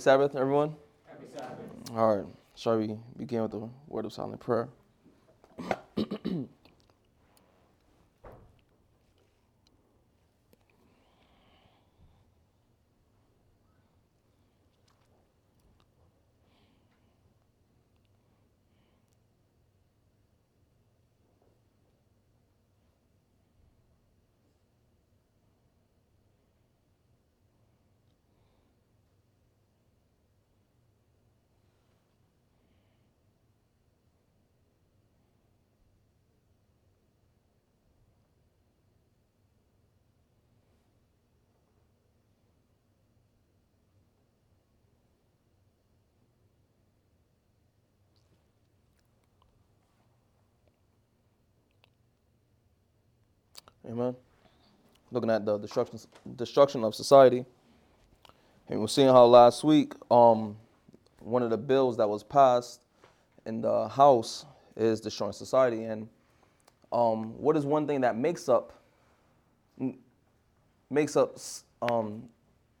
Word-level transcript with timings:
Sabbath, 0.00 0.34
everyone. 0.34 0.74
Happy 1.06 1.26
Sabbath. 1.30 1.58
All 1.94 2.16
right. 2.16 2.26
Shall 2.54 2.78
we 2.78 2.96
begin 3.18 3.42
with 3.42 3.50
the 3.50 3.68
word 3.86 4.06
of 4.06 4.12
silent 4.12 4.40
prayer? 4.40 4.68
Amen. 53.90 54.14
Looking 55.10 55.30
at 55.30 55.44
the 55.44 55.58
destruction, 55.58 55.98
destruction 56.36 56.84
of 56.84 56.94
society. 56.94 57.44
And 58.68 58.80
we're 58.80 58.86
seeing 58.86 59.08
how 59.08 59.24
last 59.24 59.64
week, 59.64 59.94
um, 60.12 60.56
one 61.18 61.42
of 61.42 61.50
the 61.50 61.58
bills 61.58 61.96
that 61.96 62.08
was 62.08 62.22
passed 62.22 62.80
in 63.46 63.60
the 63.60 63.88
House 63.88 64.46
is 64.76 65.00
destroying 65.00 65.32
society. 65.32 65.84
And 65.84 66.08
um, 66.92 67.36
what 67.36 67.56
is 67.56 67.66
one 67.66 67.88
thing 67.88 68.02
that 68.02 68.16
makes 68.16 68.48
up 68.48 68.72
makes 70.88 71.16
up 71.16 71.36
um, 71.82 72.28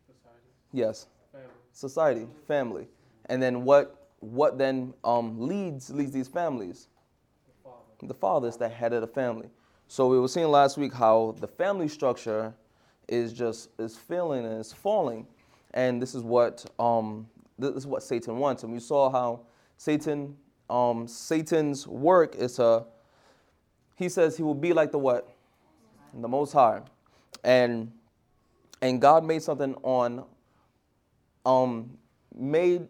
society. 0.06 0.46
yes 0.72 1.06
family. 1.32 1.48
society 1.72 2.26
family 2.46 2.86
and 3.26 3.40
then 3.40 3.64
what 3.64 4.08
what 4.18 4.58
then 4.58 4.92
um, 5.04 5.40
leads 5.40 5.90
leads 5.90 6.10
these 6.10 6.26
families 6.26 6.88
the 7.46 7.52
father. 7.62 8.06
the 8.08 8.14
father 8.14 8.48
is 8.48 8.56
the 8.56 8.68
head 8.68 8.92
of 8.92 9.00
the 9.00 9.06
family 9.06 9.48
so 9.90 10.06
we 10.06 10.20
were 10.20 10.28
seeing 10.28 10.46
last 10.46 10.78
week 10.78 10.94
how 10.94 11.34
the 11.40 11.48
family 11.48 11.88
structure 11.88 12.54
is 13.08 13.32
just 13.32 13.70
is 13.76 13.96
failing 13.96 14.46
and 14.46 14.60
is 14.60 14.72
falling, 14.72 15.26
and 15.74 16.00
this 16.00 16.14
is 16.14 16.22
what 16.22 16.64
um, 16.78 17.26
this 17.58 17.74
is 17.74 17.88
what 17.88 18.04
Satan 18.04 18.38
wants. 18.38 18.62
And 18.62 18.72
we 18.72 18.78
saw 18.78 19.10
how 19.10 19.40
Satan 19.78 20.36
um, 20.70 21.08
Satan's 21.08 21.88
work 21.88 22.36
is 22.36 22.54
to 22.54 22.84
he 23.96 24.08
says 24.08 24.36
he 24.36 24.44
will 24.44 24.54
be 24.54 24.72
like 24.72 24.92
the 24.92 24.98
what? 25.00 25.28
The 26.14 26.28
Most 26.28 26.52
High, 26.52 26.82
and 27.42 27.90
and 28.80 29.00
God 29.00 29.24
made 29.24 29.42
something 29.42 29.74
on 29.82 30.24
um 31.44 31.98
made 32.32 32.86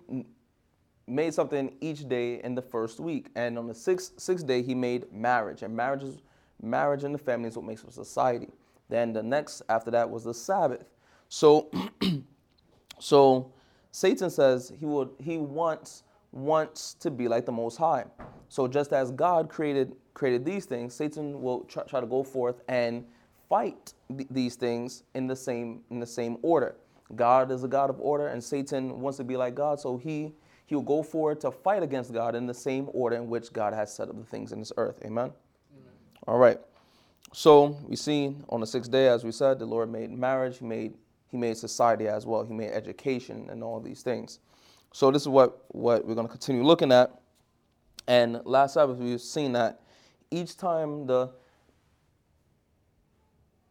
made 1.07 1.33
something 1.33 1.75
each 1.81 2.07
day 2.11 2.43
in 2.45 2.55
the 2.55 2.63
first 2.63 3.01
week, 3.01 3.29
and 3.37 3.57
on 3.57 3.67
the 3.67 3.75
sixth 3.75 4.21
sixth 4.21 4.47
day 4.47 4.61
he 4.61 4.75
made 4.75 5.11
marriage, 5.11 5.63
and 5.63 5.75
marriage 5.75 6.03
is 6.03 6.19
marriage 6.63 7.05
and 7.05 7.15
the 7.15 7.19
family 7.19 7.49
is 7.49 7.57
what 7.57 7.65
makes 7.65 7.85
up 7.85 7.93
society. 7.93 8.49
Then 8.89 9.13
the 9.13 9.23
next 9.23 9.63
after 9.69 9.91
that 9.93 10.09
was 10.09 10.25
the 10.25 10.35
Sabbath. 10.35 10.85
So, 11.29 11.71
so 12.99 13.53
Satan 13.93 14.31
says 14.31 14.73
he 14.79 14.87
would 14.87 15.11
he 15.19 15.39
wants 15.39 16.03
wants 16.33 16.95
to 16.95 17.11
be 17.11 17.29
like 17.29 17.47
the 17.47 17.53
Most 17.53 17.77
High. 17.77 18.05
So 18.49 18.69
just 18.69 18.93
as 18.93 19.11
God 19.11 19.49
created 19.49 19.95
created 20.15 20.45
these 20.45 20.65
things, 20.65 20.95
Satan 20.95 21.41
will 21.41 21.65
try, 21.65 21.83
try 21.85 22.01
to 22.01 22.07
go 22.07 22.23
forth 22.23 22.61
and 22.69 23.05
fight 23.49 23.95
th- 24.17 24.29
these 24.31 24.57
things 24.57 25.05
in 25.15 25.27
the 25.27 25.37
same 25.37 25.81
in 25.91 26.01
the 26.01 26.07
same 26.07 26.37
order. 26.43 26.77
God 27.17 27.51
is 27.51 27.65
a 27.65 27.69
God 27.69 27.91
of 27.91 28.01
order, 28.01 28.29
and 28.29 28.43
Satan 28.43 29.01
wants 29.01 29.19
to 29.19 29.25
be 29.25 29.37
like 29.37 29.55
God, 29.55 29.81
so 29.81 29.97
he 29.97 30.33
he'll 30.67 30.83
go 30.83 31.03
forward 31.03 31.41
to 31.41 31.51
fight 31.51 31.83
against 31.83 32.13
God 32.13 32.37
in 32.37 32.47
the 32.47 32.55
same 32.55 32.89
order 32.93 33.17
in 33.17 33.29
which 33.29 33.53
God 33.53 33.75
has 33.75 33.93
set 33.93 34.09
up 34.09 34.17
the 34.17 34.25
things 34.25 34.53
in 34.53 34.61
this 34.61 34.73
earth. 34.77 35.01
Amen. 35.05 35.33
All 36.27 36.39
right. 36.39 36.59
So 37.33 37.79
we 37.87 37.97
see 37.97 38.35
on 38.49 38.61
the 38.61 38.67
sixth 38.67 38.91
day, 38.91 39.09
as 39.09 39.25
we 39.25 39.33
said, 39.33 39.59
the 39.59 39.67
Lord 39.67 39.91
made 39.91 40.11
marriage, 40.11 40.59
He 40.59 40.65
made 40.65 40.95
He 41.31 41.37
made 41.37 41.57
society 41.57 42.09
as 42.09 42.27
well. 42.27 42.45
He 42.45 42.53
made 42.53 42.71
education 42.71 43.49
and 43.51 43.63
all 43.63 43.81
these 43.81 44.03
things. 44.03 44.41
So 44.93 45.11
this 45.11 45.23
is 45.23 45.29
what, 45.29 45.65
what 45.69 46.05
we're 46.05 46.15
going 46.15 46.27
to 46.27 46.31
continue 46.31 46.65
looking 46.65 46.91
at. 46.91 47.21
And 48.09 48.41
last 48.45 48.75
Sabbath 48.75 48.99
we've 48.99 49.21
seen 49.21 49.53
that 49.53 49.81
each 50.31 50.57
time 50.57 51.07
the 51.07 51.31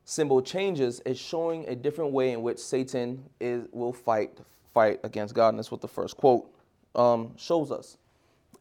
symbol 0.06 0.42
changes, 0.42 1.02
it's 1.06 1.20
showing 1.20 1.68
a 1.68 1.76
different 1.76 2.12
way 2.12 2.32
in 2.32 2.42
which 2.42 2.58
Satan 2.58 3.24
is 3.40 3.68
will 3.72 3.94
fight 3.94 4.40
fight 4.74 5.00
against 5.04 5.36
God. 5.36 5.50
And 5.50 5.60
that's 5.60 5.72
what 5.72 5.82
the 5.82 5.88
first 5.88 6.16
quote 6.16 6.50
um, 6.96 7.34
shows 7.38 7.72
us. 7.72 7.98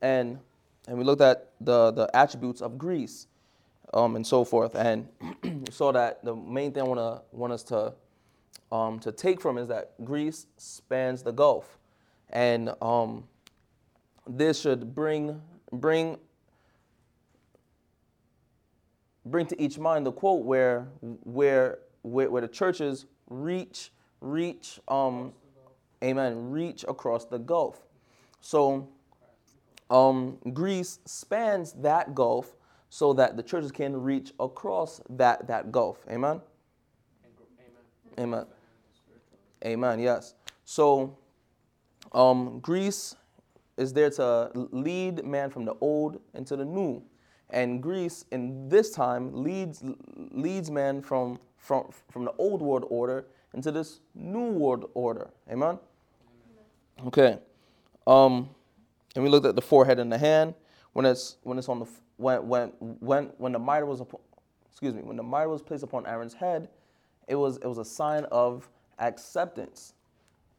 And 0.03 0.39
and 0.89 0.99
we 0.99 1.05
looked 1.05 1.23
at 1.23 1.53
the 1.61 1.93
the 1.93 2.11
attributes 2.15 2.61
of 2.61 2.77
Greece 2.77 3.29
um, 3.95 4.17
and 4.17 4.27
so 4.27 4.45
forth. 4.45 4.75
And 4.75 5.09
so 5.71 5.93
that 5.93 6.25
the 6.25 6.35
main 6.35 6.73
thing 6.73 6.83
I 6.83 6.87
want 6.87 7.01
to 7.01 7.37
want 7.37 7.53
us 7.53 7.63
to 7.65 7.95
um, 8.71 8.99
to 9.01 9.13
take 9.13 9.41
from 9.41 9.59
is 9.59 9.69
that 9.69 9.93
Greece 10.05 10.47
spans 10.57 11.23
the 11.23 11.33
Gulf, 11.33 11.79
and 12.31 12.75
um, 12.83 13.25
this 14.27 14.61
should 14.61 14.95
bring 14.95 15.41
bring 15.73 16.19
bring 19.25 19.47
to 19.47 19.61
each 19.61 19.79
mind 19.79 20.07
the 20.07 20.13
quote 20.13 20.45
where 20.45 20.89
where 21.01 21.79
where, 22.03 22.31
where 22.31 22.43
the 22.43 22.49
churches 22.49 23.07
reach 23.29 23.91
reach 24.21 24.81
um, 24.89 25.33
amen 26.03 26.51
reach 26.51 26.85
across 26.89 27.25
the 27.25 27.39
Gulf. 27.39 27.81
So 28.41 28.89
um, 29.91 30.39
Greece 30.53 31.01
spans 31.07 31.73
that 31.75 32.15
Gulf 32.15 32.55
so 32.91 33.13
that 33.13 33.37
the 33.37 33.43
churches 33.43 33.71
can 33.71 34.01
reach 34.01 34.33
across 34.41 35.01
that, 35.11 35.47
that 35.47 35.71
gulf. 35.71 35.99
Amen? 36.11 36.41
Amen. 38.19 38.19
Amen. 38.19 38.47
Amen, 39.65 39.99
yes. 40.01 40.35
So 40.65 41.17
um, 42.13 42.61
Greece 42.61 43.17
is 43.77 43.93
there 43.93 44.11
to 44.11 44.51
lead 44.55 45.25
man 45.25 45.51
from 45.51 45.65
the 45.65 45.75
old 45.81 46.21
into 46.35 46.57
the 46.57 46.65
new. 46.65 47.03
And 47.51 47.83
Greece 47.83 48.25
in 48.31 48.69
this 48.69 48.91
time 48.91 49.33
leads 49.33 49.83
leads 50.33 50.71
man 50.71 51.01
from 51.01 51.39
from 51.57 51.91
from 52.11 52.25
the 52.25 52.33
old 52.33 52.61
world 52.61 52.85
order 52.91 53.27
into 53.55 53.73
this 53.73 54.01
new 54.15 54.51
world 54.51 54.91
order. 54.95 55.31
Amen. 55.51 55.79
Amen. 57.01 57.07
Okay. 57.07 57.39
Um, 58.07 58.51
and 59.15 59.25
we 59.25 59.31
looked 59.31 59.47
at 59.47 59.57
the 59.57 59.63
forehead 59.63 59.99
and 59.99 60.13
the 60.13 60.19
hand 60.19 60.55
when 60.93 61.07
it's 61.07 61.37
when 61.43 61.57
it's 61.57 61.69
on 61.69 61.79
the 61.79 61.87
when 62.19 62.49
when 62.49 62.69
when 63.01 63.25
when 63.39 63.53
the 63.53 63.59
mitre 63.59 63.87
was 63.87 64.03
excuse 64.69 64.93
me 64.93 65.03
when 65.03 65.17
the 65.17 65.23
mitre 65.23 65.49
was 65.49 65.63
placed 65.63 65.83
upon 65.83 66.07
Aaron's 66.07 66.35
head, 66.35 66.69
it 67.27 67.37
was 67.37 67.57
it 67.59 67.67
was 67.67 67.79
a 67.79 67.85
sign 67.85 68.25
of 68.27 68.69
acceptance, 68.99 69.95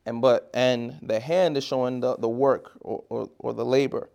and 0.06 0.22
but 0.22 0.50
and 0.54 0.98
the 1.02 1.20
hand 1.20 1.58
is 1.58 1.64
showing 1.64 2.00
the, 2.00 2.16
the 2.18 2.30
work 2.30 2.72
or, 2.82 3.04
or, 3.10 3.30
or 3.38 3.54
the 3.54 3.66
labor. 3.66 4.10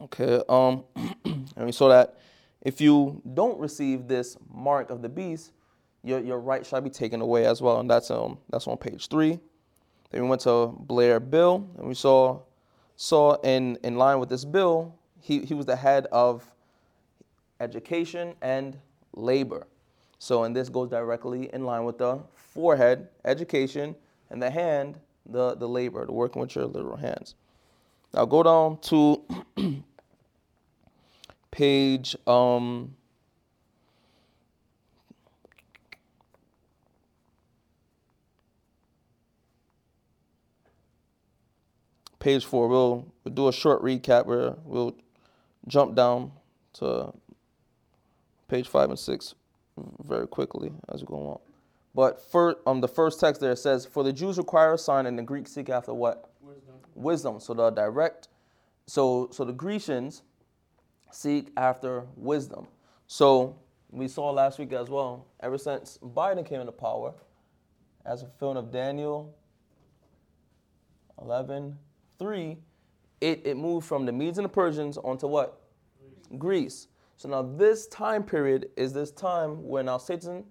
Okay, 0.00 0.42
um, 0.48 0.84
and 1.24 1.64
we 1.64 1.72
saw 1.72 1.88
that 1.88 2.18
if 2.62 2.80
you 2.80 3.22
don't 3.34 3.58
receive 3.58 4.08
this 4.08 4.36
mark 4.52 4.90
of 4.90 5.00
the 5.00 5.08
beast, 5.08 5.52
your, 6.02 6.20
your 6.20 6.40
right 6.40 6.66
shall 6.66 6.80
be 6.80 6.90
taken 6.90 7.20
away 7.20 7.46
as 7.46 7.62
well, 7.62 7.80
and 7.80 7.88
that's 7.88 8.10
um 8.10 8.38
that's 8.50 8.66
on 8.66 8.76
page 8.78 9.08
three. 9.08 9.38
Then 10.10 10.22
we 10.22 10.28
went 10.28 10.42
to 10.42 10.74
Blair 10.78 11.20
Bill, 11.20 11.68
and 11.78 11.86
we 11.86 11.94
saw 11.94 12.40
saw 12.96 13.34
in 13.42 13.78
in 13.84 13.96
line 13.96 14.18
with 14.18 14.30
this 14.30 14.44
bill 14.44 14.94
he, 15.26 15.40
he 15.40 15.54
was 15.54 15.66
the 15.66 15.74
head 15.74 16.06
of 16.12 16.48
education 17.58 18.34
and 18.42 18.78
labor. 19.12 19.66
So, 20.20 20.44
and 20.44 20.54
this 20.54 20.68
goes 20.68 20.88
directly 20.88 21.52
in 21.52 21.64
line 21.64 21.84
with 21.84 21.98
the 21.98 22.20
forehead, 22.36 23.08
education, 23.24 23.96
and 24.30 24.40
the 24.40 24.50
hand, 24.50 25.00
the, 25.28 25.56
the 25.56 25.68
labor, 25.68 26.06
the 26.06 26.12
working 26.12 26.40
with 26.40 26.54
your 26.54 26.66
literal 26.66 26.96
hands. 26.96 27.34
Now 28.14 28.24
go 28.24 28.44
down 28.44 28.78
to 28.82 29.22
page 31.50 32.16
um, 32.28 32.94
page 42.20 42.44
four. 42.44 42.68
We'll, 42.68 43.12
we'll 43.24 43.34
do 43.34 43.48
a 43.48 43.52
short 43.52 43.82
recap 43.82 44.26
where 44.26 44.54
we'll 44.64 44.94
jump 45.68 45.94
down 45.94 46.32
to 46.74 47.12
page 48.48 48.68
five 48.68 48.90
and 48.90 48.98
six 48.98 49.34
very 50.04 50.26
quickly 50.26 50.72
as 50.92 51.00
we 51.00 51.06
go 51.06 51.16
along. 51.16 51.40
But 51.94 52.20
for 52.30 52.56
um 52.66 52.80
the 52.80 52.88
first 52.88 53.20
text 53.20 53.40
there 53.40 53.56
says, 53.56 53.86
For 53.86 54.04
the 54.04 54.12
Jews 54.12 54.38
require 54.38 54.74
a 54.74 54.78
sign 54.78 55.06
and 55.06 55.18
the 55.18 55.22
Greeks 55.22 55.52
seek 55.52 55.68
after 55.68 55.94
what? 55.94 56.30
Wisdom. 56.40 56.74
Wisdom. 56.94 57.40
So 57.40 57.54
the 57.54 57.70
direct 57.70 58.28
so 58.86 59.28
so 59.32 59.44
the 59.44 59.52
Grecians 59.52 60.22
seek 61.10 61.50
after 61.56 62.04
wisdom. 62.16 62.66
So 63.06 63.56
we 63.90 64.08
saw 64.08 64.30
last 64.30 64.58
week 64.58 64.72
as 64.72 64.90
well, 64.90 65.26
ever 65.40 65.58
since 65.58 65.98
Biden 66.02 66.44
came 66.44 66.60
into 66.60 66.72
power, 66.72 67.14
as 68.04 68.22
a 68.22 68.26
film 68.26 68.56
of 68.56 68.70
Daniel 68.70 69.34
11, 71.20 71.76
3, 72.18 72.56
it, 73.20 73.42
it 73.44 73.56
moved 73.56 73.86
from 73.86 74.06
the 74.06 74.12
Medes 74.12 74.38
and 74.38 74.44
the 74.44 74.48
Persians 74.48 74.98
onto 74.98 75.26
what? 75.26 75.60
Greece. 76.30 76.38
Greece. 76.38 76.88
So 77.16 77.28
now 77.28 77.42
this 77.42 77.86
time 77.86 78.22
period 78.22 78.68
is 78.76 78.92
this 78.92 79.10
time 79.10 79.66
when 79.66 79.86
now 79.86 79.98
Satan, 79.98 80.44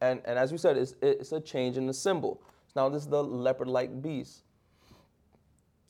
and, 0.00 0.20
and 0.24 0.38
as 0.38 0.52
we 0.52 0.58
said, 0.58 0.76
it's, 0.76 0.94
it's 1.00 1.32
a 1.32 1.40
change 1.40 1.76
in 1.76 1.86
the 1.86 1.94
symbol. 1.94 2.42
So 2.66 2.82
now 2.82 2.88
this 2.88 3.02
is 3.02 3.08
the 3.08 3.22
leopard-like 3.22 4.02
beast. 4.02 4.44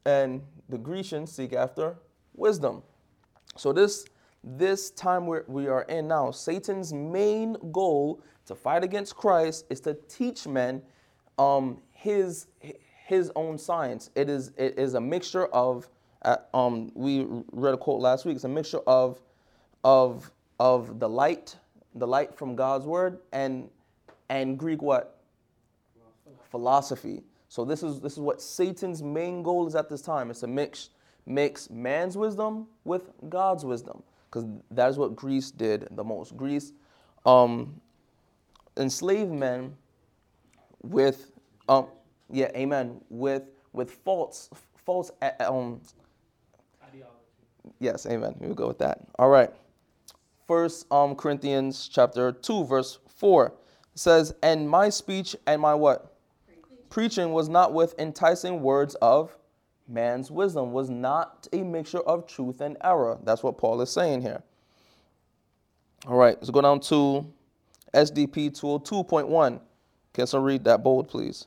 And 0.05 0.43
the 0.69 0.79
Grecians 0.79 1.33
seek 1.33 1.53
after 1.53 1.97
wisdom. 2.35 2.83
So 3.57 3.73
this 3.73 4.05
this 4.45 4.91
time 4.91 5.27
we 5.27 5.39
we 5.47 5.69
are 5.69 5.83
in 5.83 6.09
now, 6.09 6.33
Satan's 6.33 6.93
main 6.93 7.57
goal 7.71 8.23
to 8.47 8.55
fight 8.55 8.83
against 8.83 9.15
Christ 9.15 9.67
is 9.71 9.81
to 9.81 9.95
teach 10.09 10.47
men 10.47 10.83
um, 11.39 11.81
his 11.93 12.49
his 13.07 13.31
own 13.37 13.59
science. 13.59 14.11
It 14.17 14.29
is 14.29 14.53
it 14.57 14.79
is 14.79 14.95
a 14.95 15.01
mixture 15.01 15.47
of 15.47 15.89
uh, 16.25 16.37
um, 16.55 16.91
we 16.95 17.27
read 17.53 17.75
a 17.75 17.77
quote 17.77 18.01
last 18.01 18.25
week. 18.25 18.37
It's 18.37 18.45
a 18.45 18.49
mixture 18.49 18.81
of 18.87 19.21
of 19.85 20.31
of 20.61 21.01
the 21.01 21.09
light, 21.09 21.57
the 21.95 22.07
light 22.07 22.35
from 22.35 22.55
God's 22.55 22.87
word, 22.87 23.19
and 23.33 23.69
and 24.29 24.59
Greek 24.59 24.83
what 24.83 25.19
philosophy. 26.51 27.23
So 27.49 27.65
this 27.65 27.83
is 27.83 28.01
this 28.01 28.13
is 28.13 28.21
what 28.21 28.41
Satan's 28.41 29.03
main 29.03 29.43
goal 29.43 29.67
is 29.67 29.75
at 29.75 29.89
this 29.89 30.03
time. 30.03 30.31
It's 30.31 30.43
a 30.43 30.47
mix 30.47 30.91
mix 31.27 31.71
man's 31.71 32.17
wisdom 32.17 32.67
with 32.85 33.11
God's 33.29 33.65
wisdom 33.65 34.03
because 34.27 34.47
that 34.71 34.89
is 34.89 34.99
what 34.99 35.15
Greece 35.15 35.51
did 35.51 35.89
the 35.93 36.05
most. 36.05 36.37
Greece 36.37 36.73
um, 37.27 37.81
enslaved 38.77 39.31
men 39.31 39.77
with, 40.83 41.31
um, 41.69 41.87
yeah, 42.31 42.51
amen, 42.57 43.01
with 43.11 43.45
with 43.73 43.91
false 43.91 44.49
false 44.85 45.11
um. 45.41 45.81
Yes, 47.79 48.07
amen. 48.07 48.35
We 48.39 48.49
will 48.49 48.55
go 48.55 48.69
with 48.69 48.79
that. 48.79 49.01
All 49.19 49.29
right. 49.29 49.51
First 50.47 50.87
um, 50.93 51.15
Corinthians 51.15 51.89
chapter 51.93 52.33
two, 52.33 52.65
verse 52.65 52.99
four 53.09 53.55
says, 53.95 54.35
"And 54.43 54.69
my 54.69 54.89
speech 54.89 55.37
and 55.47 55.61
my 55.63 55.75
what 55.75 56.17
preaching 56.91 57.33
was 57.33 57.49
not 57.49 57.73
with 57.73 57.95
enticing 57.99 58.61
words 58.61 58.95
of 58.97 59.37
man's 59.89 60.31
wisdom 60.31 60.73
was 60.73 60.91
not 60.91 61.49
a 61.53 61.63
mixture 61.63 62.01
of 62.01 62.27
truth 62.27 62.61
and 62.61 62.77
error. 62.85 63.19
That's 63.25 63.43
what 63.43 63.59
Paul 63.59 63.81
is 63.81 63.91
saying 63.91 64.23
here. 64.23 64.43
All 66.07 66.17
right, 66.17 66.37
let's 66.37 66.51
go 66.51 66.61
down 66.61 66.81
to 66.81 67.27
SDP 67.95 68.51
202.1. 68.59 69.61
Can 70.13 70.27
someone 70.27 70.47
read 70.47 70.65
that 70.65 70.83
bold, 70.83 71.09
please? 71.09 71.47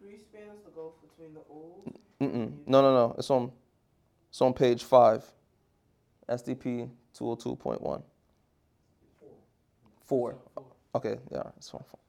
Greece 0.00 0.22
spans 0.22 0.62
the 0.64 0.70
gulf 0.70 0.94
between 1.02 1.34
the 1.34 1.40
old. 1.50 1.98
Mm-mm. 2.20 2.52
No, 2.66 2.80
no, 2.80 2.94
no. 2.94 3.14
It's 3.18 3.30
on, 3.30 3.50
it's 4.30 4.40
on 4.40 4.54
page 4.54 4.84
5. 4.84 5.24
SDP 6.28 6.88
202.1. 7.18 7.80
Four. 7.80 8.02
Four. 10.04 10.38
Okay, 10.94 11.18
yeah, 11.30 11.42
it's 11.56 11.72
on 11.74 11.82
four. 11.88 12.00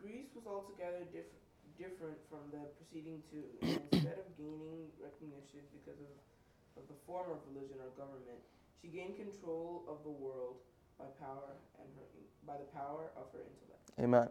Greece 0.00 0.28
was 0.34 0.46
altogether 0.46 1.04
different 1.12 1.42
different 1.82 2.14
from 2.30 2.38
the 2.52 2.62
preceding 2.78 3.22
two. 3.30 3.42
instead 3.90 4.18
of 4.18 4.26
gaining 4.38 4.86
recognition 5.02 5.66
because 5.74 5.98
of, 5.98 6.82
of 6.82 6.86
the 6.86 6.94
form 7.06 7.26
of 7.30 7.38
religion 7.50 7.76
or 7.82 7.90
government, 7.98 8.38
she 8.80 8.88
gained 8.88 9.16
control 9.16 9.82
of 9.88 9.98
the 10.04 10.10
world 10.10 10.56
by 10.98 11.06
power 11.18 11.50
and 11.78 11.88
her, 11.96 12.06
by 12.46 12.54
the 12.54 12.70
power 12.70 13.10
of 13.16 13.24
her 13.32 13.40
intellect. 13.40 13.82
Amen. 13.98 14.28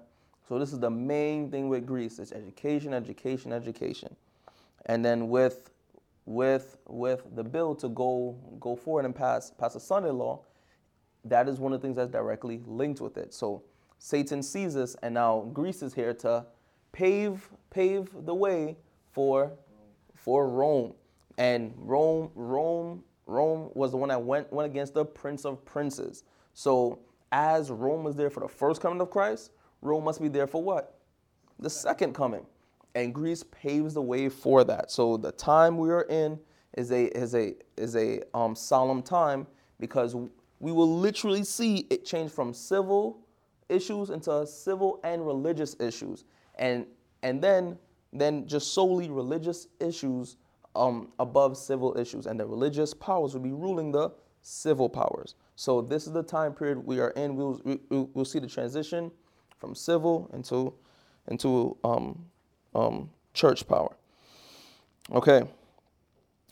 So 0.48 0.60
this 0.60 0.72
is 0.72 0.80
the 0.80 0.90
main 0.90 1.52
thing 1.52 1.68
with 1.68 1.86
Greece: 1.86 2.20
it's 2.20 2.32
education, 2.32 2.94
education, 2.94 3.52
education, 3.52 4.16
and 4.86 5.04
then 5.04 5.30
with 5.30 5.72
with 6.26 6.78
with 6.88 7.24
the 7.36 7.44
bill 7.44 7.76
to 7.76 7.90
go 7.90 8.38
go 8.60 8.76
forward 8.76 9.06
and 9.06 9.16
pass 9.16 9.52
pass 9.52 9.76
a 9.76 9.80
Sunday 9.80 10.12
law, 10.12 10.42
that 11.26 11.48
is 11.50 11.60
one 11.60 11.74
of 11.74 11.82
the 11.82 11.86
things 11.86 11.98
that's 11.98 12.12
directly 12.12 12.62
linked 12.66 13.02
with 13.02 13.18
it. 13.18 13.34
So 13.34 13.64
Satan 13.98 14.42
sees 14.42 14.74
this, 14.74 14.96
and 15.04 15.14
now 15.14 15.50
Greece 15.54 15.84
is 15.84 15.94
here 15.94 16.14
to 16.16 16.46
pave 16.92 17.50
pave 17.70 18.10
the 18.26 18.34
way 18.34 18.78
for 19.12 19.52
for 20.16 20.48
Rome. 20.48 20.94
And 21.38 21.74
Rome 21.78 22.32
Rome 22.36 23.04
Rome 23.26 23.72
was 23.74 23.92
the 23.92 23.98
one 23.98 24.10
that 24.10 24.22
went 24.22 24.52
went 24.52 24.70
against 24.70 24.94
the 24.94 25.06
prince 25.06 25.46
of 25.46 25.64
princes. 25.66 26.24
So 26.54 27.00
as 27.32 27.72
Rome 27.72 28.04
was 28.04 28.16
there 28.16 28.30
for 28.30 28.42
the 28.42 28.48
first 28.48 28.82
coming 28.82 29.00
of 29.02 29.10
Christ, 29.10 29.52
Rome 29.82 30.04
must 30.04 30.22
be 30.22 30.28
there 30.28 30.48
for 30.48 30.62
what? 30.62 31.00
The 31.60 31.70
second 31.70 32.14
coming. 32.14 32.46
And 32.96 33.14
Greece 33.14 33.44
paves 33.44 33.94
the 33.94 34.02
way 34.02 34.28
for 34.30 34.64
that. 34.66 34.92
So 34.92 35.18
the 35.18 35.32
time 35.32 35.78
we 35.78 35.92
are 35.92 36.04
in 36.04 36.40
is 36.78 36.92
a 36.92 37.06
is 37.18 37.36
a 37.36 37.54
is 37.78 37.96
a 37.96 38.22
um, 38.34 38.56
solemn 38.56 39.02
time 39.02 39.48
because 39.80 40.16
we 40.60 40.72
will 40.72 40.98
literally 41.00 41.44
see 41.44 41.88
it 41.90 42.06
change 42.06 42.32
from 42.32 42.54
civil 42.54 43.20
issues 43.70 44.10
into 44.10 44.46
civil 44.46 45.00
and 45.04 45.26
religious 45.26 45.76
issues 45.80 46.26
and 46.56 46.86
and 47.24 47.42
then 47.42 47.78
then 48.14 48.46
just 48.48 48.74
solely 48.74 49.10
religious 49.10 49.68
issues 49.80 50.38
um, 50.76 51.10
above 51.20 51.58
civil 51.58 51.98
issues, 51.98 52.28
and 52.28 52.40
the 52.40 52.46
religious 52.46 52.94
powers 52.94 53.34
will 53.34 53.42
be 53.42 53.52
ruling 53.52 53.92
the 53.92 54.12
civil 54.42 54.90
powers. 54.90 55.36
So 55.56 55.82
this 55.82 56.08
is 56.08 56.14
the 56.14 56.24
time 56.24 56.54
period 56.54 56.86
we 56.86 57.00
are 57.00 57.12
in. 57.12 57.36
We'll 57.36 57.62
we, 57.64 57.80
will 57.90 58.06
we 58.06 58.12
will 58.14 58.26
see 58.26 58.40
the 58.40 58.48
transition 58.48 59.12
from 59.60 59.76
civil 59.76 60.30
into 60.34 60.74
into 61.28 61.78
um, 61.84 62.26
um, 62.74 63.10
church 63.34 63.68
power. 63.68 63.96
Okay. 65.12 65.44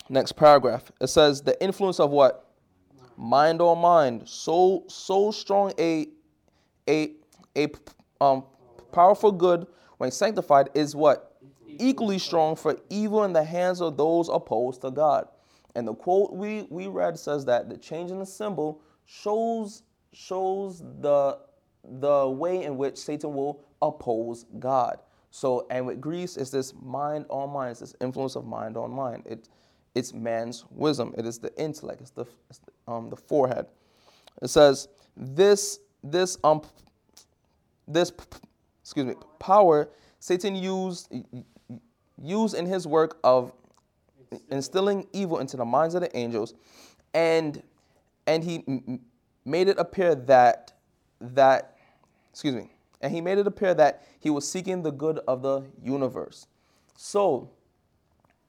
Next 0.08 0.32
paragraph. 0.32 0.90
It 1.00 1.06
says 1.06 1.40
the 1.42 1.60
influence 1.62 2.00
of 2.00 2.10
what? 2.10 2.46
Mind 3.16 3.60
on 3.60 3.78
mind. 3.78 4.28
So 4.28 4.84
so 4.88 5.30
strong 5.30 5.72
a 5.78 6.08
a 6.88 7.12
a 7.56 7.68
um, 8.20 8.44
powerful 8.92 9.32
good 9.32 9.66
when 9.98 10.10
sanctified, 10.10 10.70
is 10.74 10.96
what? 10.96 11.36
Equally 11.66 12.18
strong 12.18 12.56
for 12.56 12.78
evil 12.88 13.24
in 13.24 13.34
the 13.34 13.44
hands 13.44 13.82
of 13.82 13.98
those 13.98 14.30
opposed 14.30 14.80
to 14.80 14.90
God. 14.90 15.28
And 15.74 15.86
the 15.86 15.94
quote 15.94 16.32
we, 16.32 16.66
we 16.70 16.86
read 16.86 17.18
says 17.18 17.44
that 17.44 17.68
the 17.68 17.76
change 17.76 18.10
in 18.10 18.18
the 18.18 18.26
symbol 18.26 18.80
shows 19.04 19.82
shows 20.12 20.82
the 21.00 21.38
the 21.84 22.28
way 22.28 22.64
in 22.64 22.76
which 22.76 22.96
Satan 22.96 23.34
will 23.34 23.64
oppose 23.82 24.46
God. 24.58 24.98
So, 25.30 25.66
and 25.70 25.86
with 25.86 26.00
Greece, 26.00 26.36
it's 26.36 26.50
this 26.50 26.74
mind 26.82 27.26
on 27.28 27.50
mind, 27.50 27.72
it's 27.72 27.80
this 27.80 27.94
influence 28.00 28.36
of 28.36 28.44
mind 28.44 28.76
on 28.76 28.90
mind. 28.90 29.22
It, 29.26 29.48
it's 29.94 30.12
man's 30.12 30.64
wisdom. 30.70 31.14
It 31.16 31.26
is 31.26 31.38
the 31.38 31.54
intellect. 31.60 32.00
It's 32.00 32.10
the, 32.10 32.24
it's 32.48 32.58
the, 32.58 32.92
um, 32.92 33.10
the 33.10 33.16
forehead. 33.16 33.66
It 34.42 34.48
says 34.48 34.88
this 35.16 35.80
this 36.02 36.38
um 36.44 36.62
this 37.86 38.12
excuse 38.82 39.06
me, 39.06 39.14
power 39.38 39.88
Satan 40.18 40.54
used 40.54 41.12
used 42.22 42.54
in 42.54 42.66
his 42.66 42.86
work 42.86 43.18
of 43.24 43.52
instilling 44.50 45.06
evil 45.12 45.38
into 45.38 45.56
the 45.56 45.64
minds 45.64 45.94
of 45.94 46.00
the 46.00 46.16
angels, 46.16 46.54
and 47.14 47.62
and 48.26 48.44
he 48.44 48.64
made 49.44 49.68
it 49.68 49.78
appear 49.78 50.14
that 50.14 50.72
that 51.20 51.76
excuse 52.32 52.54
me, 52.54 52.70
and 53.00 53.12
he 53.12 53.20
made 53.20 53.38
it 53.38 53.46
appear 53.46 53.74
that 53.74 54.04
he 54.18 54.30
was 54.30 54.48
seeking 54.50 54.82
the 54.82 54.92
good 54.92 55.20
of 55.28 55.42
the 55.42 55.62
universe. 55.82 56.46
So, 56.96 57.50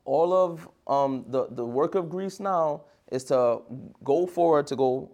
all 0.05 0.34
of 0.34 0.67
um, 0.88 1.25
the 1.27 1.48
the 1.51 1.65
work 1.65 1.96
of 1.96 2.10
Greece 2.10 2.39
now 2.39 2.84
is 3.12 3.24
to 3.25 3.62
go 4.03 4.25
forward 4.25 4.67
to 4.67 4.75
go 4.75 5.12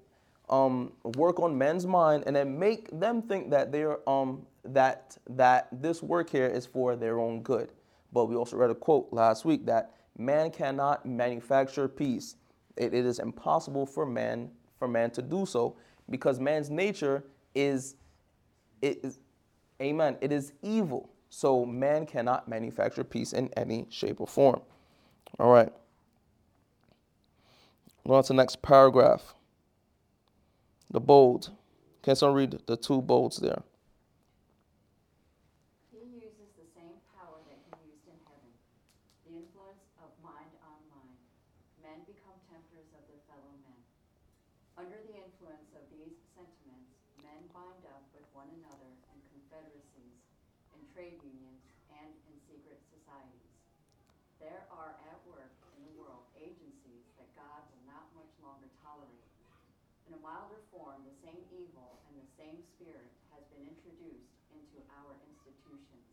um, 0.50 0.94
work 1.15 1.39
on 1.39 1.58
men's 1.58 1.86
mind 1.86 2.24
and 2.25 2.36
then 2.36 2.58
make 2.58 2.89
them 3.00 3.22
think 3.22 3.50
that 3.51 3.72
they're 3.72 4.08
um, 4.10 4.46
that 4.63 5.17
that 5.29 5.67
this 5.72 6.01
work 6.01 6.29
here 6.29 6.48
is 6.48 6.65
for 6.65 6.96
their 6.96 7.20
own 7.20 7.41
good. 7.41 7.72
But 8.13 8.25
we 8.25 8.36
also 8.36 8.58
read 8.58 8.72
a 8.72 8.75
quote 8.75 9.10
last 9.12 9.46
week 9.46 9.65
that 9.65 9.94
man 10.17 10.51
cannot 10.51 11.06
manufacture 11.06 11.88
peace. 11.88 12.36
it, 12.77 12.94
it 12.94 13.06
is 13.06 13.20
impossible 13.20 13.86
for 13.86 14.06
man 14.06 14.50
for 14.77 14.88
man 14.88 15.12
to 15.12 15.22
do 15.22 15.46
so 15.46 15.75
because 16.10 16.39
man's 16.39 16.70
nature 16.70 17.24
is 17.56 17.96
it 18.82 19.00
is 19.03 19.20
amen. 19.81 20.17
It 20.22 20.31
is 20.31 20.53
evil. 20.62 21.10
So 21.29 21.65
man 21.65 22.05
cannot 22.05 22.48
manufacture 22.48 23.03
peace 23.03 23.34
in 23.34 23.50
any 23.57 23.86
shape 23.89 24.22
or 24.22 24.27
form. 24.27 24.62
All 25.39 25.51
right. 25.51 25.72
Go 28.07 28.13
on 28.13 28.24
to 28.24 28.27
the 28.29 28.34
next 28.36 28.62
paragraph. 28.62 29.36
The 30.89 31.01
bold. 31.01 31.51
Can 32.01 32.15
someone 32.15 32.38
read 32.38 32.60
the 32.65 32.77
two 32.77 33.01
bolds 33.01 33.38
there? 33.38 33.63
one 48.38 48.63
another 48.63 48.93
in 49.12 49.19
confederacies, 49.34 50.15
in 50.72 50.81
trade 50.96 51.19
unions, 51.19 51.60
and 51.91 52.13
in 52.31 52.36
secret 52.48 52.79
societies. 52.88 53.58
There 54.39 54.63
are 54.72 54.95
at 55.10 55.19
work 55.27 55.51
in 55.75 55.84
the 55.84 55.98
world 56.00 56.24
agencies 56.39 57.03
that 57.19 57.27
God 57.36 57.65
will 57.74 57.84
not 57.89 58.08
much 58.15 58.31
longer 58.39 58.69
tolerate. 58.86 59.25
In 60.08 60.15
a 60.15 60.22
milder 60.24 60.62
form, 60.72 61.03
the 61.03 61.17
same 61.19 61.43
evil 61.51 62.00
and 62.08 62.15
the 62.22 62.29
same 62.39 62.63
spirit 62.77 63.10
has 63.36 63.43
been 63.51 63.67
introduced 63.67 64.31
into 64.55 64.79
our 65.03 65.12
institutions. 65.27 66.08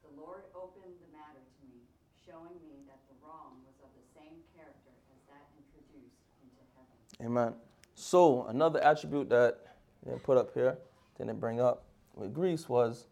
Lord 0.16 0.42
opened 0.56 0.96
the 0.98 1.10
matter 1.12 1.44
to 1.44 1.62
me, 1.68 1.84
showing 2.24 2.56
me 2.64 2.82
that 2.88 3.04
the 3.08 3.16
wrong 3.20 3.60
was 3.68 3.76
of 3.84 3.92
the 3.94 4.06
same 4.16 4.40
character 4.56 4.92
as 5.12 5.20
that 5.28 5.44
introduced 5.60 6.16
into 6.40 6.60
heaven. 6.74 6.96
Amen. 7.20 7.54
So 7.94 8.46
another 8.48 8.82
attribute 8.82 9.28
that 9.30 9.60
they 10.04 10.16
put 10.18 10.36
up 10.36 10.52
here, 10.54 10.78
didn't 11.18 11.40
bring 11.40 11.60
up 11.60 11.84
with 12.14 12.32
Greece 12.32 12.68
was 12.68 13.06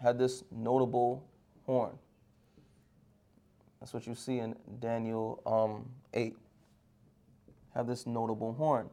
had 0.00 0.18
this 0.18 0.44
notable 0.50 1.24
horn. 1.66 1.92
That's 3.80 3.94
what 3.94 4.06
you 4.06 4.14
see 4.14 4.38
in 4.38 4.54
Daniel 4.78 5.42
um, 5.46 5.88
8. 6.14 6.36
Have 7.74 7.86
this 7.86 8.06
notable 8.06 8.52
horn. 8.52 8.88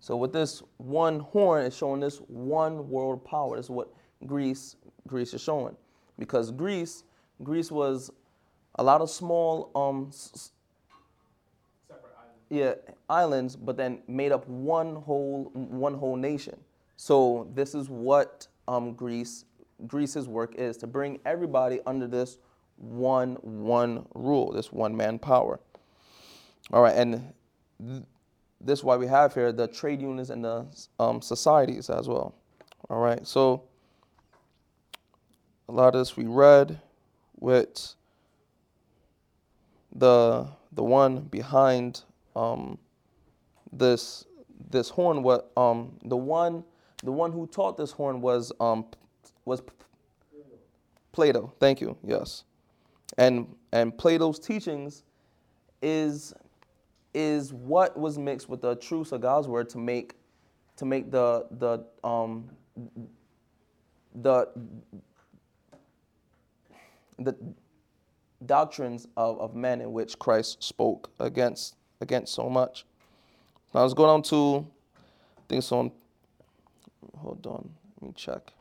So 0.00 0.16
with 0.16 0.32
this 0.32 0.62
one 0.76 1.20
horn, 1.20 1.64
it's 1.64 1.76
showing 1.76 2.00
this 2.00 2.18
one 2.28 2.88
world 2.88 3.24
power. 3.24 3.56
This 3.56 3.66
is 3.66 3.70
what 3.70 3.92
Greece 4.26 4.76
Greece 5.06 5.32
is 5.32 5.42
showing, 5.42 5.76
because 6.18 6.50
Greece 6.50 7.04
Greece 7.42 7.70
was 7.70 8.10
a 8.76 8.82
lot 8.82 9.00
of 9.00 9.10
small 9.10 9.70
um, 9.74 10.10
yeah, 12.50 12.74
islands, 13.08 13.56
but 13.56 13.76
then 13.76 14.00
made 14.08 14.32
up 14.32 14.46
one 14.48 14.96
whole 14.96 15.50
one 15.54 15.94
whole 15.94 16.16
nation. 16.16 16.58
So 16.96 17.48
this 17.54 17.74
is 17.74 17.88
what 17.88 18.46
um, 18.66 18.94
Greece 18.94 19.44
Greece's 19.86 20.26
work 20.26 20.54
is 20.56 20.76
to 20.78 20.86
bring 20.86 21.20
everybody 21.24 21.80
under 21.86 22.06
this 22.06 22.38
one 22.76 23.34
one 23.42 24.06
rule, 24.14 24.52
this 24.52 24.72
one 24.72 24.96
man 24.96 25.18
power. 25.18 25.60
All 26.72 26.82
right, 26.82 26.96
and 26.96 27.32
th- 27.86 28.02
this 28.60 28.80
is 28.80 28.84
why 28.84 28.96
we 28.96 29.06
have 29.06 29.34
here 29.34 29.52
the 29.52 29.68
trade 29.68 30.00
unions 30.00 30.30
and 30.30 30.44
the 30.44 30.66
um, 30.98 31.22
societies 31.22 31.90
as 31.90 32.08
well. 32.08 32.34
All 32.90 33.00
right, 33.00 33.26
so 33.26 33.62
a 35.68 35.72
lot 35.72 35.94
of 35.94 36.00
this 36.00 36.16
we 36.16 36.26
read 36.26 36.80
with 37.40 37.94
the 39.94 40.48
the 40.72 40.82
one 40.82 41.20
behind 41.22 42.02
um, 42.36 42.78
this 43.72 44.24
this 44.70 44.88
horn. 44.90 45.22
What 45.22 45.50
um, 45.56 45.96
the 46.04 46.16
one 46.16 46.64
the 47.02 47.12
one 47.12 47.32
who 47.32 47.46
taught 47.46 47.76
this 47.76 47.90
horn 47.92 48.20
was 48.20 48.52
um, 48.60 48.86
was 49.44 49.62
Plato. 51.12 51.52
Thank 51.58 51.80
you. 51.80 51.96
Yes, 52.04 52.44
and 53.16 53.46
and 53.72 53.96
Plato's 53.96 54.38
teachings 54.38 55.04
is 55.82 56.34
is 57.14 57.52
what 57.52 57.98
was 57.98 58.18
mixed 58.18 58.48
with 58.48 58.60
the 58.60 58.76
truths 58.76 59.12
of 59.12 59.20
God's 59.20 59.48
word 59.48 59.68
to 59.70 59.78
make 59.78 60.14
to 60.76 60.84
make 60.84 61.10
the 61.10 61.46
the 61.50 61.84
um 62.04 62.48
the 64.14 64.48
the 67.18 67.36
doctrines 68.46 69.06
of, 69.16 69.40
of 69.40 69.54
men 69.54 69.80
in 69.80 69.92
which 69.92 70.18
Christ 70.18 70.62
spoke 70.62 71.10
against 71.18 71.74
against 72.00 72.34
so 72.34 72.48
much. 72.48 72.84
Now 73.74 73.82
let's 73.82 73.94
go 73.94 74.06
down 74.06 74.22
to 74.24 74.66
I 75.36 75.40
think 75.48 75.72
on 75.72 75.92
hold 77.16 77.46
on, 77.46 77.70
let 78.00 78.08
me 78.08 78.14
check. 78.16 78.52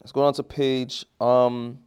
Let's 0.00 0.12
go 0.12 0.22
down 0.22 0.32
to 0.34 0.42
page 0.42 1.04
um, 1.20 1.80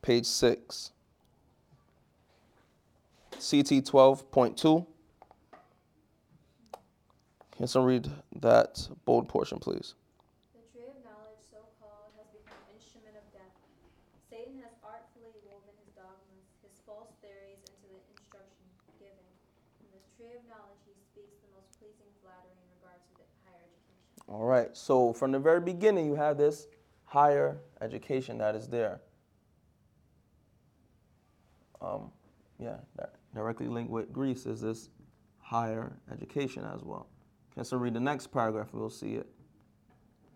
page 0.00 0.24
six. 0.24 0.92
CT 3.42 3.82
12.2. 3.82 4.86
Can 7.58 7.66
someone 7.66 7.90
read 7.90 8.06
that 8.38 8.86
bold 9.04 9.26
portion, 9.26 9.58
please? 9.58 9.98
The 10.54 10.62
tree 10.70 10.86
of 10.86 10.94
knowledge, 11.02 11.42
so 11.50 11.58
called, 11.82 12.14
has 12.22 12.30
become 12.30 12.54
an 12.54 12.78
instrument 12.78 13.18
of 13.18 13.26
death. 13.34 13.50
Satan 14.30 14.62
has 14.62 14.70
artfully 14.86 15.34
woven 15.42 15.74
his 15.82 15.90
dogmas, 15.98 16.46
his 16.62 16.70
false 16.86 17.10
theories 17.18 17.58
into 17.66 17.90
the 17.90 17.98
instruction 18.14 18.62
given. 19.02 19.26
The 19.90 20.02
tree 20.14 20.38
of 20.38 20.46
knowledge, 20.46 20.78
he 20.86 20.94
speaks 21.02 21.34
the 21.42 21.50
most 21.50 21.66
pleasing 21.82 22.14
flattery 22.22 22.54
in 22.54 22.66
regard 22.78 23.02
to 23.02 23.12
the 23.18 23.26
higher 23.42 23.66
education. 23.66 24.06
All 24.30 24.46
right. 24.46 24.70
So 24.70 25.10
from 25.10 25.34
the 25.34 25.42
very 25.42 25.62
beginning, 25.62 26.06
you 26.06 26.14
have 26.14 26.38
this 26.38 26.70
higher 27.10 27.58
education 27.82 28.38
that 28.38 28.54
is 28.54 28.70
there. 28.70 29.02
Um, 31.82 32.14
yeah, 32.62 32.78
that 32.94 33.18
directly 33.34 33.68
linked 33.68 33.90
with 33.90 34.12
Greece 34.12 34.46
is 34.46 34.60
this 34.60 34.90
higher 35.38 35.92
education 36.10 36.64
as 36.64 36.82
well. 36.82 37.08
Okay, 37.52 37.64
so 37.64 37.76
read 37.76 37.94
the 37.94 38.00
next 38.00 38.28
paragraph, 38.28 38.68
we'll 38.72 38.90
see 38.90 39.14
it. 39.14 39.26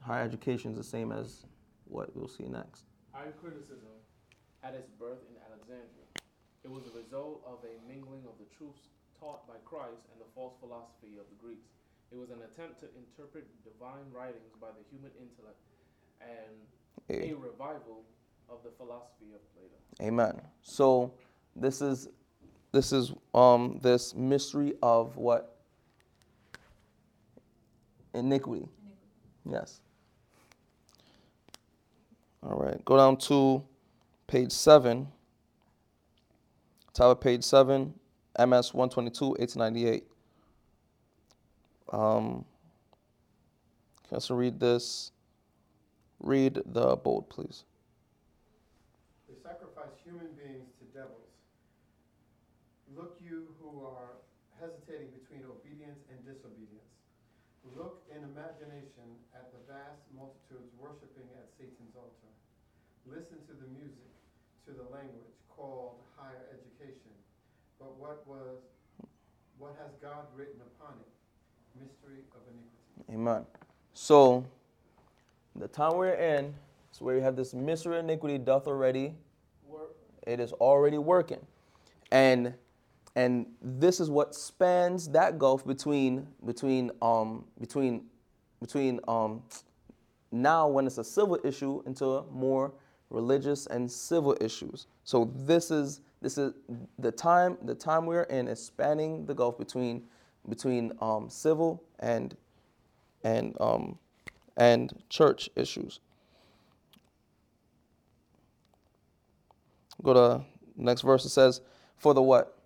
Higher 0.00 0.24
education 0.24 0.72
is 0.72 0.76
the 0.76 0.84
same 0.84 1.12
as 1.12 1.46
what 1.84 2.14
we'll 2.14 2.28
see 2.28 2.44
next. 2.44 2.84
Higher 3.12 3.32
criticism 3.32 3.96
at 4.62 4.74
its 4.74 4.90
birth 4.98 5.22
in 5.30 5.36
Alexandria. 5.48 6.06
It 6.64 6.70
was 6.70 6.82
a 6.86 6.98
result 6.98 7.42
of 7.46 7.58
a 7.64 7.74
mingling 7.88 8.22
of 8.26 8.34
the 8.38 8.46
truths 8.56 8.90
taught 9.18 9.46
by 9.46 9.54
Christ 9.64 10.04
and 10.12 10.20
the 10.20 10.28
false 10.34 10.54
philosophy 10.60 11.16
of 11.18 11.26
the 11.30 11.38
Greeks. 11.40 11.70
It 12.12 12.18
was 12.18 12.30
an 12.30 12.38
attempt 12.44 12.80
to 12.80 12.86
interpret 12.94 13.46
divine 13.64 14.10
writings 14.12 14.52
by 14.60 14.68
the 14.76 14.84
human 14.90 15.10
intellect 15.18 15.58
and 16.20 16.54
a, 17.10 17.32
a 17.32 17.36
revival 17.36 18.04
of 18.48 18.58
the 18.62 18.70
philosophy 18.76 19.32
of 19.34 19.40
Plato. 19.54 19.78
Amen. 20.02 20.40
So 20.62 21.12
this 21.54 21.80
is 21.80 22.08
this 22.76 22.92
is 22.92 23.12
um, 23.34 23.80
this 23.82 24.14
mystery 24.14 24.74
of 24.82 25.16
what? 25.16 25.56
Iniquity. 28.14 28.68
Yes. 29.50 29.80
All 32.42 32.58
right. 32.58 32.82
Go 32.84 32.96
down 32.96 33.16
to 33.16 33.62
page 34.26 34.52
7. 34.52 35.08
Top 36.92 37.16
of 37.16 37.20
page 37.20 37.44
7, 37.44 37.92
MS 38.38 38.72
122, 38.72 39.36
898. 39.38 40.04
Um, 41.92 42.44
can 44.08 44.18
I 44.18 44.34
read 44.34 44.58
this? 44.58 45.12
Read 46.20 46.62
the 46.64 46.96
bold, 46.96 47.28
please. 47.28 47.64
They 49.28 49.34
sacrifice 49.42 49.92
human 50.04 50.32
beings 50.40 50.72
to 50.80 50.84
devils. 50.96 51.28
Look, 52.96 53.20
you 53.20 53.52
who 53.60 53.84
are 53.84 54.16
hesitating 54.56 55.12
between 55.12 55.44
obedience 55.44 56.00
and 56.08 56.16
disobedience. 56.24 56.88
Look 57.76 58.00
in 58.08 58.24
imagination 58.24 59.20
at 59.36 59.52
the 59.52 59.60
vast 59.68 60.00
multitudes 60.16 60.72
worshiping 60.80 61.28
at 61.36 61.52
Satan's 61.60 61.92
altar. 61.92 62.32
Listen 63.08 63.38
to 63.46 63.54
the 63.54 63.68
music, 63.78 64.10
to 64.66 64.72
the 64.72 64.82
language 64.94 65.30
called 65.48 65.94
higher 66.16 66.46
education. 66.50 67.12
But 67.78 67.96
what 67.98 68.26
was 68.26 68.58
what 69.58 69.76
has 69.80 69.92
God 70.02 70.26
written 70.36 70.60
upon 70.60 70.94
it? 71.00 71.80
Mystery 71.80 72.18
of 72.34 72.42
iniquity. 72.50 73.14
Amen. 73.14 73.46
So 73.94 74.44
the 75.54 75.68
time 75.68 75.96
we're 75.96 76.14
in 76.14 76.54
is 76.92 77.00
where 77.00 77.14
we 77.14 77.22
have 77.22 77.36
this 77.36 77.54
mystery 77.54 77.98
of 77.98 78.04
iniquity 78.04 78.38
doth 78.38 78.66
already 78.66 79.14
work. 79.66 79.94
It 80.26 80.40
is 80.40 80.52
already 80.52 80.98
working. 80.98 81.40
And 82.12 82.54
and 83.14 83.46
this 83.62 84.00
is 84.00 84.10
what 84.10 84.34
spans 84.34 85.08
that 85.10 85.38
gulf 85.38 85.66
between 85.66 86.26
between 86.44 86.90
um, 87.00 87.44
between 87.60 88.04
between 88.60 89.00
um, 89.08 89.42
now 90.32 90.68
when 90.68 90.86
it's 90.86 90.98
a 90.98 91.04
civil 91.04 91.38
issue 91.44 91.82
into 91.86 92.04
a 92.06 92.24
more 92.30 92.72
religious 93.10 93.66
and 93.66 93.90
civil 93.90 94.36
issues. 94.40 94.86
So 95.04 95.30
this 95.34 95.70
is 95.70 96.00
this 96.22 96.38
is 96.38 96.54
the 96.98 97.12
time 97.12 97.58
the 97.62 97.74
time 97.74 98.06
we're 98.06 98.22
in 98.24 98.48
is 98.48 98.64
spanning 98.64 99.26
the 99.26 99.34
gulf 99.34 99.58
between 99.58 100.04
between 100.48 100.92
um, 101.00 101.28
civil 101.28 101.82
and 102.00 102.36
and 103.24 103.56
um, 103.60 103.98
and 104.56 104.92
church 105.08 105.50
issues. 105.56 106.00
Go 110.02 110.14
to 110.14 110.44
next 110.76 111.02
verse. 111.02 111.24
It 111.24 111.30
says, 111.30 111.60
"For 111.96 112.14
the 112.14 112.22
what? 112.22 112.56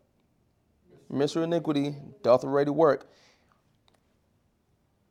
mystery 1.10 1.44
iniquity 1.44 1.96
doth 2.22 2.44
already 2.44 2.70
work. 2.70 3.10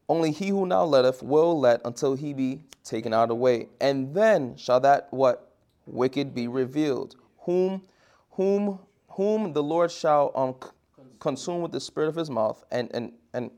Only 0.10 0.32
he 0.32 0.50
who 0.50 0.66
now 0.66 0.84
letteth 0.84 1.22
will 1.22 1.60
let 1.60 1.82
until 1.86 2.16
he 2.16 2.34
be 2.34 2.64
taken 2.84 3.14
out 3.14 3.24
of 3.24 3.30
the 3.30 3.36
way. 3.36 3.70
And 3.80 4.14
then 4.16 4.58
shall 4.58 4.80
that 4.80 5.08
what 5.12 5.52
wicked 5.86 6.34
be 6.34 6.48
revealed, 6.48 7.16
whom 7.42 7.84
whom 8.32 8.80
whom 9.10 9.54
the 9.54 9.62
Lord 9.62 9.92
shall 9.92 10.32
um, 10.36 10.56
consume 11.20 11.62
with 11.62 11.72
the 11.72 11.80
spirit 11.80 12.08
of 12.08 12.16
his 12.16 12.30
mouth, 12.30 12.64
and 12.72 12.90
and 12.94 13.14
and 13.34 13.52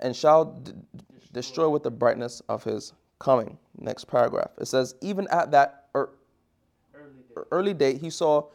and 0.00 0.16
shall 0.16 0.46
d- 0.46 0.72
destroy 1.32 1.68
with 1.68 1.82
the 1.82 1.90
brightness 1.90 2.40
of 2.48 2.64
his 2.64 2.94
coming. 3.18 3.58
Next 3.76 4.04
paragraph. 4.04 4.50
It 4.58 4.66
says, 4.66 4.94
even 5.02 5.28
at 5.28 5.50
that 5.50 5.86
er- 5.94 6.10
Early 7.52 7.72
date, 7.74 8.00
he 8.00 8.10
saw 8.10 8.46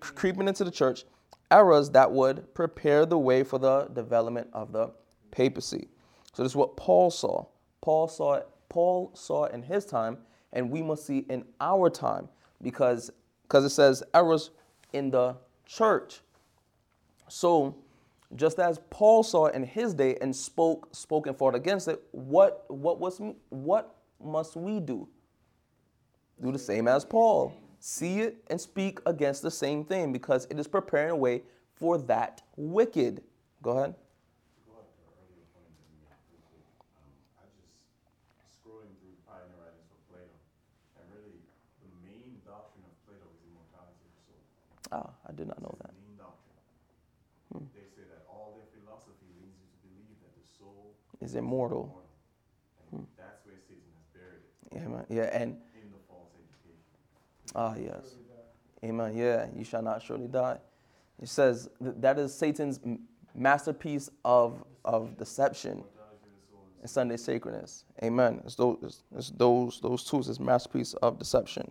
creeping 0.00 0.48
into 0.48 0.64
the 0.64 0.70
church 0.72 1.04
errors 1.50 1.90
that 1.90 2.10
would 2.10 2.52
prepare 2.54 3.06
the 3.06 3.18
way 3.18 3.44
for 3.44 3.58
the 3.58 3.84
development 3.92 4.48
of 4.52 4.72
the 4.72 4.90
papacy. 5.34 5.88
So 6.32 6.42
this 6.42 6.52
is 6.52 6.56
what 6.56 6.76
Paul 6.76 7.10
saw. 7.10 7.46
Paul 7.80 8.08
saw 8.08 8.34
it. 8.34 8.48
Paul 8.68 9.10
saw 9.14 9.44
it 9.44 9.54
in 9.54 9.62
his 9.62 9.84
time, 9.84 10.18
and 10.52 10.70
we 10.70 10.82
must 10.82 11.06
see 11.06 11.26
in 11.28 11.44
our 11.60 11.90
time 11.90 12.28
because 12.62 13.10
because 13.42 13.64
it 13.64 13.70
says 13.70 14.02
errors 14.14 14.50
in 14.92 15.10
the 15.10 15.36
church. 15.66 16.20
So 17.28 17.76
just 18.36 18.58
as 18.58 18.80
Paul 18.90 19.22
saw 19.22 19.46
it 19.46 19.54
in 19.54 19.64
his 19.64 19.94
day 19.94 20.16
and 20.20 20.34
spoke 20.34 20.88
spoke 20.94 21.26
and 21.26 21.36
fought 21.36 21.54
against 21.54 21.88
it, 21.88 22.02
what 22.12 22.64
what 22.68 22.98
was 22.98 23.20
what 23.50 23.96
must 24.22 24.56
we 24.56 24.80
do? 24.80 25.08
Do 26.42 26.50
the 26.50 26.58
same 26.58 26.88
as 26.88 27.04
Paul. 27.04 27.54
See 27.78 28.20
it 28.20 28.42
and 28.48 28.60
speak 28.60 28.98
against 29.06 29.42
the 29.42 29.50
same 29.50 29.84
thing 29.84 30.12
because 30.12 30.46
it 30.50 30.58
is 30.58 30.66
preparing 30.66 31.10
a 31.10 31.16
way 31.16 31.42
for 31.74 31.98
that 31.98 32.42
wicked. 32.56 33.22
Go 33.62 33.78
ahead. 33.78 33.94
go 34.66 34.72
back 34.74 34.88
to 34.88 35.04
an 35.04 35.14
earlier 35.20 35.46
point 35.52 35.68
that 35.68 35.84
you 35.92 36.00
made 36.00 36.16
real 36.32 36.42
quick. 36.48 36.64
Um, 36.96 37.12
I 37.38 37.44
just 37.54 37.70
scrolling 38.56 38.90
through 38.98 39.14
the 39.14 39.22
pioneer 39.28 39.58
writings 39.62 39.86
for 39.92 40.00
Plato, 40.10 40.32
and 40.96 41.04
really 41.12 41.38
the 41.84 41.90
main 42.02 42.40
doctrine 42.42 42.88
of 42.88 42.94
Plato 43.04 43.28
is 43.30 43.40
immortality 43.46 44.00
of 44.08 44.12
the 44.16 44.22
soul. 44.26 44.42
Ah, 44.90 45.10
I 45.23 45.23
did 45.34 45.48
not 45.48 45.60
know 45.60 45.70
It's 45.74 45.82
that. 45.82 45.94
the. 47.52 47.60
They 47.74 47.86
say 47.94 48.02
that 48.10 48.24
all 48.28 48.54
their 48.56 48.66
philosophy 48.82 49.26
leads 49.40 49.56
you 49.60 49.66
to 49.70 49.78
believe 49.88 50.16
that 50.22 50.34
the 50.34 50.46
soul 50.58 50.94
Is 51.20 51.34
immortal. 51.34 52.00
And 52.92 53.06
that's 53.16 53.44
where 53.46 53.54
Satan 53.68 53.82
has 53.94 54.06
buried 54.12 54.42
it 54.72 55.08
Yeah. 55.10 55.22
Yeah, 55.24 55.40
and 55.40 55.56
in 55.82 55.90
the 55.90 55.98
false 56.08 56.30
education. 56.34 56.80
ah, 57.54 57.74
yes. 57.76 58.14
Amen. 58.84 59.16
Yeah, 59.16 59.46
you 59.56 59.64
shall 59.64 59.82
not 59.82 60.02
surely 60.02 60.28
die. 60.28 60.58
It 61.22 61.28
says 61.28 61.68
th- 61.82 61.94
that 62.00 62.18
is 62.18 62.34
Satan's 62.34 62.80
masterpiece 63.34 64.10
of 64.24 64.62
of 64.84 65.16
deception 65.16 65.72
Immortality 65.72 65.94
of 66.12 66.20
the 66.22 66.50
soul 66.50 66.64
is 66.76 66.80
and 66.82 66.90
Sunday 66.90 67.16
sacredness. 67.16 67.84
Amen. 68.02 68.42
It's 68.44 68.54
those, 68.56 68.76
it's, 68.82 69.02
it's 69.16 69.30
those, 69.30 69.80
those 69.80 70.04
tools, 70.04 70.26
his 70.26 70.38
masterpiece 70.38 70.92
of 70.94 71.18
deception. 71.18 71.70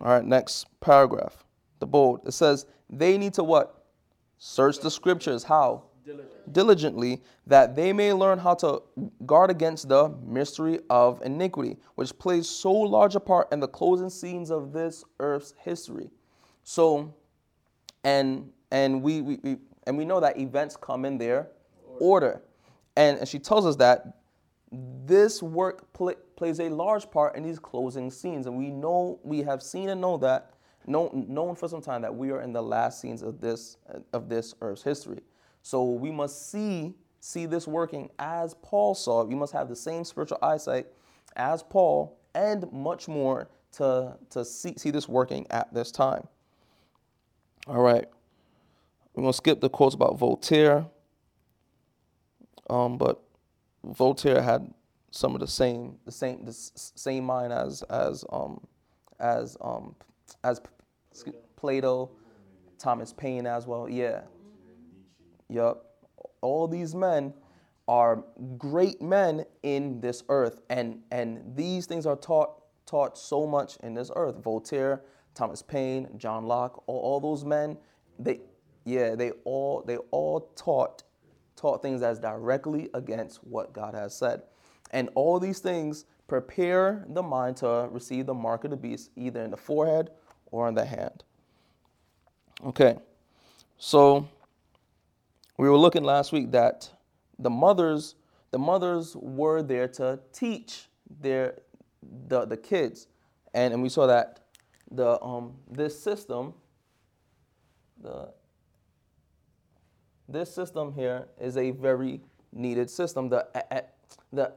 All 0.00 0.08
right, 0.08 0.24
next 0.24 0.66
paragraph. 0.80 1.44
The 1.80 1.86
bold. 1.86 2.20
It 2.26 2.32
says 2.32 2.66
they 2.88 3.18
need 3.18 3.34
to 3.34 3.44
what? 3.44 3.84
Search 4.38 4.78
the 4.78 4.90
scriptures. 4.90 5.42
How? 5.42 5.84
diligent. 6.04 6.52
Diligently, 6.52 7.22
that 7.46 7.76
they 7.76 7.92
may 7.92 8.12
learn 8.12 8.38
how 8.38 8.54
to 8.54 8.82
guard 9.26 9.50
against 9.50 9.88
the 9.88 10.08
mystery 10.24 10.80
of 10.88 11.22
iniquity, 11.22 11.76
which 11.94 12.16
plays 12.18 12.48
so 12.48 12.72
large 12.72 13.14
a 13.14 13.20
part 13.20 13.52
in 13.52 13.60
the 13.60 13.68
closing 13.68 14.10
scenes 14.10 14.50
of 14.50 14.72
this 14.72 15.04
earth's 15.18 15.54
history. 15.58 16.10
So, 16.64 17.14
and 18.04 18.50
and 18.70 19.02
we, 19.02 19.20
we, 19.20 19.38
we 19.42 19.56
and 19.86 19.96
we 19.96 20.04
know 20.04 20.20
that 20.20 20.38
events 20.38 20.76
come 20.76 21.04
in 21.04 21.18
their 21.18 21.48
order, 21.98 22.42
and, 22.96 23.18
and 23.18 23.28
she 23.28 23.38
tells 23.38 23.66
us 23.66 23.76
that 23.76 24.18
this 25.04 25.42
work 25.42 25.92
pl- 25.92 26.14
plays 26.36 26.60
a 26.60 26.68
large 26.68 27.10
part 27.10 27.36
in 27.36 27.42
these 27.42 27.58
closing 27.58 28.10
scenes, 28.10 28.46
and 28.46 28.56
we 28.56 28.70
know 28.70 29.18
we 29.22 29.42
have 29.42 29.62
seen 29.62 29.88
and 29.88 30.00
know 30.00 30.16
that 30.18 30.52
known, 30.90 31.26
known 31.28 31.54
for 31.54 31.68
some 31.68 31.80
time 31.80 32.02
that 32.02 32.14
we 32.14 32.30
are 32.30 32.42
in 32.42 32.52
the 32.52 32.62
last 32.62 33.00
scenes 33.00 33.22
of 33.22 33.40
this 33.40 33.76
of 34.12 34.28
this 34.28 34.54
earth's 34.60 34.82
history. 34.82 35.20
So 35.62 35.84
we 35.84 36.10
must 36.10 36.50
see 36.50 36.94
see 37.20 37.46
this 37.46 37.66
working 37.66 38.10
as 38.18 38.54
Paul 38.62 38.94
saw. 38.94 39.22
it. 39.22 39.28
We 39.28 39.34
must 39.34 39.52
have 39.52 39.68
the 39.68 39.76
same 39.76 40.04
spiritual 40.04 40.38
eyesight 40.42 40.86
as 41.36 41.62
Paul, 41.62 42.18
and 42.34 42.70
much 42.72 43.08
more 43.08 43.48
to 43.72 44.16
to 44.30 44.44
see 44.44 44.74
see 44.76 44.90
this 44.90 45.08
working 45.08 45.46
at 45.50 45.72
this 45.72 45.90
time. 45.92 46.26
All 47.66 47.82
right, 47.82 48.06
we're 49.14 49.22
gonna 49.22 49.32
skip 49.32 49.60
the 49.60 49.68
quotes 49.68 49.94
about 49.94 50.18
Voltaire. 50.18 50.86
Um, 52.68 52.98
but 52.98 53.20
Voltaire 53.84 54.42
had 54.42 54.72
some 55.10 55.34
of 55.34 55.40
the 55.40 55.46
same 55.46 55.98
the 56.04 56.12
same 56.12 56.44
the 56.44 56.52
same 56.52 57.24
mind 57.24 57.52
as 57.52 57.82
as 57.82 58.24
um 58.32 58.60
as 59.18 59.56
um 59.60 59.94
as 60.44 60.60
Plato, 61.56 62.10
Thomas 62.78 63.12
Paine 63.12 63.46
as 63.46 63.66
well. 63.66 63.88
Yeah. 63.88 64.22
Yup. 65.48 65.84
All 66.40 66.66
these 66.66 66.94
men 66.94 67.34
are 67.86 68.24
great 68.56 69.02
men 69.02 69.44
in 69.62 70.00
this 70.00 70.22
earth, 70.28 70.60
and 70.70 71.00
and 71.10 71.42
these 71.56 71.86
things 71.86 72.06
are 72.06 72.16
taught 72.16 72.52
taught 72.86 73.18
so 73.18 73.46
much 73.46 73.76
in 73.82 73.94
this 73.94 74.10
earth. 74.16 74.42
Voltaire, 74.42 75.02
Thomas 75.34 75.62
Paine, 75.62 76.08
John 76.16 76.46
Locke, 76.46 76.82
all, 76.86 77.00
all 77.00 77.20
those 77.20 77.44
men, 77.44 77.76
they 78.18 78.40
yeah, 78.84 79.14
they 79.14 79.32
all 79.44 79.82
they 79.86 79.96
all 80.10 80.52
taught 80.56 81.02
taught 81.56 81.82
things 81.82 82.00
that's 82.00 82.18
directly 82.18 82.88
against 82.94 83.44
what 83.44 83.72
God 83.72 83.94
has 83.94 84.16
said. 84.16 84.42
And 84.92 85.10
all 85.14 85.38
these 85.38 85.58
things 85.58 86.06
prepare 86.26 87.04
the 87.08 87.22
mind 87.22 87.56
to 87.58 87.88
receive 87.90 88.26
the 88.26 88.34
mark 88.34 88.64
of 88.64 88.70
the 88.70 88.76
beast 88.76 89.10
either 89.16 89.42
in 89.42 89.50
the 89.50 89.56
forehead 89.56 90.10
or 90.50 90.68
in 90.68 90.74
the 90.74 90.84
hand. 90.84 91.24
Okay. 92.64 92.96
So 93.78 94.28
we 95.56 95.68
were 95.68 95.78
looking 95.78 96.04
last 96.04 96.32
week 96.32 96.50
that 96.52 96.90
the 97.38 97.50
mothers 97.50 98.14
the 98.50 98.58
mothers 98.58 99.14
were 99.16 99.62
there 99.62 99.86
to 99.86 100.18
teach 100.32 100.88
their 101.20 101.54
the, 102.28 102.44
the 102.44 102.56
kids 102.56 103.06
and, 103.54 103.72
and 103.72 103.82
we 103.82 103.88
saw 103.88 104.06
that 104.06 104.40
the 104.90 105.22
um 105.22 105.54
this 105.70 105.98
system 106.00 106.52
the 108.02 108.28
this 110.28 110.52
system 110.54 110.92
here 110.92 111.26
is 111.40 111.56
a 111.56 111.70
very 111.70 112.20
needed 112.52 112.90
system 112.90 113.28
the 113.28 113.46
the 114.32 114.52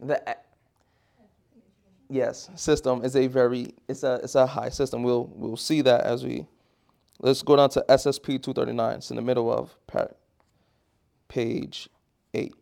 the 0.00 0.36
yes 2.08 2.50
system 2.54 3.04
is 3.04 3.14
a 3.16 3.26
very 3.26 3.74
it's 3.88 4.02
a 4.02 4.20
it's 4.22 4.34
a 4.34 4.46
high 4.46 4.68
system 4.70 5.02
we'll 5.02 5.26
we'll 5.34 5.56
see 5.56 5.80
that 5.82 6.02
as 6.02 6.24
we 6.24 6.46
Let's 7.20 7.42
go 7.42 7.56
down 7.56 7.68
to 7.70 7.84
SSP 7.88 8.40
239. 8.40 8.96
It's 8.98 9.10
in 9.10 9.16
the 9.16 9.22
middle 9.22 9.52
of 9.52 9.76
par- 9.88 10.14
page 11.26 11.88
8. 12.32 12.54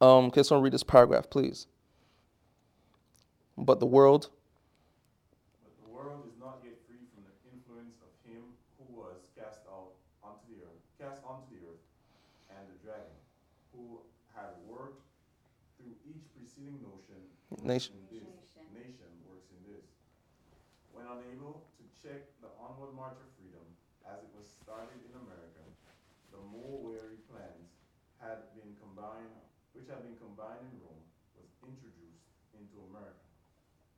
Um, 0.00 0.30
can 0.30 0.44
someone 0.44 0.62
read 0.62 0.72
this 0.72 0.84
paragraph, 0.84 1.28
please? 1.28 1.66
But 3.58 3.80
the 3.80 3.86
world, 3.86 4.30
But 5.64 5.74
the 5.82 5.90
world 5.90 6.22
is 6.30 6.38
not 6.38 6.62
yet 6.62 6.78
free 6.86 7.02
from 7.12 7.26
the 7.26 7.34
influence 7.50 7.98
of 7.98 8.08
him 8.24 8.40
who 8.78 8.86
was 8.94 9.26
cast 9.36 9.66
out 9.68 9.90
onto 10.22 10.46
the 10.54 10.62
earth, 10.62 10.80
cast 11.02 11.20
onto 11.26 11.50
the 11.50 11.66
earth, 11.66 11.82
and 12.48 12.62
the 12.70 12.78
dragon, 12.86 13.12
who 13.74 14.00
had 14.32 14.54
worked 14.64 15.02
through 15.76 15.92
each 16.06 16.22
preceding 16.32 16.78
notion 16.80 17.20
Nation. 17.60 17.92
nation 18.72 19.12
works 19.28 19.52
in 19.52 19.60
this. 19.68 19.84
When 20.96 21.04
unable 21.04 21.68
to 21.76 21.84
check 22.00 22.24
the 22.40 22.48
onward 22.56 22.96
march 22.96 23.20
of 23.20 23.28
freedom, 23.36 23.62
as 24.08 24.24
it 24.24 24.32
was 24.32 24.48
started 24.48 24.96
in 25.04 25.12
America, 25.12 25.60
the 26.32 26.40
more 26.40 26.80
wary 26.80 27.20
plans 27.28 27.68
had 28.16 28.48
been 28.56 28.72
combined, 28.80 29.36
which 29.76 29.92
had 29.92 30.00
been 30.08 30.16
combined 30.16 30.64
in 30.72 30.80
Rome, 30.80 31.04
was 31.36 31.52
introduced 31.60 32.24
into 32.56 32.80
America. 32.88 33.28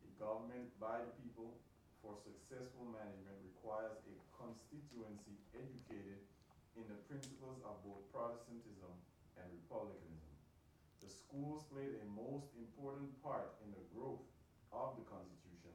A 0.02 0.10
government 0.18 0.74
by 0.82 0.98
the 0.98 1.14
people 1.22 1.54
for 2.02 2.18
successful 2.18 2.90
management 2.90 3.38
requires 3.46 3.94
a 4.10 4.14
constituency 4.34 5.38
educated 5.54 6.18
in 6.74 6.82
the 6.90 6.98
principles 7.06 7.62
of 7.62 7.78
both 7.86 8.02
Protestantism 8.10 8.90
and 9.38 9.46
republicanism. 9.54 10.11
The 11.02 11.10
schools 11.10 11.64
played 11.72 11.98
a 11.98 12.06
most 12.14 12.46
important 12.56 13.10
part 13.22 13.58
in 13.66 13.70
the 13.74 13.82
growth 13.94 14.22
of 14.72 14.94
the 14.96 15.04
Constitution, 15.04 15.74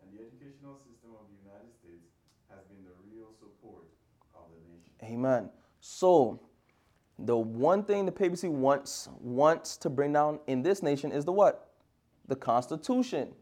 and 0.00 0.12
the 0.12 0.20
educational 0.22 0.76
system 0.84 1.16
of 1.16 1.24
the 1.32 1.38
United 1.40 1.72
States 1.72 2.12
has 2.52 2.60
been 2.68 2.84
the 2.84 2.94
real 3.08 3.32
support 3.40 3.88
of 4.36 4.44
the 4.52 4.60
nation. 4.68 4.92
amen. 5.02 5.50
So, 5.80 6.40
the 7.18 7.36
one 7.36 7.82
thing 7.82 8.06
the 8.06 8.12
papacy 8.12 8.48
wants 8.48 9.08
wants 9.20 9.76
to 9.78 9.90
bring 9.90 10.12
down 10.12 10.38
in 10.46 10.62
this 10.62 10.82
nation 10.82 11.10
is 11.10 11.24
the 11.24 11.32
what? 11.32 11.72
The 12.28 12.36
Constitution. 12.36 13.34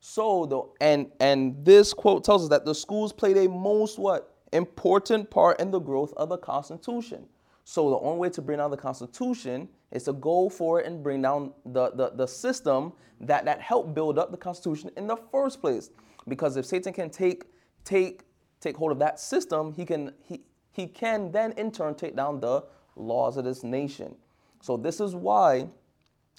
So 0.00 0.44
the 0.44 0.62
and 0.84 1.10
and 1.20 1.64
this 1.64 1.94
quote 1.94 2.24
tells 2.24 2.42
us 2.42 2.48
that 2.50 2.66
the 2.66 2.74
schools 2.74 3.12
played 3.12 3.38
a 3.38 3.48
most 3.48 3.98
what 3.98 4.34
important 4.52 5.30
part 5.30 5.60
in 5.60 5.70
the 5.70 5.78
growth 5.78 6.12
of 6.18 6.28
the 6.28 6.36
Constitution. 6.36 7.26
So 7.64 7.88
the 7.88 7.96
only 7.96 8.18
way 8.18 8.30
to 8.30 8.42
bring 8.42 8.58
down 8.58 8.70
the 8.70 8.76
Constitution 8.76 9.68
is 9.94 10.04
to 10.04 10.12
go 10.12 10.48
for 10.48 10.80
it 10.80 10.86
and 10.86 11.02
bring 11.02 11.22
down 11.22 11.52
the, 11.64 11.90
the, 11.92 12.10
the 12.10 12.26
system 12.26 12.92
that, 13.20 13.44
that 13.44 13.60
helped 13.60 13.94
build 13.94 14.18
up 14.18 14.30
the 14.30 14.36
Constitution 14.36 14.90
in 14.96 15.06
the 15.06 15.16
first 15.32 15.60
place. 15.60 15.90
Because 16.28 16.56
if 16.56 16.66
Satan 16.66 16.92
can 16.92 17.10
take 17.10 17.44
take 17.84 18.22
take 18.60 18.76
hold 18.76 18.92
of 18.92 18.98
that 18.98 19.20
system, 19.20 19.72
he 19.72 19.84
can 19.84 20.12
he, 20.26 20.40
he 20.72 20.86
can 20.86 21.30
then 21.30 21.52
in 21.52 21.70
turn 21.70 21.94
take 21.94 22.16
down 22.16 22.40
the 22.40 22.64
laws 22.96 23.36
of 23.36 23.44
this 23.44 23.62
nation. 23.62 24.16
So 24.60 24.76
this 24.76 25.00
is 25.00 25.14
why 25.14 25.68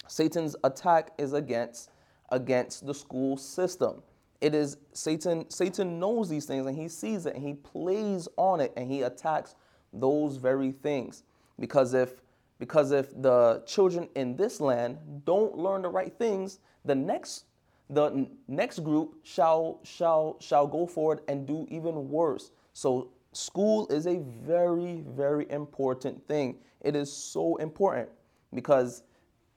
Satan's 0.08 0.56
attack 0.64 1.12
is 1.18 1.34
against 1.34 1.92
against 2.30 2.86
the 2.86 2.94
school 2.94 3.38
system. 3.38 4.02
It 4.42 4.54
is 4.54 4.78
Satan 4.94 5.50
Satan 5.50 6.00
knows 6.00 6.30
these 6.30 6.46
things 6.46 6.66
and 6.66 6.78
he 6.78 6.88
sees 6.88 7.26
it 7.26 7.36
and 7.36 7.44
he 7.44 7.54
plays 7.54 8.28
on 8.38 8.60
it 8.60 8.74
and 8.76 8.92
he 8.92 9.04
attacks 9.04 9.56
those 9.94 10.38
very 10.38 10.72
things. 10.72 11.24
Because 11.60 11.94
if 11.94 12.16
because 12.60 12.92
if 12.92 13.10
the 13.22 13.64
children 13.66 14.08
in 14.16 14.36
this 14.36 14.62
land 14.62 14.98
don't 15.26 15.58
learn 15.58 15.82
the 15.82 15.90
right 15.90 16.18
things, 16.18 16.60
the 16.84 16.96
next 16.96 17.46
the 17.90 18.28
next 18.48 18.80
group 18.80 19.18
shall 19.24 19.80
shall 19.84 20.38
shall 20.40 20.66
go 20.66 20.88
forward 20.88 21.22
and 21.28 21.46
do 21.46 21.68
even 21.70 22.10
worse. 22.10 22.52
So 22.74 23.10
school 23.32 23.88
is 23.90 24.08
a 24.08 24.20
very 24.44 25.04
very 25.08 25.50
important 25.52 26.28
thing. 26.28 26.58
It 26.82 26.96
is 26.96 27.12
so 27.12 27.58
important 27.58 28.10
because 28.54 29.04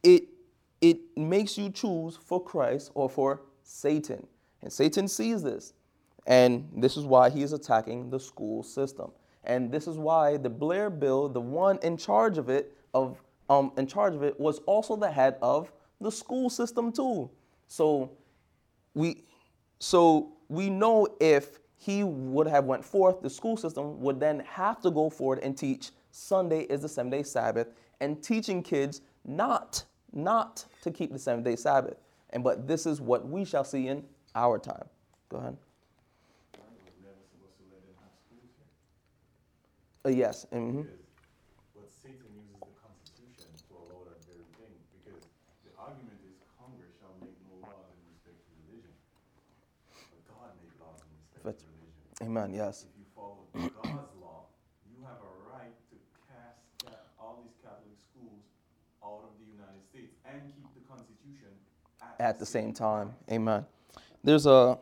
it 0.02 0.24
it 0.80 0.98
makes 1.16 1.56
you 1.56 1.70
choose 1.70 2.16
for 2.16 2.42
Christ 2.42 2.90
or 2.94 3.08
for 3.08 3.42
Satan. 3.62 4.26
And 4.62 4.72
Satan 4.72 5.08
sees 5.08 5.42
this. 5.42 5.72
And 6.26 6.68
this 6.76 6.96
is 6.96 7.04
why 7.04 7.30
he 7.30 7.42
is 7.42 7.52
attacking 7.52 8.10
the 8.10 8.20
school 8.20 8.62
system. 8.62 9.10
And 9.44 9.72
this 9.72 9.86
is 9.86 9.96
why 9.96 10.36
the 10.36 10.50
Blair 10.50 10.90
bill, 10.90 11.28
the 11.28 11.40
one 11.40 11.78
in 11.82 11.96
charge 11.96 12.36
of 12.36 12.50
it, 12.50 12.76
of 12.94 13.20
um, 13.50 13.72
in 13.76 13.86
charge 13.86 14.14
of 14.14 14.22
it, 14.22 14.38
was 14.38 14.58
also 14.60 14.96
the 14.96 15.10
head 15.10 15.36
of 15.40 15.72
the 16.00 16.12
school 16.12 16.50
system 16.50 16.92
too. 16.92 17.30
So 17.66 18.10
we 18.94 19.24
so 19.78 20.32
we 20.48 20.70
know 20.70 21.08
if 21.20 21.60
he 21.76 22.04
would 22.04 22.46
have 22.46 22.64
went 22.64 22.84
forth, 22.84 23.22
the 23.22 23.30
school 23.30 23.56
system 23.56 24.00
would 24.00 24.18
then 24.20 24.40
have 24.40 24.80
to 24.82 24.90
go 24.90 25.08
forward 25.08 25.38
and 25.42 25.56
teach 25.56 25.90
Sunday 26.10 26.62
is 26.62 26.82
the 26.82 26.88
seven 26.88 27.10
day 27.10 27.22
Sabbath 27.22 27.68
and 28.00 28.22
teaching 28.22 28.62
kids 28.62 29.00
not 29.24 29.84
not 30.12 30.64
to 30.82 30.90
keep 30.90 31.12
the 31.12 31.18
seventh 31.18 31.44
day 31.44 31.56
Sabbath. 31.56 31.96
And 32.30 32.42
but 32.44 32.66
this 32.66 32.86
is 32.86 33.00
what 33.00 33.28
we 33.28 33.44
shall 33.44 33.64
see 33.64 33.88
in 33.88 34.04
our 34.34 34.58
time. 34.58 34.84
Go 35.28 35.38
ahead. 35.38 35.56
Uh, 40.06 40.10
yes. 40.10 40.46
Mm-hmm. 40.54 40.88
But 41.74 41.90
Satan 41.92 42.30
uses 42.32 42.56
the 42.64 42.72
Constitution 42.80 43.50
to 43.68 43.72
allow 43.76 44.06
that 44.08 44.22
very 44.24 44.46
thing 44.56 44.72
because 44.94 45.20
the 45.66 45.74
argument 45.76 46.16
is 46.24 46.38
Congress 46.56 46.96
shall 46.96 47.12
make 47.20 47.36
no 47.44 47.60
laws 47.66 47.92
in 47.92 48.00
respect 48.08 48.40
to 48.40 48.50
religion. 48.64 48.94
But 49.92 50.22
God 50.30 50.54
made 50.62 50.72
laws 50.80 51.02
in 51.04 51.12
respect 51.18 51.44
But- 51.44 51.58
to 51.60 51.66
religion. 51.76 52.07
Amen. 52.22 52.52
Yes. 52.52 52.84
If 52.84 52.98
you 52.98 53.04
follow 53.14 53.38
God's 53.54 54.14
law, 54.20 54.46
you 54.90 55.04
have 55.04 55.18
a 55.22 55.32
right 55.52 55.74
to 55.90 55.96
cast 56.28 56.96
all 57.18 57.42
these 57.42 57.54
Catholic 57.62 57.96
schools 58.10 58.42
out 59.04 59.22
of 59.22 59.30
the 59.38 59.46
United 59.50 59.84
States 59.88 60.14
and 60.26 60.42
keep 60.46 60.66
the 60.74 60.80
Constitution 60.88 61.50
At 62.18 62.38
the 62.38 62.46
same 62.46 62.72
time. 62.72 63.14
Amen. 63.30 63.64
There's 64.24 64.46
a. 64.46 64.78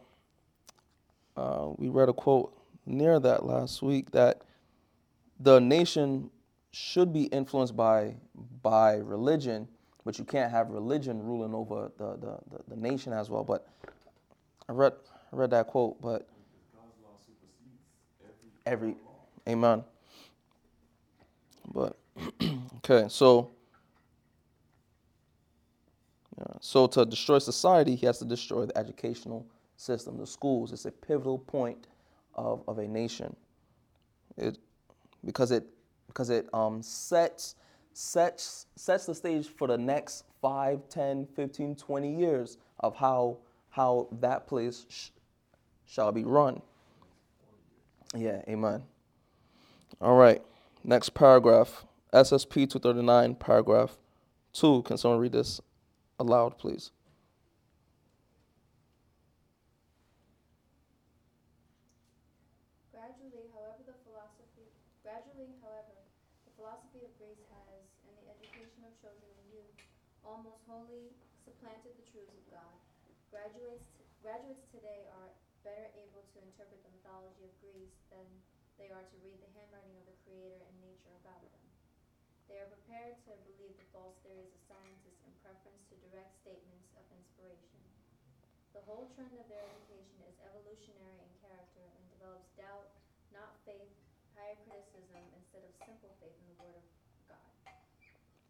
Uh, 1.37 1.68
we 1.77 1.88
read 1.88 2.09
a 2.09 2.14
quote 2.14 2.57
near 2.87 3.20
that 3.20 3.44
last 3.44 3.83
week 3.83 4.11
that 4.12 4.40
the 5.40 5.59
nation 5.61 6.31
should 6.70 7.12
be 7.12 7.25
influenced 7.25 7.77
by 7.77 8.14
by 8.62 8.94
religion, 8.94 9.68
but 10.05 10.18
you 10.18 10.25
can't 10.25 10.51
have 10.51 10.70
religion 10.70 11.22
ruling 11.22 11.55
over 11.55 11.90
the, 11.99 12.16
the, 12.16 12.38
the, 12.51 12.75
the 12.75 12.77
nation 12.77 13.12
as 13.12 13.29
well. 13.29 13.44
But 13.44 13.66
I 14.68 14.72
read 14.72 14.94
I 15.33 15.37
read 15.37 15.51
that 15.51 15.66
quote, 15.66 16.01
but 16.01 16.27
Because 16.29 16.72
God's 16.75 16.96
law 17.03 17.16
supersedes 17.20 17.83
every, 18.64 18.96
amen. 19.48 19.85
But 21.72 21.96
okay, 22.76 23.07
so 23.09 23.50
so 26.61 26.87
to 26.88 27.05
destroy 27.05 27.38
society, 27.38 27.94
he 27.94 28.07
has 28.07 28.18
to 28.18 28.24
destroy 28.24 28.66
the 28.66 28.76
educational 28.76 29.46
system, 29.76 30.18
the 30.18 30.26
schools. 30.26 30.72
It's 30.72 30.85
a 30.85 30.90
pivotal 30.90 31.38
point 31.38 31.87
of, 32.35 32.62
of 32.68 32.79
a 32.79 32.87
nation. 32.87 33.35
It 34.37 34.59
because 35.24 35.50
it 35.50 35.64
because 36.07 36.31
it 36.31 36.48
um, 36.52 36.83
sets 36.83 37.57
sets 37.92 38.66
sets 38.76 39.07
the 39.07 39.14
stage 39.14 39.46
for 39.46 39.66
the 39.66 39.79
next 39.79 40.24
5, 40.42 40.88
10, 40.88 41.26
15, 41.35 41.74
20 41.74 42.14
years 42.14 42.59
of 42.81 42.94
how 42.94 43.38
how 43.70 44.09
that 44.20 44.46
place 44.46 44.85
sh- 44.88 45.09
shall 45.87 46.12
be 46.12 46.24
run. 46.24 46.61
Yeah, 48.14 48.42
amen. 48.49 48.83
All 50.01 50.16
right, 50.16 50.42
next 50.85 51.11
paragraph. 51.11 51.85
SSP 52.12 52.71
239, 52.71 53.35
paragraph 53.35 53.99
2. 54.55 54.83
Can 54.83 54.97
someone 54.97 55.21
read 55.21 55.33
this 55.33 55.61
aloud, 56.19 56.57
please? 56.57 56.92
Gradually, 62.88 63.53
however, 63.53 63.85
the 63.85 63.99
philosophy 64.07 64.73
gradually, 65.05 65.53
however, 65.61 65.92
the 66.49 66.53
philosophy 66.57 67.05
of 67.05 67.12
Greece 67.21 67.45
has, 67.53 67.85
the 68.09 68.33
education 68.33 68.81
of 68.88 68.97
children 69.05 69.29
and 69.29 69.61
youth, 69.61 69.77
almost 70.25 70.64
wholly 70.64 71.12
supplanted 71.45 71.92
the 72.01 72.07
truths 72.09 72.33
of 72.33 72.45
God. 72.49 72.77
Graduates 73.29 73.92
graduates 74.25 74.64
today 74.73 75.05
are 75.21 75.31
better 75.61 75.92
able 76.01 76.25
to 76.33 76.40
interpret 76.40 76.81
the 76.81 76.90
mythology 76.97 77.36
of 77.47 77.55
Greece 77.63 77.95
than 78.11 78.27
they 78.75 78.91
are 78.91 79.07
to 79.07 79.17
read 79.23 79.39
the 79.39 79.55
handwriting 79.55 79.95
of 80.03 80.07
the 80.11 80.19
Creator 80.27 80.59
and 80.67 80.75
nature 80.83 81.15
about 81.23 81.47
them. 81.47 81.67
They 82.51 82.59
are 82.59 82.67
prepared 82.67 83.23
to 83.31 83.39
believe 83.47 83.79
the 83.79 83.87
false 83.95 84.19
theories 84.27 84.51
of 84.51 84.63
scientists 84.67 85.23
in 85.23 85.35
preference 85.47 85.83
to 85.91 85.95
direct 86.11 86.35
statements 86.43 86.91
of 86.99 87.07
inspiration. 87.15 87.83
The 88.75 88.83
whole 88.83 89.15
trend 89.15 89.39
of 89.39 89.47
their 89.47 89.63
education 89.63 90.27
is 90.27 90.37
evolutionary 90.43 91.23
in 91.23 91.33
character 91.39 91.87
and 91.87 92.03
develops 92.19 92.51
doubt, 92.59 92.91
not 93.31 93.63
faith, 93.63 93.95
higher 94.35 94.59
criticism 94.67 95.23
instead 95.39 95.63
of 95.63 95.73
simple 95.87 96.13
faith 96.19 96.35
in 96.35 96.47
the 96.51 96.59
Word 96.61 96.77
of 96.83 96.87
God. 97.31 97.51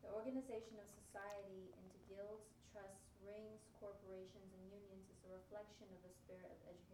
The 0.01 0.11
organization 0.17 0.81
of 0.81 0.89
society 1.05 1.69
into 1.77 1.99
guilds, 2.09 2.49
trusts, 2.73 3.13
rings, 3.21 3.61
corporations, 3.77 4.51
and 4.57 4.65
unions 4.73 5.07
is 5.13 5.21
a 5.29 5.37
reflection 5.37 5.89
of 5.93 6.01
the 6.01 6.13
spirit 6.25 6.49
of 6.49 6.59
system. 6.65 6.86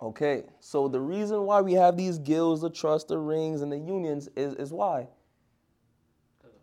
Okay, 0.00 0.44
so 0.60 0.86
the 0.86 1.00
reason 1.00 1.42
why 1.42 1.60
we 1.60 1.72
have 1.72 1.96
these 1.96 2.18
guilds, 2.18 2.60
the 2.60 2.70
trusts, 2.70 3.08
the 3.08 3.18
rings, 3.18 3.62
and 3.62 3.72
the 3.72 3.78
unions 3.78 4.28
is, 4.36 4.54
is 4.54 4.72
why? 4.72 5.08
Because. 6.40 6.56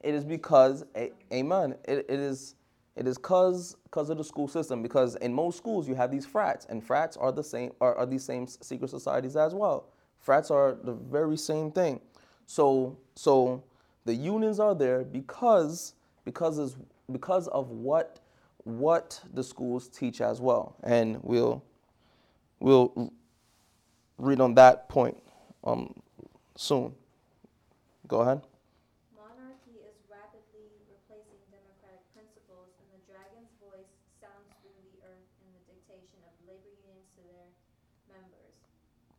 It 0.00 0.14
is 0.14 0.24
because, 0.24 0.84
a, 0.96 1.12
amen. 1.32 1.76
It, 1.86 2.06
it 2.08 2.18
is 2.18 2.54
it 2.96 3.06
is 3.06 3.16
cause 3.16 3.76
cause 3.90 4.10
of 4.10 4.18
the 4.18 4.24
school 4.24 4.48
system. 4.48 4.82
Because 4.82 5.16
in 5.16 5.32
most 5.32 5.56
schools 5.56 5.86
you 5.86 5.94
have 5.94 6.10
these 6.10 6.26
frats, 6.26 6.66
and 6.68 6.82
frats 6.82 7.16
are 7.16 7.30
the 7.30 7.44
same 7.44 7.72
are, 7.80 7.94
are 7.94 8.06
these 8.06 8.24
same 8.24 8.46
secret 8.46 8.88
societies 8.90 9.36
as 9.36 9.54
well. 9.54 9.90
Frats 10.18 10.50
are 10.50 10.76
the 10.82 10.94
very 10.94 11.36
same 11.36 11.70
thing. 11.70 12.00
So 12.46 12.98
so 13.14 13.62
the 14.04 14.14
unions 14.14 14.58
are 14.58 14.74
there 14.74 15.04
because 15.04 15.94
because 16.24 16.58
is 16.58 16.76
because 17.12 17.48
of 17.48 17.70
what 17.70 18.20
what 18.64 19.20
the 19.32 19.44
schools 19.44 19.88
teach 19.88 20.20
as 20.20 20.40
well, 20.40 20.76
and 20.82 21.22
we'll 21.22 21.62
we'll 22.60 23.12
read 24.18 24.40
on 24.40 24.54
that 24.54 24.88
point 24.88 25.16
um, 25.64 25.94
soon. 26.56 26.92
Go 28.06 28.20
ahead. 28.24 28.40
Monarchy 29.14 29.78
is 29.84 29.94
rapidly 30.08 30.68
replacing 30.88 31.38
democratic 31.52 32.02
principles, 32.16 32.72
and 32.80 32.88
the 32.90 33.02
dragon's 33.04 33.52
voice 33.60 33.92
sounds 34.18 34.48
through 34.64 34.74
the 34.90 34.96
earth 35.04 35.28
in 35.44 35.48
the 35.52 35.62
dictation 35.68 36.18
of 36.24 36.32
labor 36.48 36.72
unions 36.82 37.06
to 37.14 37.22
their 37.28 37.48
members, 38.08 38.56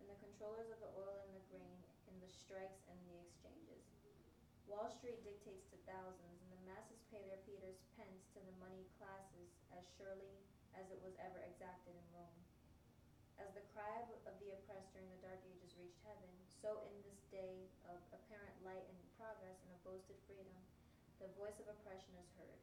and 0.02 0.10
the 0.10 0.18
controllers 0.26 0.74
of 0.74 0.80
the 0.82 0.92
oil 0.98 1.22
and 1.22 1.32
the 1.38 1.46
grain 1.54 1.78
in 2.10 2.16
the 2.20 2.32
strikes 2.34 2.82
and 2.90 2.98
the 3.08 3.18
exchanges. 3.22 3.86
Wall 4.66 4.90
Street 4.90 5.22
dictates 5.22 5.70
to 5.70 5.78
thousands, 5.86 6.38
and 6.42 6.50
the 6.50 6.64
masses 6.66 7.02
pay 7.14 7.22
their 7.30 7.42
Peter's 7.46 7.82
pence 7.94 8.26
to 8.34 8.42
the 8.42 8.54
moneyed 8.58 8.90
classes 8.98 9.54
as 9.74 9.86
surely 9.98 10.34
as 10.74 10.90
it 10.90 11.02
was 11.06 11.14
ever 11.22 11.42
exacted 11.46 11.94
in 11.94 12.06
Rome. 12.14 12.42
As 13.38 13.54
the 13.54 13.66
cry 13.74 14.02
of, 14.02 14.10
of 14.30 14.36
the 14.42 14.54
oppressed 14.54 14.94
during 14.94 15.10
the 15.14 15.22
Dark 15.26 15.42
Ages 15.46 15.74
reached 15.80 16.02
heaven, 16.06 16.30
so 16.60 16.84
in 16.92 16.96
this 17.08 17.24
day 17.32 17.68
of 17.88 18.00
apparent 18.12 18.56
light 18.68 18.84
and 18.84 19.00
progress 19.16 19.60
and 19.64 19.72
of 19.72 19.82
boasted 19.88 20.20
freedom, 20.28 20.56
the 21.24 21.32
voice 21.40 21.56
of 21.60 21.72
oppression 21.72 22.16
is 22.20 22.30
heard. 22.36 22.60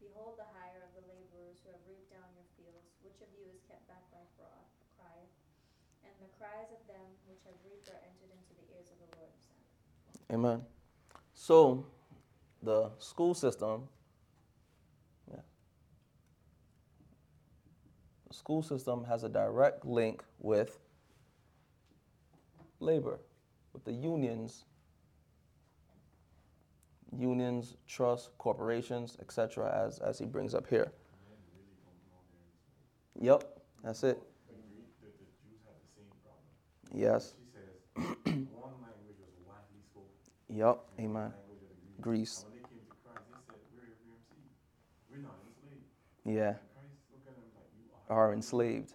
Behold 0.00 0.40
the 0.40 0.48
hire 0.56 0.80
of 0.84 0.92
the 0.96 1.04
laborers 1.08 1.60
who 1.64 1.72
have 1.72 1.84
reaped 1.88 2.08
down 2.12 2.28
your 2.36 2.48
fields. 2.56 2.88
Which 3.04 3.20
of 3.20 3.28
you 3.36 3.48
is 3.52 3.60
kept 3.68 3.84
back 3.88 4.04
by 4.12 4.24
fraud? 4.36 4.64
crieth. 5.00 5.32
And 6.04 6.12
the 6.20 6.32
cries 6.36 6.68
of 6.72 6.80
them 6.88 7.08
which 7.28 7.40
have 7.44 7.56
reaped 7.64 7.88
are 7.88 8.00
entered 8.04 8.32
into 8.32 8.52
the 8.56 8.66
ears 8.76 8.88
of 8.92 8.98
the 9.00 9.08
Lord. 9.16 9.32
Amen. 10.32 10.64
So, 11.34 11.84
the 12.62 12.90
school 12.98 13.34
system, 13.34 13.88
yeah, 15.30 15.40
the 18.28 18.34
school 18.34 18.62
system 18.62 19.04
has 19.04 19.24
a 19.24 19.28
direct 19.28 19.84
link 19.84 20.22
with 20.38 20.78
labor, 22.80 23.20
with 23.72 23.84
the 23.84 23.92
unions, 23.92 24.64
unions, 27.16 27.76
trusts, 27.86 28.30
corporations, 28.38 29.16
etc., 29.20 29.84
as, 29.86 29.98
as 29.98 30.18
he 30.18 30.24
brings 30.24 30.54
up 30.54 30.66
here. 30.68 30.92
Yep, 33.20 33.44
that's 33.82 34.02
it. 34.04 34.22
Yes. 36.92 37.34
Says. 37.96 38.46
Yep. 40.48 40.80
Amen. 40.98 41.32
Greece. 42.00 42.44
Yeah. 46.24 46.54
Are 48.08 48.32
enslaved. 48.32 48.94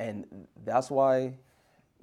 And 0.00 0.26
that's 0.64 0.90
why 0.90 1.34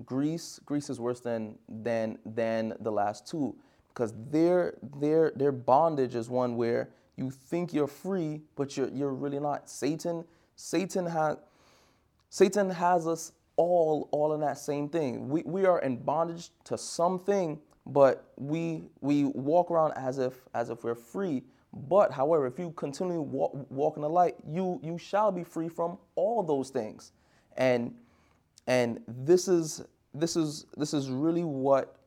Greece 0.05 0.59
Greece 0.65 0.89
is 0.89 0.99
worse 0.99 1.19
than 1.19 1.57
than 1.67 2.17
than 2.25 2.73
the 2.79 2.91
last 2.91 3.27
two 3.27 3.55
because 3.89 4.13
their 4.29 4.77
their 4.97 5.31
their 5.35 5.51
bondage 5.51 6.15
is 6.15 6.29
one 6.29 6.55
where 6.55 6.89
you 7.15 7.29
think 7.29 7.73
you're 7.73 7.87
free 7.87 8.41
but 8.55 8.77
you're 8.77 8.89
you're 8.89 9.13
really 9.13 9.39
not. 9.39 9.69
Satan 9.69 10.25
Satan 10.55 11.05
has 11.05 11.37
Satan 12.29 12.69
has 12.69 13.07
us 13.07 13.33
all 13.55 14.07
all 14.11 14.33
in 14.33 14.41
that 14.41 14.57
same 14.57 14.89
thing. 14.89 15.29
We 15.29 15.43
we 15.45 15.65
are 15.65 15.79
in 15.81 15.97
bondage 15.97 16.51
to 16.65 16.77
something 16.77 17.59
but 17.85 18.31
we 18.37 18.83
we 19.01 19.25
walk 19.25 19.71
around 19.71 19.93
as 19.93 20.19
if 20.19 20.33
as 20.53 20.69
if 20.69 20.83
we're 20.83 20.95
free. 20.95 21.43
But 21.73 22.11
however, 22.11 22.47
if 22.47 22.57
you 22.57 22.71
continue 22.71 23.21
walk, 23.21 23.51
walk 23.69 23.95
in 23.95 24.01
the 24.01 24.09
light, 24.09 24.35
you 24.47 24.79
you 24.83 24.97
shall 24.97 25.31
be 25.31 25.43
free 25.43 25.69
from 25.69 25.97
all 26.15 26.43
those 26.43 26.69
things. 26.69 27.11
And 27.57 27.93
and 28.69 29.01
this 29.07 29.49
is 29.49 29.83
this 30.13 30.37
is 30.37 30.67
this 30.77 30.93
is 30.93 31.09
really 31.09 31.43
what 31.43 31.97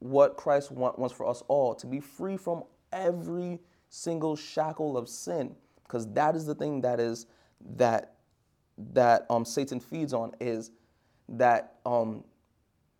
what 0.00 0.36
Christ 0.36 0.70
want, 0.70 0.98
wants 0.98 1.16
for 1.16 1.26
us 1.26 1.42
all 1.48 1.74
to 1.74 1.88
be 1.88 2.00
free 2.00 2.36
from 2.36 2.64
every 2.92 3.60
single 3.88 4.36
shackle 4.36 4.98
of 4.98 5.08
sin 5.08 5.56
because 5.84 6.12
that 6.12 6.36
is 6.36 6.46
the 6.46 6.54
thing 6.54 6.82
that 6.82 7.00
is 7.00 7.26
that 7.76 8.16
that 8.92 9.26
um 9.30 9.44
Satan 9.44 9.80
feeds 9.80 10.12
on 10.12 10.32
is 10.40 10.70
that 11.30 11.76
um 11.86 12.24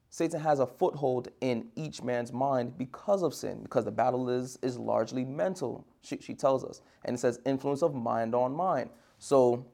Satan 0.08 0.40
has 0.40 0.60
a 0.60 0.66
foothold 0.66 1.28
in 1.42 1.68
each 1.76 2.02
man's 2.02 2.32
mind 2.32 2.78
because 2.78 3.22
of 3.22 3.34
sin, 3.34 3.62
because 3.62 3.84
the 3.84 3.90
battle 3.90 4.30
is 4.30 4.58
is 4.62 4.78
largely 4.78 5.26
mental. 5.26 5.86
She, 6.02 6.18
she 6.18 6.32
tells 6.32 6.64
us, 6.64 6.80
and 7.04 7.16
it 7.16 7.18
says 7.20 7.40
influence 7.44 7.82
of 7.82 7.94
mind 7.94 8.34
on 8.34 8.54
mind. 8.54 8.88
So, 9.18 9.66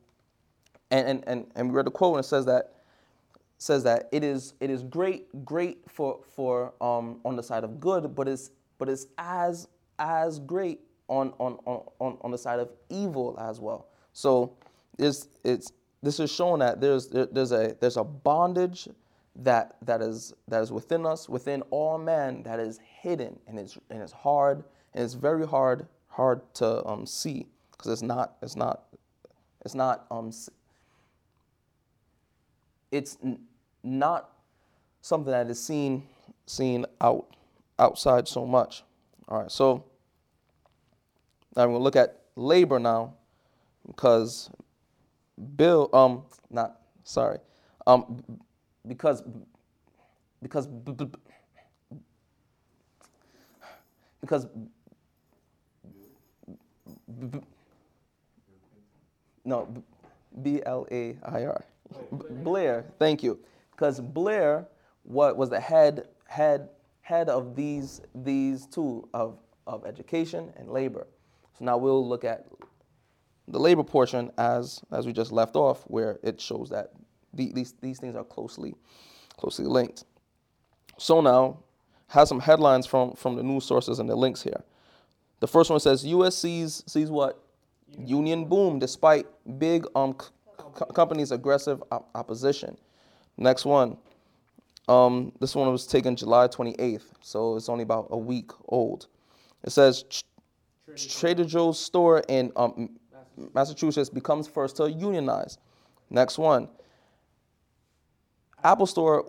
and 0.90 1.06
and 1.08 1.24
and, 1.28 1.46
and 1.54 1.68
we 1.70 1.76
read 1.76 1.86
the 1.86 1.92
quote, 1.92 2.16
and 2.16 2.24
it 2.24 2.28
says 2.28 2.46
that 2.46 2.81
says 3.62 3.84
that 3.84 4.08
it 4.10 4.24
is 4.24 4.54
it 4.60 4.70
is 4.70 4.82
great 4.82 5.44
great 5.44 5.78
for 5.88 6.18
for 6.34 6.72
um 6.80 7.20
on 7.24 7.36
the 7.36 7.42
side 7.42 7.62
of 7.62 7.78
good, 7.78 8.12
but 8.14 8.26
it's 8.26 8.50
but 8.78 8.88
it's 8.88 9.06
as 9.18 9.68
as 10.00 10.40
great 10.40 10.80
on 11.06 11.32
on 11.38 11.58
on 12.00 12.18
on 12.20 12.30
the 12.32 12.38
side 12.38 12.58
of 12.58 12.70
evil 12.90 13.38
as 13.40 13.60
well. 13.60 13.86
So, 14.12 14.56
it's 14.98 15.28
it's 15.44 15.70
this 16.02 16.18
is 16.18 16.32
showing 16.32 16.58
that 16.58 16.80
there's 16.80 17.06
there, 17.06 17.26
there's 17.26 17.52
a 17.52 17.76
there's 17.80 17.96
a 17.96 18.02
bondage 18.02 18.88
that 19.36 19.76
that 19.82 20.02
is 20.02 20.34
that 20.48 20.60
is 20.60 20.72
within 20.72 21.06
us, 21.06 21.28
within 21.28 21.62
all 21.70 21.98
man, 21.98 22.42
that 22.42 22.58
is 22.58 22.80
hidden 23.00 23.38
and 23.46 23.60
it's 23.60 23.78
and 23.90 24.02
it's 24.02 24.12
hard 24.12 24.64
and 24.94 25.04
it's 25.04 25.14
very 25.14 25.46
hard 25.46 25.86
hard 26.08 26.40
to 26.54 26.84
um, 26.86 27.06
see 27.06 27.46
because 27.70 27.92
it's 27.92 28.02
not 28.02 28.36
it's 28.42 28.56
not 28.56 28.82
it's 29.64 29.74
not 29.76 30.06
um 30.10 30.32
it's 32.90 33.16
not 33.82 34.30
something 35.00 35.32
that 35.32 35.48
is 35.50 35.62
seen 35.62 36.04
seen 36.46 36.86
out 37.00 37.26
outside 37.78 38.28
so 38.28 38.46
much. 38.46 38.84
All 39.28 39.40
right, 39.40 39.50
so 39.50 39.84
now 41.56 41.66
we're 41.66 41.72
gonna 41.74 41.84
look 41.84 41.96
at 41.96 42.20
labor 42.36 42.78
now 42.78 43.14
because 43.86 44.50
Bill 45.56 45.88
um 45.92 46.22
not 46.50 46.80
sorry 47.04 47.38
um 47.86 48.22
because 48.86 49.22
because 50.42 50.68
because 54.20 54.46
no 59.44 59.68
B 60.42 60.62
L 60.64 60.86
A 60.90 61.16
I 61.24 61.44
R. 61.44 61.64
Blair 62.10 62.84
thank 62.98 63.22
you 63.22 63.38
because 63.72 64.00
Blair 64.00 64.66
what 65.04 65.36
was 65.36 65.50
the 65.50 65.60
head 65.60 66.08
head 66.26 66.68
head 67.02 67.28
of 67.28 67.56
these 67.56 68.00
these 68.14 68.66
two 68.66 69.08
of 69.12 69.38
of 69.66 69.84
education 69.84 70.52
and 70.56 70.70
labor. 70.70 71.06
So 71.58 71.64
now 71.64 71.76
we'll 71.76 72.06
look 72.08 72.24
at 72.24 72.46
the 73.48 73.58
labor 73.58 73.82
portion 73.82 74.30
as 74.38 74.80
as 74.92 75.06
we 75.06 75.12
just 75.12 75.32
left 75.32 75.56
off 75.56 75.82
where 75.88 76.18
it 76.22 76.40
shows 76.40 76.70
that 76.70 76.92
the, 77.34 77.52
these 77.52 77.74
these 77.80 77.98
things 77.98 78.14
are 78.16 78.24
closely 78.24 78.74
closely 79.36 79.66
linked. 79.66 80.04
So 80.98 81.20
now 81.20 81.58
has 82.08 82.28
some 82.28 82.40
headlines 82.40 82.86
from 82.86 83.12
from 83.14 83.36
the 83.36 83.42
news 83.42 83.64
sources 83.64 83.98
and 83.98 84.08
the 84.08 84.16
links 84.16 84.42
here. 84.42 84.62
The 85.40 85.48
first 85.48 85.70
one 85.70 85.80
says 85.80 86.04
us 86.04 86.36
sees 86.36 86.84
sees 86.86 87.10
what? 87.10 87.42
Union 87.98 88.44
boom 88.46 88.78
despite 88.78 89.26
big 89.58 89.86
um 89.94 90.16
c- 90.18 90.28
c- 90.78 90.84
companies 90.94 91.30
aggressive 91.32 91.82
op- 91.90 92.08
opposition 92.14 92.76
next 93.36 93.64
one 93.64 93.96
um 94.88 95.32
this 95.40 95.54
one 95.54 95.70
was 95.70 95.86
taken 95.86 96.16
july 96.16 96.48
28th 96.48 97.04
so 97.20 97.56
it's 97.56 97.68
only 97.68 97.82
about 97.82 98.08
a 98.10 98.18
week 98.18 98.50
old 98.68 99.06
it 99.64 99.70
says 99.70 100.02
"Tr- 100.04 100.22
Trader 100.96 101.44
Joe's 101.44 101.78
store 101.78 102.22
in 102.28 102.52
um, 102.56 102.90
Massachusetts 103.54 104.10
becomes 104.10 104.46
first 104.48 104.76
to 104.76 104.90
unionize. 104.90 105.58
Next 106.10 106.38
one. 106.38 106.68
Apple 108.62 108.86
Store, 108.86 109.24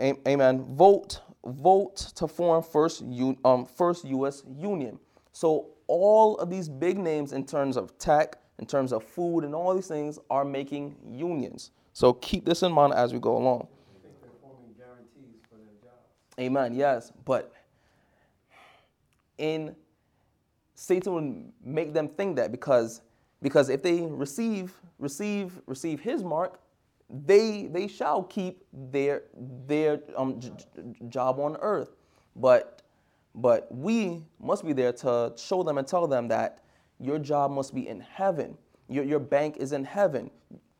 amen. 0.00 0.64
Vote, 0.76 1.20
vote 1.44 1.96
to 2.16 2.28
form 2.28 2.62
first, 2.62 3.02
u- 3.02 3.38
um, 3.44 3.64
first 3.64 4.04
U.S. 4.06 4.42
union. 4.46 4.98
So 5.32 5.68
all 5.86 6.36
of 6.38 6.50
these 6.50 6.68
big 6.68 6.98
names 6.98 7.32
in 7.32 7.46
terms 7.46 7.76
of 7.76 7.96
tech, 7.98 8.36
in 8.58 8.66
terms 8.66 8.92
of 8.92 9.02
food, 9.04 9.44
and 9.44 9.54
all 9.54 9.74
these 9.74 9.86
things 9.88 10.18
are 10.28 10.44
making 10.44 10.96
unions. 11.06 11.70
So 11.92 12.12
keep 12.14 12.44
this 12.44 12.62
in 12.62 12.72
mind 12.72 12.94
as 12.94 13.12
we 13.12 13.20
go 13.20 13.36
along. 13.36 13.68
Amen. 16.40 16.74
Yes, 16.74 17.12
but 17.24 17.52
in 19.38 19.74
Satan 20.74 21.14
would 21.14 21.52
make 21.64 21.92
them 21.92 22.08
think 22.08 22.36
that 22.36 22.50
because 22.52 23.02
because 23.42 23.68
if 23.68 23.82
they 23.82 24.02
receive 24.02 24.74
receive 24.98 25.60
receive 25.66 26.00
his 26.00 26.22
mark, 26.24 26.60
they 27.10 27.66
they 27.66 27.86
shall 27.88 28.22
keep 28.24 28.64
their 28.72 29.24
their 29.66 30.00
um, 30.16 30.40
j- 30.40 30.50
j- 30.56 30.94
job 31.08 31.38
on 31.38 31.56
earth. 31.60 31.96
But 32.36 32.82
but 33.34 33.68
we 33.74 34.24
must 34.40 34.64
be 34.64 34.72
there 34.72 34.92
to 34.94 35.32
show 35.36 35.62
them 35.62 35.78
and 35.78 35.86
tell 35.86 36.06
them 36.06 36.28
that 36.28 36.60
your 37.00 37.18
job 37.18 37.50
must 37.50 37.74
be 37.74 37.88
in 37.88 38.00
heaven. 38.00 38.56
Your, 38.88 39.04
your 39.04 39.18
bank 39.20 39.56
is 39.58 39.72
in 39.72 39.84
heaven. 39.84 40.30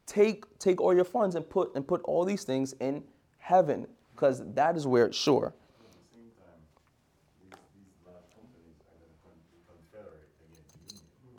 Take 0.06 0.58
take 0.58 0.80
all 0.80 0.94
your 0.94 1.04
funds 1.04 1.36
and 1.36 1.48
put 1.48 1.74
and 1.74 1.86
put 1.86 2.02
all 2.02 2.24
these 2.24 2.44
things 2.44 2.74
in 2.80 3.04
heaven 3.38 3.86
because 4.14 4.42
that 4.54 4.76
is 4.76 4.86
where 4.86 5.06
it's 5.06 5.16
sure. 5.16 5.54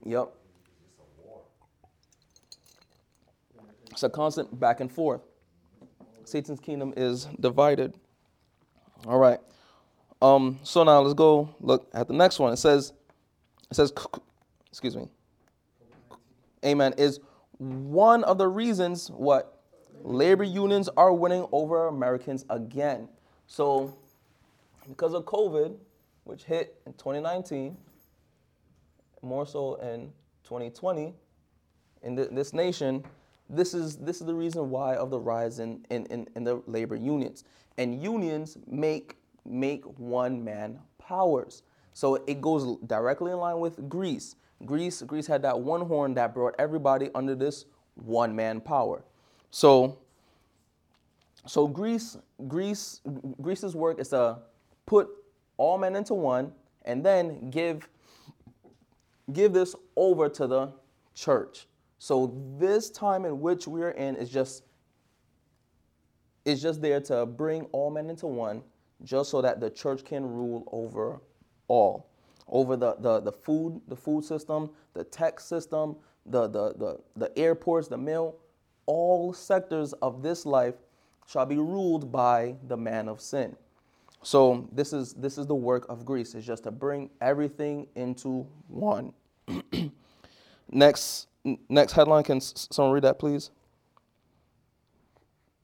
Yep. 0.06 0.34
It's 3.92 4.04
a 4.04 4.10
constant 4.10 4.60
back 4.60 4.80
and 4.80 4.92
forth. 4.92 5.22
Satan's 6.26 6.60
kingdom 6.60 6.94
is 6.98 7.26
divided. 7.40 7.94
All 9.08 9.20
right. 9.20 9.40
Um, 10.22 10.60
so 10.64 10.84
now 10.84 11.02
let's 11.02 11.14
go 11.14 11.54
look 11.60 11.90
at 11.94 12.08
the 12.08 12.14
next 12.14 12.40
one. 12.40 12.54
It 12.54 12.58
says, 12.58 12.94
it 13.70 13.76
says, 13.76 13.94
excuse 14.70 14.96
me. 14.96 15.08
Amen. 16.66 16.94
Is 16.98 17.20
one 17.58 18.24
of 18.24 18.38
the 18.38 18.48
reasons 18.48 19.10
what 19.10 19.62
labor 20.02 20.44
unions 20.44 20.90
are 20.98 21.14
winning 21.14 21.48
over 21.52 21.88
Americans 21.88 22.46
again. 22.50 23.08
So, 23.48 23.96
because 24.88 25.14
of 25.14 25.26
COVID, 25.26 25.76
which 26.24 26.44
hit 26.44 26.82
in 26.86 26.94
2019, 26.94 27.78
more 29.22 29.46
so 29.46 29.76
in 29.76 30.12
2020, 30.44 31.14
in 32.04 32.16
th- 32.16 32.30
this 32.32 32.54
nation, 32.54 33.04
this 33.50 33.74
is 33.74 33.98
this 33.98 34.20
is 34.20 34.28
the 34.28 34.34
reason 34.34 34.70
why 34.70 34.96
of 34.96 35.10
the 35.10 35.20
rise 35.20 35.60
in, 35.60 35.86
in, 35.90 36.06
in, 36.08 36.28
in 36.36 36.44
the 36.44 36.62
labor 36.68 36.96
unions. 36.96 37.44
And 37.78 38.02
unions 38.02 38.58
make 38.68 39.18
make 39.46 39.84
one 40.00 40.44
man 40.44 40.80
powers. 40.98 41.64
So 41.94 42.16
it 42.28 42.42
goes 42.42 42.78
directly 42.88 43.32
in 43.32 43.38
line 43.38 43.60
with 43.60 43.88
Greece. 43.90 44.36
Greece, 44.66 45.02
Greece 45.02 45.28
had 45.28 45.42
that 45.42 45.60
one 45.60 45.82
horn 45.82 46.14
that 46.16 46.34
brought 46.34 46.56
everybody 46.58 47.10
under 47.14 47.36
this 47.36 47.66
one 47.96 48.36
man 48.36 48.62
power. 48.62 49.04
So, 49.52 49.98
so 51.46 51.68
Greece, 51.68 52.18
Greece, 52.48 53.02
Greece's 53.42 53.76
work 53.76 54.00
is 54.00 54.10
to 54.10 54.40
put 54.86 55.10
all 55.58 55.78
men 55.78 55.96
into 55.96 56.14
one 56.14 56.52
and 56.86 57.06
then 57.06 57.50
give 57.50 57.88
give 59.32 59.54
this 59.54 59.76
over 59.96 60.28
to 60.28 60.48
the 60.48 60.72
church. 61.16 61.68
So 62.00 62.36
this 62.58 62.90
time 62.90 63.24
in 63.26 63.40
which 63.40 63.68
we're 63.68 63.92
in 63.92 64.16
is 64.16 64.30
just 64.30 64.64
is 66.46 66.62
just 66.62 66.82
there 66.82 67.00
to 67.00 67.26
bring 67.26 67.64
all 67.72 67.90
men 67.90 68.10
into 68.10 68.28
one, 68.28 68.62
just 69.04 69.30
so 69.30 69.42
that 69.42 69.60
the 69.62 69.70
church 69.70 70.04
can 70.04 70.26
rule 70.26 70.68
over 70.72 71.22
all, 71.68 72.10
over 72.48 72.76
the, 72.76 72.96
the, 73.00 73.20
the 73.20 73.32
food, 73.32 73.82
the 73.88 73.96
food 73.96 74.24
system, 74.24 74.70
the 74.94 75.04
tech 75.04 75.40
system, 75.40 75.96
the, 76.26 76.48
the, 76.48 76.74
the, 76.74 77.00
the 77.16 77.38
airports, 77.38 77.88
the 77.88 77.98
mail, 77.98 78.36
all 78.86 79.34
sectors 79.34 79.94
of 79.94 80.22
this 80.22 80.46
life 80.46 80.76
shall 81.28 81.46
be 81.46 81.58
ruled 81.58 82.12
by 82.12 82.56
the 82.68 82.78
man 82.78 83.08
of 83.08 83.22
sin. 83.22 83.56
So 84.24 84.70
this 84.72 84.94
is 84.94 85.14
this 85.14 85.38
is 85.38 85.48
the 85.48 85.56
work 85.56 85.86
of 85.90 86.06
Greece, 86.06 86.34
is 86.34 86.46
just 86.46 86.64
to 86.64 86.72
bring 86.72 87.10
everything 87.20 87.88
into 87.96 88.48
one. 88.70 89.12
next 90.72 91.28
next 91.68 91.92
headline, 91.92 92.24
can 92.24 92.40
someone 92.40 92.94
read 92.94 93.04
that, 93.04 93.20
please? 93.20 93.52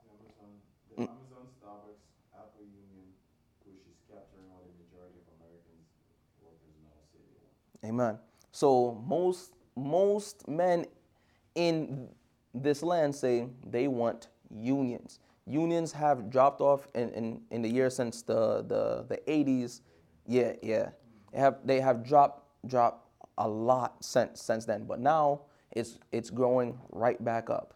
Amazon, 0.04 0.52
the 0.92 1.04
Amazon, 1.08 1.48
Starbucks, 1.56 2.04
Apple 2.36 2.68
Union 2.68 3.08
pushes 3.64 3.96
capturing 4.12 4.52
all 4.52 4.68
the 4.68 4.76
majority 4.84 5.24
of 5.24 5.28
Americans 5.40 5.88
workers 6.44 6.76
now 6.84 7.00
say 7.16 7.24
they 7.24 7.40
want. 7.40 7.56
Amen. 7.84 8.18
So 8.52 9.02
most 9.08 9.54
most 9.76 10.48
men 10.48 10.86
in 11.56 12.10
this 12.54 12.84
land 12.84 13.16
say 13.16 13.48
they 13.66 13.88
want 13.88 14.28
unions. 14.50 15.20
Unions 15.46 15.92
have 15.92 16.30
dropped 16.30 16.62
off 16.62 16.88
in, 16.94 17.10
in, 17.12 17.42
in 17.50 17.62
the 17.62 17.70
years 17.70 17.96
since 17.96 18.22
the, 18.22 18.64
the, 18.68 19.06
the 19.08 19.18
80s. 19.28 19.82
Yeah, 20.28 20.54
yeah. 20.62 20.90
They 21.32 21.40
have 21.40 21.58
they 21.64 21.80
have 21.80 22.06
dropped 22.06 22.46
dropped 22.68 23.08
a 23.38 23.48
lot 23.48 24.04
since 24.04 24.42
since 24.42 24.66
then. 24.66 24.86
But 24.86 25.00
now 25.00 25.42
it's 25.72 26.00
it's 26.12 26.30
growing 26.30 26.78
right 26.92 27.24
back 27.24 27.50
up. 27.50 27.74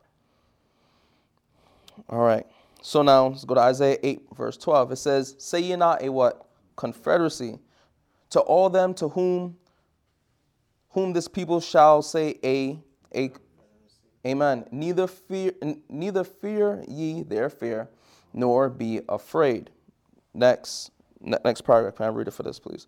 All 2.10 2.20
right. 2.20 2.46
So 2.82 3.02
now 3.02 3.28
let's 3.28 3.46
go 3.46 3.54
to 3.56 3.62
Isaiah 3.62 3.98
8, 4.04 4.22
verse 4.36 4.58
12. 4.58 4.92
It 4.92 4.96
says, 4.98 5.36
Say 5.38 5.62
ye 5.62 5.76
not 5.76 6.04
a 6.04 6.12
what? 6.12 6.46
Confederacy. 6.76 7.60
To 8.32 8.42
all 8.42 8.70
them 8.70 8.94
to 8.96 9.08
whom 9.10 9.56
whom 10.94 11.14
this 11.14 11.28
people 11.28 11.60
shall 11.60 12.02
say 12.02 12.40
a 12.44 12.80
a 13.16 13.32
Amen. 14.26 14.66
Neither 14.72 15.08
fear 15.08 15.52
neither 15.90 16.24
fear 16.24 16.84
ye 16.88 17.24
their 17.24 17.50
fear, 17.50 17.90
nor 18.34 18.70
be 18.70 19.02
afraid. 19.10 19.70
Next 20.34 20.92
next 21.20 21.62
paragraph. 21.62 21.96
Can 21.96 22.06
I 22.06 22.10
read 22.10 22.28
it 22.28 22.32
for 22.32 22.44
this, 22.44 22.60
please? 22.60 22.88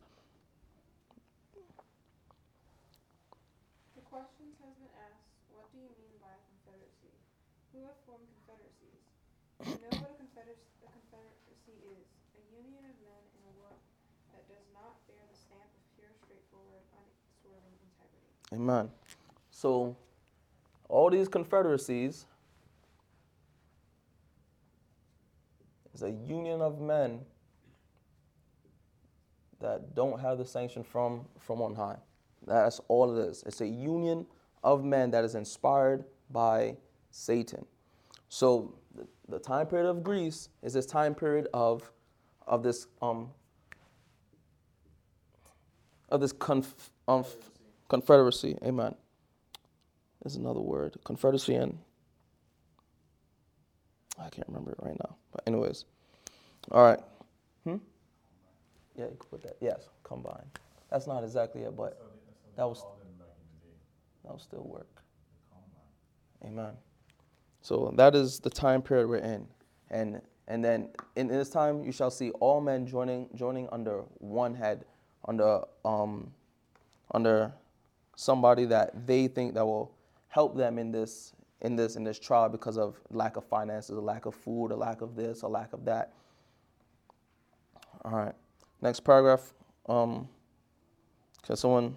Amen. 18.56 18.90
So, 19.52 19.96
all 20.88 21.10
these 21.10 21.28
confederacies 21.28 22.26
is 25.94 26.04
a 26.04 26.12
union 26.12 26.62
of 26.62 26.80
men 26.80 27.20
that 29.60 29.96
don't 29.96 30.20
have 30.20 30.38
the 30.38 30.46
sanction 30.46 30.84
from, 30.84 31.26
from 31.40 31.62
on 31.62 31.76
high. 31.76 31.98
That's 32.46 32.80
all 32.88 33.18
it 33.18 33.28
is. 33.30 33.44
It's 33.46 33.62
a 33.62 33.68
union 33.68 34.26
of 34.64 34.84
men 34.84 35.12
that 35.12 35.24
is 35.24 35.36
inspired 35.36 36.06
by 36.30 36.76
Satan. 37.12 37.66
So 38.30 38.76
the, 38.94 39.08
the 39.30 39.40
time 39.40 39.68
period 39.68 39.90
of 39.90 40.04
Greece 40.04 40.50
is 40.62 40.74
this 40.74 40.86
time 40.86 41.16
period 41.16 41.48
of, 41.54 41.92
of 42.46 42.62
this 42.64 42.88
um, 43.02 43.30
of 46.10 46.22
this 46.22 46.32
conf, 46.32 46.92
um, 47.08 47.26
Confederacy. 47.90 48.58
Amen. 48.64 48.96
There's 50.24 50.36
another 50.36 50.62
word. 50.62 50.98
Confederacy 51.04 51.56
and 51.56 51.78
I 54.20 54.30
can't 54.30 54.48
remember 54.48 54.72
it 54.72 54.80
right 54.82 54.98
now. 55.00 55.16
But 55.32 55.44
anyways. 55.46 55.86
All 56.72 56.84
right. 56.84 57.00
Hmm? 57.64 57.78
Yeah, 58.96 59.06
you 59.06 59.18
could 59.20 59.30
put 59.30 59.44
that. 59.44 59.58
Yes, 59.62 59.90
combine. 60.04 60.46
That's 60.90 61.08
not 61.08 61.24
exactly 61.24 61.62
it, 61.64 61.76
but 61.76 62.02
that 62.56 62.68
was 62.68 62.84
that 64.24 64.32
will 64.32 64.40
still 64.40 64.64
work. 64.64 65.02
Amen. 66.44 66.74
So 67.62 67.94
that 67.98 68.16
is 68.16 68.40
the 68.40 68.50
time 68.50 68.82
period 68.82 69.08
we're 69.08 69.18
in. 69.18 69.48
And 69.90 70.22
and 70.48 70.64
then 70.64 70.90
in 71.16 71.28
this 71.28 71.50
time 71.50 71.84
you 71.84 71.92
shall 71.92 72.12
see 72.12 72.32
all 72.32 72.62
men 72.62 72.88
joining 72.88 73.30
joining 73.36 73.68
under 73.72 74.04
one 74.20 74.56
head, 74.56 74.86
under 75.28 75.62
um 75.84 76.32
under 77.12 77.54
somebody 78.16 78.66
that 78.66 79.08
they 79.08 79.28
think 79.28 79.54
that 79.54 79.66
will 79.66 79.92
help 80.28 80.56
them 80.56 80.78
in 80.78 80.92
this 80.92 81.34
in 81.62 81.76
this 81.76 81.96
in 81.96 82.04
this 82.04 82.20
trial 82.20 82.50
because 82.50 82.78
of 82.78 83.00
lack 83.10 83.38
of 83.38 83.44
finances, 83.46 83.98
a 83.98 84.02
lack 84.02 84.26
of 84.26 84.36
food, 84.36 84.72
a 84.72 84.76
lack 84.76 85.02
of 85.02 85.16
this, 85.16 85.42
a 85.42 85.48
lack 85.48 85.74
of 85.74 85.86
that. 85.86 86.14
All 88.04 88.12
right. 88.12 88.36
Next 88.82 89.00
paragraph. 89.02 89.54
Um, 89.88 90.28
can 91.44 91.56
someone 91.56 91.96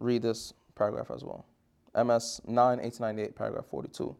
read 0.00 0.22
this 0.22 0.54
paragraph 0.74 1.10
as 1.10 1.22
well? 1.22 1.46
MS 1.94 2.40
9, 2.46 2.56
1898, 2.56 3.36
paragraph 3.36 3.66
42. 3.66 4.16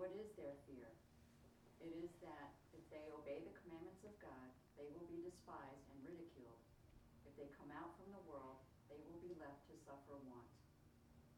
What 0.00 0.16
is 0.16 0.32
their 0.32 0.56
fear? 0.64 0.88
It 1.84 1.92
is 1.92 2.08
that 2.24 2.56
if 2.72 2.80
they 2.88 3.04
obey 3.12 3.44
the 3.44 3.52
commandments 3.60 4.00
of 4.08 4.16
God, 4.16 4.48
they 4.80 4.88
will 4.96 5.04
be 5.12 5.20
despised 5.20 5.84
and 5.92 6.00
ridiculed. 6.00 6.56
If 7.28 7.36
they 7.36 7.52
come 7.60 7.68
out 7.68 7.92
from 8.00 8.08
the 8.16 8.24
world, 8.24 8.64
they 8.88 8.96
will 9.04 9.20
be 9.20 9.36
left 9.36 9.60
to 9.68 9.76
suffer 9.84 10.16
want. 10.24 10.48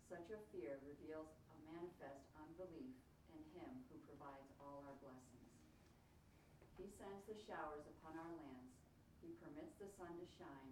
Such 0.07 0.31
a 0.31 0.39
fear 0.55 0.79
reveals 0.87 1.27
a 1.51 1.57
manifest 1.75 2.23
unbelief 2.39 2.95
in 3.35 3.43
him 3.51 3.83
who 3.91 3.99
provides 4.07 4.47
all 4.63 4.87
our 4.87 4.95
blessings. 5.03 5.51
He 6.79 6.87
sends 7.03 7.27
the 7.27 7.35
showers 7.35 7.83
upon 7.99 8.15
our 8.15 8.35
lands. 8.47 8.79
He 9.27 9.35
permits 9.43 9.72
the 9.83 9.91
sun 9.99 10.15
to 10.15 10.27
shine, 10.39 10.71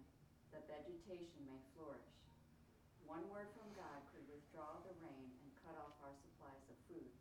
that 0.55 0.63
vegetation 0.71 1.43
may 1.43 1.59
flourish. 1.75 2.15
One 3.03 3.27
word 3.27 3.51
from 3.59 3.67
God 3.75 3.99
could 4.15 4.23
withdraw 4.31 4.79
the 4.87 4.95
rain 5.03 5.27
and 5.43 5.49
cut 5.67 5.75
off 5.75 5.99
our 5.99 6.15
supplies 6.23 6.63
of 6.71 6.79
food 6.87 7.11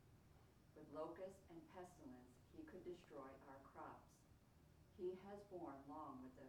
With 0.78 0.86
locusts 0.95 1.43
and 1.51 1.59
pestilence, 1.74 2.30
he 2.55 2.62
could 2.70 2.86
destroy 2.86 3.26
our 3.51 3.59
crops. 3.74 4.07
He 4.95 5.18
has 5.26 5.43
borne 5.51 5.82
long 5.91 6.22
with 6.22 6.34
the 6.38 6.47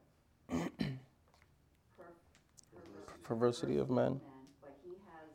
per- 1.97 2.13
perversity, 2.69 3.25
perversity 3.25 3.77
of 3.81 3.89
men. 3.89 4.21
men. 4.21 4.45
But 4.61 4.77
he 4.85 4.93
has 5.09 5.25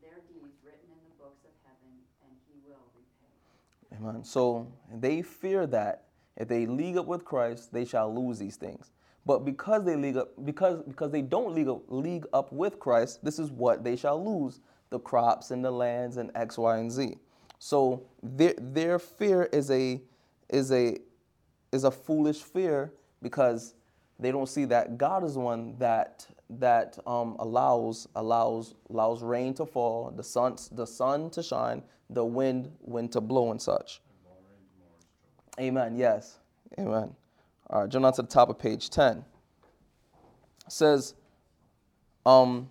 their 0.00 0.24
deeds 0.24 0.56
written 0.64 0.88
in 0.88 1.00
the 1.04 1.14
books 1.20 1.44
of 1.44 1.52
heaven, 1.68 1.92
and 2.24 2.32
he 2.48 2.56
will 2.64 2.80
repay. 2.96 4.00
Amen. 4.00 4.24
So 4.24 4.72
they 4.88 5.20
fear 5.20 5.66
that 5.68 6.08
if 6.36 6.48
they 6.48 6.64
league 6.64 6.96
up 6.96 7.04
with 7.06 7.26
Christ, 7.28 7.72
they 7.76 7.84
shall 7.84 8.08
lose 8.08 8.38
these 8.38 8.56
things. 8.56 8.88
But 9.26 9.44
because 9.44 9.84
they 9.84 9.96
league 9.96 10.16
up, 10.16 10.30
because 10.44 10.82
because 10.88 11.10
they 11.10 11.22
don't 11.22 11.54
league 11.54 11.68
up, 11.68 11.82
league 11.88 12.26
up 12.32 12.52
with 12.52 12.78
Christ, 12.78 13.24
this 13.24 13.38
is 13.38 13.50
what 13.50 13.84
they 13.84 13.96
shall 13.96 14.22
lose: 14.24 14.60
the 14.90 14.98
crops 14.98 15.50
and 15.50 15.64
the 15.64 15.70
lands 15.70 16.16
and 16.16 16.30
X, 16.34 16.58
Y, 16.58 16.78
and 16.78 16.90
Z. 16.90 17.16
So 17.60 18.02
their, 18.22 18.54
their 18.58 18.98
fear 18.98 19.44
is 19.52 19.70
a, 19.70 20.00
is, 20.48 20.72
a, 20.72 20.96
is 21.72 21.84
a 21.84 21.90
foolish 21.90 22.42
fear 22.42 22.92
because 23.22 23.74
they 24.18 24.32
don't 24.32 24.48
see 24.48 24.64
that 24.66 24.96
God 24.96 25.24
is 25.24 25.36
one 25.36 25.76
that, 25.78 26.26
that 26.48 26.98
um, 27.06 27.36
allows, 27.38 28.08
allows, 28.16 28.74
allows 28.88 29.22
rain 29.22 29.52
to 29.54 29.66
fall, 29.66 30.10
the 30.10 30.24
sun, 30.24 30.56
the 30.72 30.86
sun 30.86 31.28
to 31.30 31.42
shine, 31.42 31.82
the 32.08 32.24
wind, 32.24 32.72
wind 32.80 33.12
to 33.12 33.20
blow 33.20 33.50
and 33.50 33.60
such. 33.60 34.00
Amen. 35.58 35.98
Yes. 35.98 36.38
Amen. 36.78 37.14
All 37.70 37.82
right, 37.82 37.88
jump 37.88 38.04
on 38.04 38.12
to 38.14 38.22
the 38.22 38.28
top 38.28 38.50
of 38.50 38.58
page 38.58 38.90
10. 38.90 39.18
It 39.18 39.24
says, 40.68 41.14
um, 42.26 42.68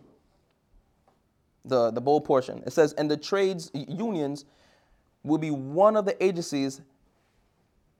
the, 1.63 1.91
the 1.91 2.01
bold 2.01 2.25
portion. 2.25 2.61
It 2.65 2.73
says, 2.73 2.93
and 2.93 3.09
the 3.09 3.15
trades 3.15 3.71
unions 3.73 4.45
will 5.23 5.37
be 5.37 5.51
one 5.51 5.95
of 5.95 6.05
the 6.05 6.21
agencies 6.23 6.81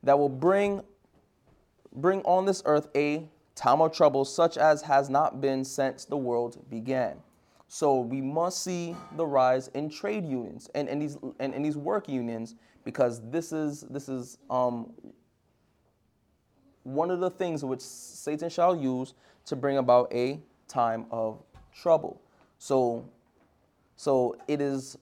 that 0.03 0.17
will 0.17 0.29
bring 0.29 0.81
bring 1.95 2.21
on 2.21 2.45
this 2.45 2.61
earth 2.65 2.87
a 2.95 3.27
time 3.55 3.81
of 3.81 3.91
trouble 3.91 4.23
such 4.23 4.57
as 4.57 4.81
has 4.81 5.09
not 5.09 5.41
been 5.41 5.65
since 5.65 6.05
the 6.05 6.15
world 6.15 6.63
began. 6.69 7.17
So 7.67 8.01
we 8.01 8.21
must 8.21 8.63
see 8.63 8.95
the 9.15 9.25
rise 9.25 9.69
in 9.69 9.89
trade 9.89 10.25
unions 10.25 10.69
and, 10.75 10.87
and 10.87 11.01
these 11.01 11.17
and, 11.39 11.53
and 11.53 11.65
these 11.65 11.77
work 11.77 12.07
unions 12.07 12.55
because 12.83 13.21
this 13.29 13.51
is 13.51 13.81
this 13.89 14.07
is 14.07 14.37
um, 14.49 14.91
one 16.93 17.11
of 17.11 17.19
the 17.19 17.29
things 17.29 17.63
which 17.63 17.81
Satan 17.81 18.49
shall 18.49 18.75
use 18.75 19.13
to 19.45 19.55
bring 19.55 19.77
about 19.77 20.13
a 20.13 20.39
time 20.67 21.05
of 21.11 21.41
trouble. 21.73 22.21
So 22.57 23.05
so 23.95 24.37
it 24.47 24.61
is 24.61 24.97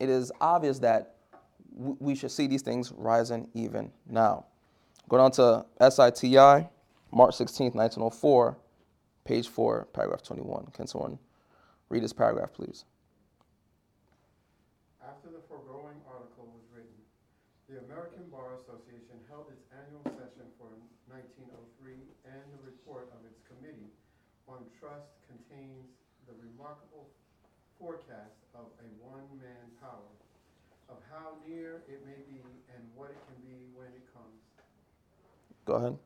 it 0.00 0.08
is 0.08 0.32
obvious 0.40 0.78
that 0.80 1.14
we 1.76 2.14
should 2.14 2.30
see 2.30 2.46
these 2.46 2.62
things 2.62 2.92
rising 2.96 3.48
even 3.54 3.92
now. 4.08 4.46
Going 5.08 5.22
on 5.22 5.30
to 5.32 5.64
SITI, 5.80 6.66
March 7.12 7.34
16th, 7.36 7.74
1904, 7.74 8.56
page 9.24 9.48
4, 9.48 9.88
paragraph 9.92 10.22
21. 10.22 10.66
Can 10.72 10.86
someone 10.86 11.18
read 11.88 12.02
this 12.02 12.12
paragraph, 12.12 12.52
please? 12.52 12.84
After 15.02 15.28
the 15.30 15.42
foregoing 15.48 15.98
article 16.06 16.50
was 16.54 16.62
written, 16.74 16.94
the 17.68 17.78
American 17.86 18.26
Bar 18.30 18.58
Association 18.62 19.18
held 19.28 19.46
its 19.50 19.62
annual 19.70 20.02
session 20.18 20.46
for 20.58 20.70
1903, 21.10 21.94
and 22.26 22.42
the 22.54 22.62
report 22.66 23.10
of 23.14 23.22
its 23.26 23.38
committee 23.46 23.90
on 24.50 24.66
trust 24.74 25.14
contains 25.30 25.86
the 26.26 26.34
remarkable 26.42 27.06
forecast 27.78 28.34
of 28.58 28.66
a 28.82 28.88
one-man 28.98 29.70
power 29.78 30.10
of 30.90 30.98
how 31.06 31.38
near 31.46 31.86
it 31.86 32.02
may 32.02 32.18
be 32.26 32.42
and 32.74 32.82
what 32.98 33.14
it 33.14 33.20
can 33.30 33.38
be 33.46 33.70
when 33.78 33.88
it 33.94 34.02
comes. 34.10 34.42
Go 35.64 35.78
ahead. 35.78 35.96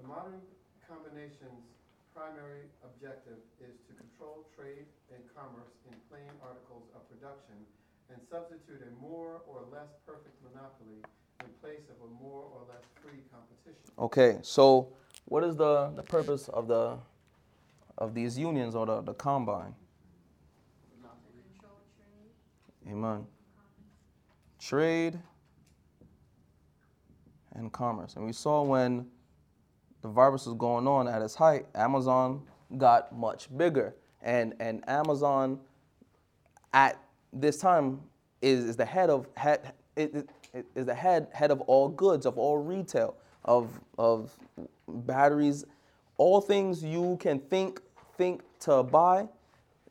The 0.00 0.04
modern 0.08 0.40
combination's 0.88 1.68
primary 2.16 2.64
objective 2.80 3.44
is 3.60 3.76
to 3.84 3.92
control 3.92 4.48
trade 4.56 4.88
and 5.12 5.20
commerce 5.36 5.76
in 5.84 5.92
plain 6.08 6.32
articles 6.40 6.88
of 6.96 7.04
production 7.12 7.60
and 8.08 8.16
substitute 8.32 8.80
a 8.80 8.90
more 9.04 9.44
or 9.44 9.68
less 9.68 9.92
perfect 10.08 10.32
monopoly 10.40 11.04
in 11.44 11.50
place 11.60 11.84
of 11.92 11.98
a 12.08 12.10
more 12.22 12.48
or 12.56 12.64
less 12.72 12.80
free 13.04 13.20
competition. 13.28 13.84
Okay, 14.00 14.40
so 14.40 14.88
what 15.26 15.44
is 15.44 15.56
the, 15.56 15.92
the 15.94 16.02
purpose 16.02 16.48
of 16.48 16.66
the 16.66 16.96
of 17.98 18.14
these 18.14 18.38
unions 18.38 18.74
or 18.74 18.86
the, 18.86 19.00
the 19.02 19.14
combine? 19.14 19.74
Amen. 22.88 23.26
Trade 24.60 25.18
and 27.54 27.72
commerce. 27.72 28.14
And 28.16 28.24
we 28.24 28.32
saw 28.32 28.62
when 28.62 29.06
the 30.02 30.08
virus 30.08 30.46
was 30.46 30.54
going 30.56 30.86
on 30.86 31.08
at 31.08 31.22
its 31.22 31.34
height, 31.34 31.66
Amazon 31.74 32.42
got 32.76 33.16
much 33.16 33.48
bigger. 33.56 33.94
And, 34.22 34.54
and 34.60 34.88
Amazon 34.88 35.58
at 36.72 37.00
this 37.32 37.56
time 37.56 38.00
is, 38.42 38.64
is 38.64 38.76
the 38.76 38.84
head 38.84 39.10
of 39.10 39.26
head, 39.36 39.72
it, 39.96 40.28
it, 40.52 40.66
is 40.74 40.86
the 40.86 40.94
head 40.94 41.28
head 41.32 41.50
of 41.50 41.60
all 41.62 41.88
goods, 41.88 42.26
of 42.26 42.38
all 42.38 42.58
retail, 42.58 43.16
of 43.46 43.80
of 43.98 44.36
batteries, 44.88 45.64
all 46.18 46.40
things 46.40 46.84
you 46.84 47.16
can 47.20 47.38
think 47.38 47.80
think 48.18 48.42
to 48.60 48.82
buy, 48.82 49.28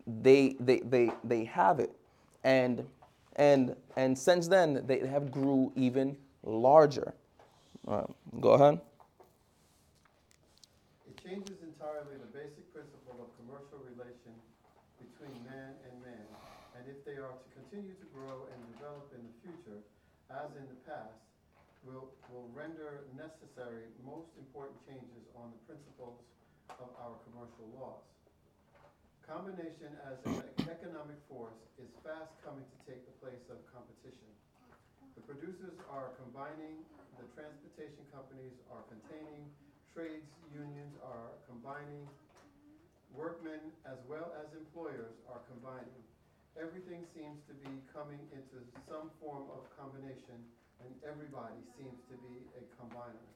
they 0.07 0.55
they 0.59 0.79
they 0.81 1.11
they 1.23 1.45
have 1.45 1.79
it 1.79 1.91
and 2.43 2.85
and 3.35 3.75
and 3.97 4.17
since 4.17 4.47
then 4.47 4.83
they 4.85 4.99
have 5.07 5.31
grew 5.31 5.71
even 5.75 6.15
larger. 6.43 7.13
All 7.87 7.97
right, 7.97 8.41
go 8.41 8.51
ahead. 8.51 8.79
It 11.09 11.17
changes 11.23 11.57
entirely 11.61 12.17
the 12.21 12.29
basic 12.31 12.65
principle 12.73 13.17
of 13.25 13.29
commercial 13.41 13.81
relation 13.81 14.33
between 15.01 15.33
man 15.43 15.73
and 15.89 15.93
man, 16.05 16.25
and 16.77 16.85
if 16.87 17.03
they 17.05 17.17
are 17.17 17.33
to 17.33 17.49
continue 17.57 17.93
to 17.97 18.07
grow 18.13 18.45
and 18.53 18.59
develop 18.77 19.09
in 19.13 19.21
the 19.25 19.33
future, 19.41 19.81
as 20.29 20.53
in 20.57 20.65
the 20.69 20.79
past, 20.85 21.24
will 21.85 22.09
will 22.33 22.49
render 22.51 23.05
necessary 23.13 23.93
most 24.01 24.33
important 24.41 24.75
changes 24.89 25.23
on 25.37 25.53
the 25.53 25.61
principles 25.69 26.17
of 26.81 26.89
our 26.97 27.15
commercial 27.29 27.69
laws. 27.77 28.01
Combination 29.23 29.93
as 30.05 30.17
an 30.25 30.65
economic 30.69 31.17
force 31.29 31.57
is 31.77 31.89
fast 32.01 32.33
coming 32.41 32.65
to 32.65 32.77
take 32.85 33.01
the 33.05 33.15
place 33.21 33.41
of 33.49 33.57
competition. 33.69 34.29
The 35.17 35.23
producers 35.25 35.77
are 35.89 36.13
combining, 36.21 36.81
the 37.17 37.25
transportation 37.33 38.05
companies 38.13 38.53
are 38.69 38.85
containing, 38.89 39.49
trades 39.93 40.29
unions 40.53 40.93
are 41.01 41.33
combining, 41.49 42.05
workmen 43.15 43.61
as 43.87 43.97
well 44.05 44.35
as 44.41 44.51
employers 44.53 45.15
are 45.31 45.41
combining. 45.47 46.01
Everything 46.59 47.07
seems 47.15 47.39
to 47.47 47.53
be 47.65 47.71
coming 47.95 48.19
into 48.31 48.61
some 48.87 49.09
form 49.23 49.47
of 49.51 49.65
combination, 49.73 50.37
and 50.83 50.91
everybody 51.05 51.59
seems 51.77 52.01
to 52.11 52.15
be 52.19 52.43
a 52.59 52.63
combiner. 52.75 53.27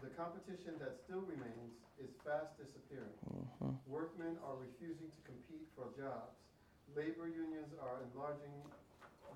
The 0.00 0.12
competition 0.16 0.80
that 0.80 0.96
still 0.96 1.20
remains 1.28 1.76
is 2.00 2.08
fast 2.24 2.56
disappearing. 2.56 3.12
Mm-hmm. 3.28 3.76
Workmen 3.84 4.40
are 4.40 4.56
refusing 4.56 5.12
to 5.12 5.20
compete 5.28 5.68
for 5.76 5.92
jobs. 5.92 6.40
Labor 6.96 7.28
unions 7.28 7.76
are 7.76 8.00
enlarging 8.08 8.56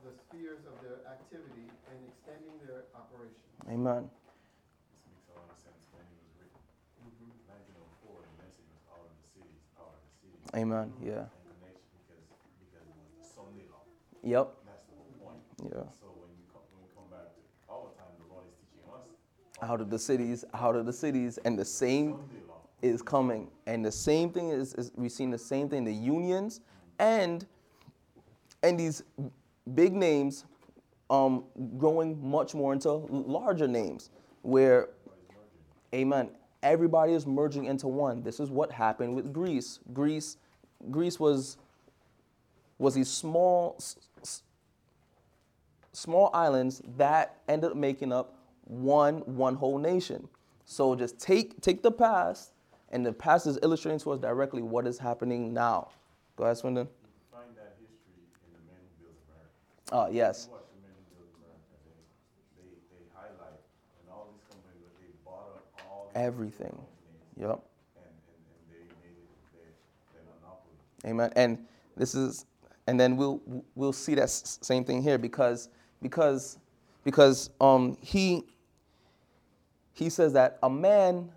the 0.03 0.13
spheres 0.17 0.65
of 0.65 0.75
their 0.81 1.05
activity 1.05 1.69
and 1.93 1.97
extending 2.09 2.57
their 2.65 2.89
operation. 2.97 3.45
Amen. 3.69 4.09
This 4.09 5.05
makes 5.05 5.29
a 5.31 5.37
lot 5.37 5.49
of 5.53 5.59
sense 5.61 5.85
when 5.93 6.05
it 6.05 6.17
was 6.17 6.33
written. 6.41 6.61
Mm-hmm. 7.13 8.09
1904, 8.09 8.25
the 8.25 8.35
message 8.41 8.69
was 8.73 8.85
out 8.89 9.05
of 9.05 9.13
the 9.13 9.27
cities, 9.37 9.61
out 9.77 9.93
of 9.93 10.01
the 10.01 10.13
cities. 10.17 10.41
Amen. 10.57 10.87
Yeah. 11.01 11.29
Because, 11.29 11.77
because 12.57 12.89
it 12.89 12.97
was 12.97 13.09
the 13.21 13.25
Sunday 13.25 13.69
law. 13.69 13.85
Yep. 14.25 14.47
That's 14.65 14.85
the 14.89 14.97
whole 14.97 15.13
point. 15.21 15.41
Yeah. 15.61 15.89
So 16.01 16.09
when 16.17 16.33
we 16.37 16.45
come, 16.49 16.65
when 16.73 16.85
we 16.85 16.91
come 16.97 17.09
back 17.13 17.37
to 17.37 17.41
our 17.69 17.93
time, 18.01 18.17
the 18.17 18.29
Lord 18.33 18.49
is 18.49 18.57
teaching 18.61 18.85
us. 18.89 19.05
Out 19.65 19.81
of 19.81 19.91
the 19.91 19.99
cities, 19.99 20.45
out 20.53 20.77
of 20.77 20.85
the 20.85 20.93
cities, 20.93 21.39
and 21.45 21.59
the 21.59 21.65
same 21.65 22.19
is 22.83 23.01
coming. 23.01 23.49
And 23.67 23.85
the 23.85 23.93
same 23.93 24.31
thing 24.31 24.51
is, 24.51 24.75
is 24.75 24.93
we've 24.95 25.11
seen 25.11 25.31
the 25.31 25.39
same 25.39 25.69
thing, 25.69 25.85
the 25.85 25.93
unions 25.93 26.61
and 26.99 27.47
and 28.63 28.79
these 28.79 29.03
big 29.75 29.95
names 29.95 30.45
um, 31.11 31.45
growing 31.77 32.19
much 32.27 32.55
more 32.55 32.73
into 32.73 32.91
larger 32.91 33.69
names 33.69 34.11
where 34.43 34.89
amen 35.95 36.31
everybody 36.63 37.13
is 37.13 37.27
merging 37.27 37.67
into 37.67 37.87
one 37.87 38.23
this 38.23 38.41
is 38.41 38.51
what 38.51 38.73
happened 38.73 39.15
with 39.15 39.33
greece 39.33 39.81
greece 39.93 40.39
greece 40.91 41.21
was 41.21 41.59
was 42.79 42.95
these 42.95 43.11
small 43.11 43.79
small 45.93 46.31
islands 46.33 46.83
that 46.97 47.37
ended 47.49 47.71
up 47.71 47.77
making 47.77 48.13
up 48.13 48.35
one 48.67 49.17
one 49.27 49.55
whole 49.55 49.79
nation 49.79 50.29
so 50.65 50.95
just 50.95 51.19
take 51.19 51.61
take 51.61 51.83
the 51.83 51.91
past 51.91 52.53
and 52.95 53.05
the 53.05 53.13
past 53.13 53.47
is 53.49 53.59
illustrating 53.63 53.99
to 53.99 54.13
us 54.13 54.21
directly 54.21 54.63
what 54.63 54.87
is 54.87 54.99
happening 54.99 55.53
now. 55.53 55.89
Go 56.37 56.45
ahead, 56.45 56.57
Swindon. 56.57 56.87
Find 57.33 57.45
that 57.57 57.75
history 57.81 58.23
in 58.47 58.53
the 58.53 58.61
men 58.71 58.79
who 59.01 59.07
built 59.07 59.17
America. 59.91 60.11
Oh, 60.11 60.15
yes. 60.15 60.49
Up 60.49 60.65
all 65.91 66.11
everything. 66.15 66.79
Yep. 67.37 67.49
And, 67.49 67.51
and, 67.51 67.57
and 67.57 68.71
they 68.71 68.79
made 69.03 69.17
it 69.19 69.29
their, 69.53 69.73
their 70.15 70.23
monopoly. 70.41 70.77
Amen. 71.05 71.33
And 71.35 71.67
this 71.97 72.15
is, 72.15 72.47
and 72.87 72.99
then 72.99 73.17
we'll 73.17 73.41
we'll 73.75 73.93
see 73.93 74.15
that 74.15 74.31
same 74.31 74.85
thing 74.85 75.03
here 75.03 75.19
because 75.19 75.69
because 76.01 76.59
because 77.03 77.51
um 77.61 77.97
he 78.01 78.45
he 79.95 80.11
says 80.11 80.35
that 80.35 80.59
a 80.63 80.69
man 80.69 81.31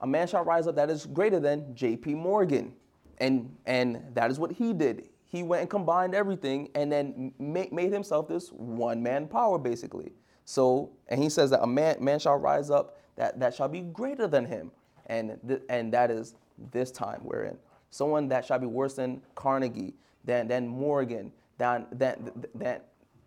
a 0.00 0.06
man 0.06 0.26
shall 0.26 0.44
rise 0.44 0.66
up 0.66 0.76
that 0.76 0.90
is 0.90 1.06
greater 1.06 1.40
than 1.40 1.74
J.P. 1.74 2.14
Morgan. 2.14 2.72
And, 3.18 3.56
and 3.66 4.02
that 4.14 4.30
is 4.30 4.38
what 4.38 4.52
he 4.52 4.72
did. 4.72 5.08
He 5.24 5.42
went 5.42 5.62
and 5.62 5.70
combined 5.70 6.14
everything 6.14 6.70
and 6.74 6.90
then 6.90 7.32
made, 7.38 7.72
made 7.72 7.92
himself 7.92 8.28
this 8.28 8.48
one 8.50 9.02
man 9.02 9.26
power, 9.26 9.58
basically. 9.58 10.12
So, 10.44 10.90
and 11.08 11.22
he 11.22 11.28
says 11.28 11.50
that 11.50 11.62
a 11.62 11.66
man, 11.66 11.96
man 12.02 12.18
shall 12.18 12.36
rise 12.36 12.70
up 12.70 12.96
that, 13.16 13.38
that 13.40 13.54
shall 13.54 13.68
be 13.68 13.80
greater 13.80 14.26
than 14.26 14.46
him. 14.46 14.70
And, 15.06 15.38
th- 15.46 15.62
and 15.68 15.92
that 15.92 16.10
is 16.10 16.36
this 16.72 16.90
time 16.90 17.20
we're 17.22 17.44
in. 17.44 17.58
Someone 17.90 18.28
that 18.28 18.44
shall 18.44 18.58
be 18.58 18.66
worse 18.66 18.94
than 18.94 19.20
Carnegie, 19.34 19.94
than, 20.24 20.46
than 20.48 20.68
Morgan, 20.68 21.32
than, 21.58 21.86
than, 21.92 22.46
than, 22.54 22.80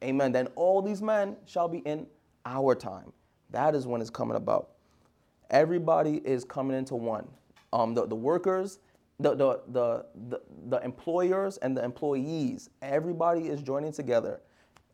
Amen. 0.03 0.31
Then 0.31 0.47
all 0.55 0.81
these 0.81 1.01
men 1.01 1.35
shall 1.45 1.67
be 1.67 1.79
in 1.79 2.07
our 2.45 2.73
time. 2.73 3.13
That 3.51 3.75
is 3.75 3.85
when 3.87 4.01
it's 4.01 4.09
coming 4.09 4.37
about. 4.37 4.69
Everybody 5.49 6.21
is 6.23 6.43
coming 6.43 6.77
into 6.77 6.95
one. 6.95 7.27
Um, 7.73 7.93
the, 7.93 8.05
the 8.07 8.15
workers, 8.15 8.79
the, 9.19 9.35
the, 9.35 9.61
the, 9.67 10.05
the, 10.29 10.41
the 10.69 10.83
employers, 10.83 11.57
and 11.57 11.75
the 11.75 11.83
employees, 11.83 12.69
everybody 12.81 13.47
is 13.47 13.61
joining 13.61 13.91
together. 13.91 14.39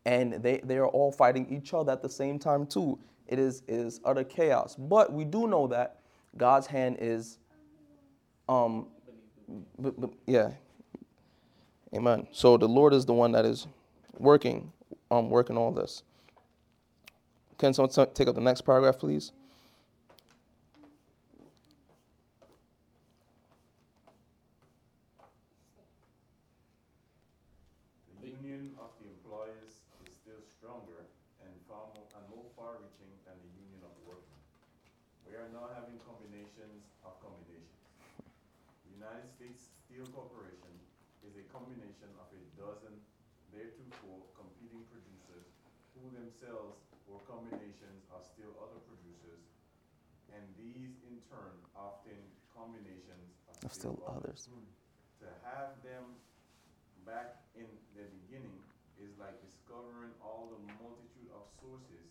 And 0.04 0.34
they, 0.34 0.60
they 0.64 0.78
are 0.78 0.88
all 0.88 1.12
fighting 1.12 1.46
each 1.54 1.74
other 1.74 1.92
at 1.92 2.02
the 2.02 2.08
same 2.08 2.38
time, 2.38 2.66
too. 2.66 2.98
It 3.26 3.38
is, 3.38 3.62
it 3.68 3.74
is 3.74 4.00
utter 4.04 4.24
chaos. 4.24 4.74
But 4.76 5.12
we 5.12 5.24
do 5.24 5.46
know 5.46 5.66
that 5.68 6.00
God's 6.36 6.66
hand 6.66 6.96
is, 7.00 7.38
um, 8.48 8.86
b- 9.82 9.92
b- 10.00 10.08
yeah. 10.26 10.50
Amen. 11.94 12.26
So 12.32 12.56
the 12.56 12.68
Lord 12.68 12.94
is 12.94 13.06
the 13.06 13.14
one 13.14 13.32
that 13.32 13.44
is 13.44 13.66
working, 14.18 14.72
um, 15.10 15.30
working 15.30 15.56
all 15.56 15.72
this. 15.72 16.02
Can 17.58 17.74
someone 17.74 17.90
t- 17.90 18.04
take 18.14 18.28
up 18.28 18.34
the 18.36 18.40
next 18.40 18.62
paragraph, 18.62 18.98
please? 18.98 19.32
The 28.20 28.28
union 28.28 28.74
of 28.82 28.90
the 29.00 29.06
employers 29.08 29.86
is 30.04 30.12
still 30.18 30.42
stronger 30.44 31.06
and 31.40 31.50
far 31.70 31.88
more, 31.94 32.08
and 32.18 32.24
more 32.28 32.48
far-reaching 32.58 33.12
than 33.24 33.38
the 33.40 33.50
union 33.54 33.80
of 33.86 33.94
workmen. 34.04 34.42
We 35.24 35.38
are 35.38 35.48
now 35.54 35.70
having 35.72 35.96
combinations 36.02 36.90
of 37.06 37.16
combinations. 37.22 37.70
The 38.84 38.92
United 38.98 39.28
States 39.30 39.70
Steel 39.86 40.06
Corporation 40.10 40.74
is 41.22 41.38
a 41.38 41.44
combination 41.54 42.10
of 42.18 42.28
a 42.34 42.40
dozen 42.58 42.98
theretofore 43.54 44.26
competing 44.34 44.84
producers 44.90 45.48
who 45.94 46.10
themselves 46.12 46.82
were 47.08 47.24
combinations 47.24 48.04
of 48.12 48.22
still 48.22 48.52
other 48.60 48.78
producers, 48.84 49.42
and 50.30 50.44
these 50.60 51.00
in 51.08 51.18
turn 51.32 51.56
often 51.72 52.20
combinations 52.52 53.32
Of 53.64 53.72
still 53.72 53.98
others. 54.06 54.46
Hmm. 54.52 54.68
To 55.24 55.28
have 55.42 55.80
them 55.82 56.14
back 57.02 57.42
in 57.56 57.66
the 57.96 58.06
beginning 58.22 58.60
is 59.00 59.16
like 59.18 59.34
discovering 59.42 60.14
all 60.22 60.52
the 60.52 60.60
multitude 60.78 61.32
of 61.34 61.48
sources 61.58 62.06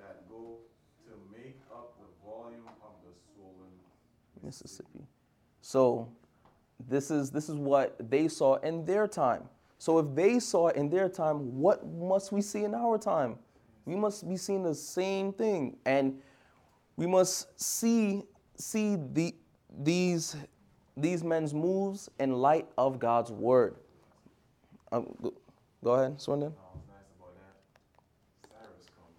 that 0.00 0.26
go 0.28 0.58
to 1.06 1.12
make 1.30 1.60
up 1.70 1.94
the 2.00 2.08
volume 2.24 2.66
of 2.82 2.94
the 3.04 3.12
swollen 3.12 3.70
Mississippi. 4.42 5.06
So 5.60 6.08
this 6.88 7.10
is 7.10 7.30
this 7.30 7.48
is 7.48 7.56
what 7.56 7.96
they 8.10 8.28
saw 8.28 8.56
in 8.56 8.84
their 8.84 9.06
time. 9.06 9.48
So 9.78 9.98
if 9.98 10.14
they 10.14 10.38
saw 10.38 10.68
it 10.68 10.76
in 10.76 10.88
their 10.88 11.08
time, 11.08 11.58
what 11.58 11.86
must 11.86 12.32
we 12.32 12.40
see 12.40 12.64
in 12.64 12.74
our 12.74 12.98
time? 12.98 13.38
We 13.84 13.96
must 13.96 14.28
be 14.28 14.36
seeing 14.36 14.62
the 14.62 14.74
same 14.74 15.32
thing, 15.32 15.76
and 15.86 16.20
we 16.96 17.06
must 17.06 17.60
see 17.60 18.22
see 18.56 18.96
the 18.96 19.34
these 19.82 20.36
these 20.96 21.24
men's 21.24 21.54
moves 21.54 22.08
in 22.20 22.32
light 22.32 22.68
of 22.78 22.98
God's 22.98 23.32
word. 23.32 23.76
Um, 24.92 25.06
go, 25.22 25.32
go 25.82 25.92
ahead, 25.94 26.20
Swindon. 26.20 26.50
Now, 26.52 26.56
what's 26.74 26.86
nice 26.86 27.08
about 27.16 27.34
that? 27.40 27.56
Cyrus 28.52 28.86
comes. 28.92 29.16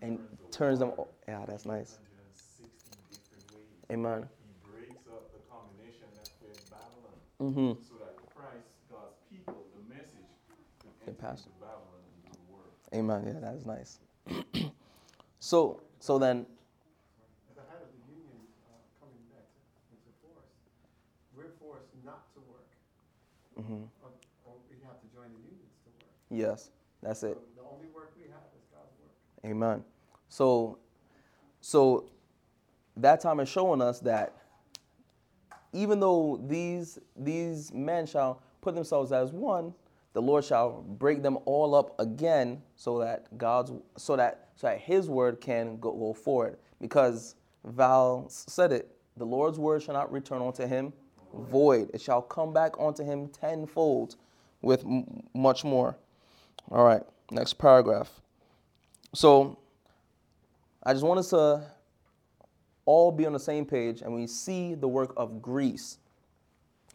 he 0.00 0.06
And 0.06 0.18
turns 0.50 0.78
them. 0.78 0.88
water 0.96 1.10
Yeah, 1.28 1.44
that's 1.46 1.66
nice. 1.66 1.98
160 2.00 2.64
different 3.12 3.44
ways. 3.52 3.92
Amen. 3.92 4.24
He 4.40 4.72
breaks 4.72 5.04
up 5.12 5.28
the 5.36 5.44
combination 5.52 6.08
that 6.16 6.32
creates 6.40 6.64
Babylon. 6.72 7.12
Mm-hmm. 7.44 7.84
So 7.84 8.00
that 8.00 8.16
Christ, 8.32 8.72
God's 8.88 9.20
people, 9.28 9.68
the 9.76 9.84
message, 9.92 10.32
can 10.80 11.12
Can 11.12 11.14
pass. 11.20 11.44
into 11.44 11.52
Babylon 11.60 12.00
and 12.00 12.16
do 12.24 12.32
the 12.32 12.48
work. 12.56 12.72
Amen. 12.94 13.24
Yeah, 13.26 13.40
that 13.40 13.54
is 13.54 13.66
nice. 13.66 13.98
so 15.40 15.80
so 16.00 16.18
then 16.18 16.46
the 17.54 17.62
the 17.62 18.12
union 18.14 18.38
uh, 18.68 19.06
back 19.34 19.44
force, 20.22 20.46
we're 21.36 21.52
forced 21.60 21.86
not 22.04 22.32
to 22.34 22.40
work, 22.40 22.68
mhm, 23.58 23.88
or, 24.02 24.10
or 24.46 24.54
we 24.70 24.76
have 24.86 25.00
to 25.00 25.06
join 25.14 25.28
the 25.32 25.40
unions 25.44 25.74
to 25.84 25.90
work. 25.90 26.08
yes, 26.30 26.70
that's 27.02 27.22
it. 27.22 27.34
So 27.34 27.62
the 27.62 27.68
only 27.68 27.88
work 27.94 28.12
we 28.16 28.24
have 28.24 28.42
is 28.56 28.64
God's 28.72 28.94
work. 29.02 29.50
Amen. 29.50 29.84
So, 30.28 30.78
so 31.60 32.04
that 32.96 33.20
time 33.20 33.40
is 33.40 33.48
showing 33.48 33.82
us 33.82 34.00
that 34.00 34.34
even 35.72 36.00
though 36.00 36.40
these 36.46 36.98
these 37.16 37.72
men 37.72 38.06
shall 38.06 38.42
put 38.60 38.74
themselves 38.74 39.12
as 39.12 39.32
one, 39.32 39.74
the 40.18 40.22
Lord 40.22 40.44
shall 40.44 40.82
break 40.82 41.22
them 41.22 41.38
all 41.44 41.76
up 41.76 41.94
again, 42.00 42.60
so 42.74 42.98
that 42.98 43.38
God's 43.38 43.70
so 43.96 44.16
that 44.16 44.48
so 44.56 44.66
that 44.66 44.80
His 44.80 45.08
word 45.08 45.40
can 45.40 45.78
go, 45.78 45.92
go 45.92 46.12
forward. 46.12 46.58
Because 46.80 47.36
Val 47.64 48.26
said 48.28 48.72
it, 48.72 48.90
the 49.16 49.24
Lord's 49.24 49.60
word 49.60 49.80
shall 49.80 49.94
not 49.94 50.10
return 50.10 50.42
unto 50.42 50.66
Him 50.66 50.92
void; 51.32 51.92
it 51.94 52.00
shall 52.00 52.20
come 52.20 52.52
back 52.52 52.72
unto 52.80 53.04
Him 53.04 53.28
tenfold, 53.28 54.16
with 54.60 54.84
m- 54.84 55.22
much 55.34 55.62
more. 55.62 55.96
All 56.72 56.82
right, 56.82 57.04
next 57.30 57.54
paragraph. 57.54 58.10
So 59.14 59.56
I 60.82 60.94
just 60.94 61.04
want 61.04 61.20
us 61.20 61.30
to 61.30 61.62
all 62.86 63.12
be 63.12 63.24
on 63.24 63.34
the 63.34 63.38
same 63.38 63.64
page 63.64 64.02
and 64.02 64.12
we 64.12 64.26
see 64.26 64.74
the 64.74 64.88
work 64.88 65.12
of 65.16 65.40
Greece. 65.40 65.98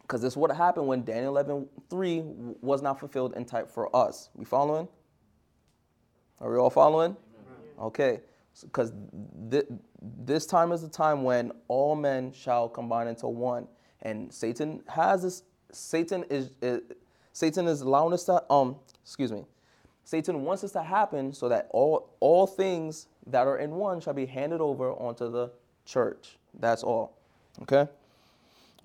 Because 0.04 0.20
this 0.20 0.34
is 0.34 0.36
what 0.36 0.54
happened 0.54 0.86
when 0.86 1.02
Daniel 1.02 1.32
11 1.32 1.66
3 1.88 2.22
was 2.60 2.82
not 2.82 3.00
fulfilled 3.00 3.34
in 3.36 3.44
type 3.46 3.70
for 3.70 3.94
us. 3.96 4.28
We 4.34 4.44
following? 4.44 4.86
Are 6.40 6.52
we 6.52 6.58
all 6.58 6.68
following? 6.68 7.16
Okay. 7.80 8.20
Because 8.62 8.92
th- 9.50 9.66
this 10.24 10.44
time 10.44 10.72
is 10.72 10.82
the 10.82 10.88
time 10.88 11.22
when 11.22 11.52
all 11.68 11.96
men 11.96 12.32
shall 12.32 12.68
combine 12.68 13.08
into 13.08 13.26
one. 13.28 13.66
And 14.02 14.32
Satan 14.32 14.82
has 14.88 15.22
this, 15.22 15.42
Satan 15.72 16.24
is, 16.28 16.50
is 16.60 16.82
Satan 17.32 17.66
is 17.66 17.80
allowing 17.80 18.12
us 18.12 18.24
to, 18.24 18.44
um, 18.52 18.76
excuse 19.02 19.32
me, 19.32 19.44
Satan 20.04 20.42
wants 20.42 20.60
this 20.60 20.72
to 20.72 20.82
happen 20.82 21.32
so 21.32 21.48
that 21.48 21.68
all, 21.70 22.14
all 22.20 22.46
things 22.46 23.08
that 23.26 23.46
are 23.46 23.56
in 23.56 23.70
one 23.70 24.00
shall 24.00 24.12
be 24.12 24.26
handed 24.26 24.60
over 24.60 24.92
onto 24.92 25.30
the 25.30 25.50
church. 25.86 26.36
That's 26.60 26.82
all. 26.82 27.16
Okay? 27.62 27.88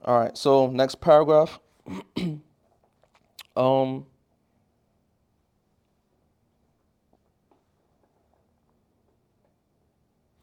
All 0.06 0.20
right, 0.20 0.38
so 0.38 0.68
next 0.68 1.02
paragraph. 1.02 1.60
um, 3.56 4.06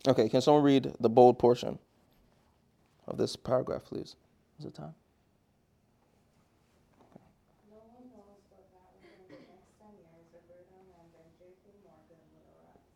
okay, 0.07 0.29
can 0.29 0.41
someone 0.41 0.63
read 0.63 0.93
the 1.01 1.09
bold 1.09 1.39
portion 1.39 1.79
of 3.09 3.17
this 3.17 3.35
paragraph, 3.37 3.85
please? 3.85 4.17
Is 4.59 4.67
it 4.67 4.75
time? 4.75 4.95
No 7.71 7.79
one 7.93 8.07
knows 8.13 8.41
but 8.51 8.65
that 8.73 8.93
within 9.03 9.21
the 9.29 9.41
next 9.51 9.71
ten 9.81 9.93
years, 9.97 10.27
Roberta 10.33 10.77
and 11.01 11.09
then 11.13 11.29
J.P. 11.39 11.81
Morgan 11.85 12.23
will 12.35 12.47
arise, 12.57 12.87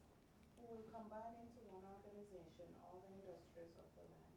who 0.56 0.64
will 0.70 0.86
combine 0.92 1.34
into 1.40 1.60
one 1.72 1.84
organization 1.88 2.68
all 2.84 3.00
the 3.04 3.12
industries 3.20 3.74
of 3.76 3.88
the 3.96 4.04
land, 4.08 4.36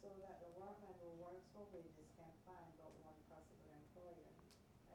so 0.00 0.08
that 0.24 0.40
the 0.40 0.50
workman 0.56 0.94
who 1.04 1.08
works 1.20 1.44
for 1.52 1.68
wages 1.76 2.08
can 2.16 2.32
find 2.48 2.68
but 2.80 2.90
one 3.04 3.18
possible 3.28 3.68
employer, 3.76 4.32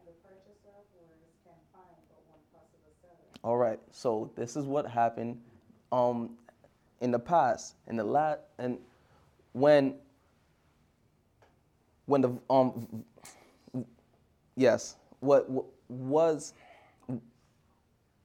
and 0.01 0.03
the 0.09 0.15
purchaser 0.25 0.73
of 0.73 0.89
wares 0.97 1.37
can 1.45 1.59
find 1.69 2.01
but 2.09 2.21
one 2.25 2.41
possible 2.49 2.91
seller. 3.05 3.28
All 3.43 3.57
right. 3.57 3.79
So 3.91 4.31
this 4.35 4.55
is 4.55 4.65
what 4.65 4.85
happened 4.87 5.39
um, 5.91 6.31
in 7.01 7.11
the 7.11 7.19
past, 7.19 7.75
in 7.87 7.95
the 7.95 8.03
last, 8.03 8.41
and 8.57 8.77
when 9.53 9.95
when 12.05 12.21
the 12.21 12.33
um 12.49 13.05
yes, 14.55 14.97
what, 15.21 15.49
what 15.49 15.65
was 15.87 16.53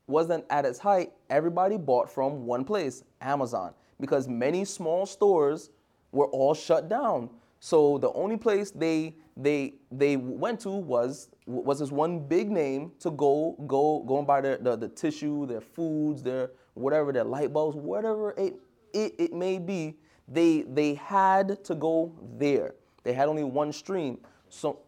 wasn't 0.07 0.45
at 0.51 0.67
its 0.67 0.79
height, 0.79 1.13
everybody 1.31 1.79
bought 1.79 2.11
from 2.11 2.45
one 2.45 2.65
place, 2.65 3.05
Amazon, 3.23 3.73
because 4.01 4.29
many 4.29 4.65
small 4.65 5.07
stores 5.07 5.71
were 6.13 6.27
all 6.27 6.55
shut 6.55 6.89
down. 6.89 7.31
So 7.65 7.97
the 7.97 8.13
only 8.13 8.37
place 8.37 8.71
they 8.73 9.15
they 9.39 9.73
they 9.91 10.19
went 10.19 10.61
to 10.61 10.69
was 10.69 11.31
was 11.47 11.79
this 11.79 11.91
one 11.91 12.19
big 12.19 12.51
name 12.51 12.93
to 13.01 13.11
go 13.11 13.57
go 13.67 14.05
go 14.07 14.19
and 14.19 14.27
buy 14.27 14.43
their 14.43 14.59
the, 14.59 14.77
the 14.77 14.89
tissue, 14.89 15.47
their 15.47 15.63
foods, 15.63 16.23
their 16.23 16.51
whatever, 16.75 17.11
their 17.11 17.25
light 17.25 17.55
bulbs, 17.55 17.75
whatever 17.75 18.33
it, 18.33 18.57
it 18.93 19.15
it 19.19 19.33
may 19.33 19.59
be. 19.59 19.97
They 20.29 20.67
they 20.69 20.93
had 20.93 21.65
to 21.65 21.75
go 21.75 22.13
there. 22.37 22.75
They 23.03 23.15
had 23.15 23.31
only 23.31 23.45
one 23.45 23.73
stream. 23.73 24.19
So 24.51 24.81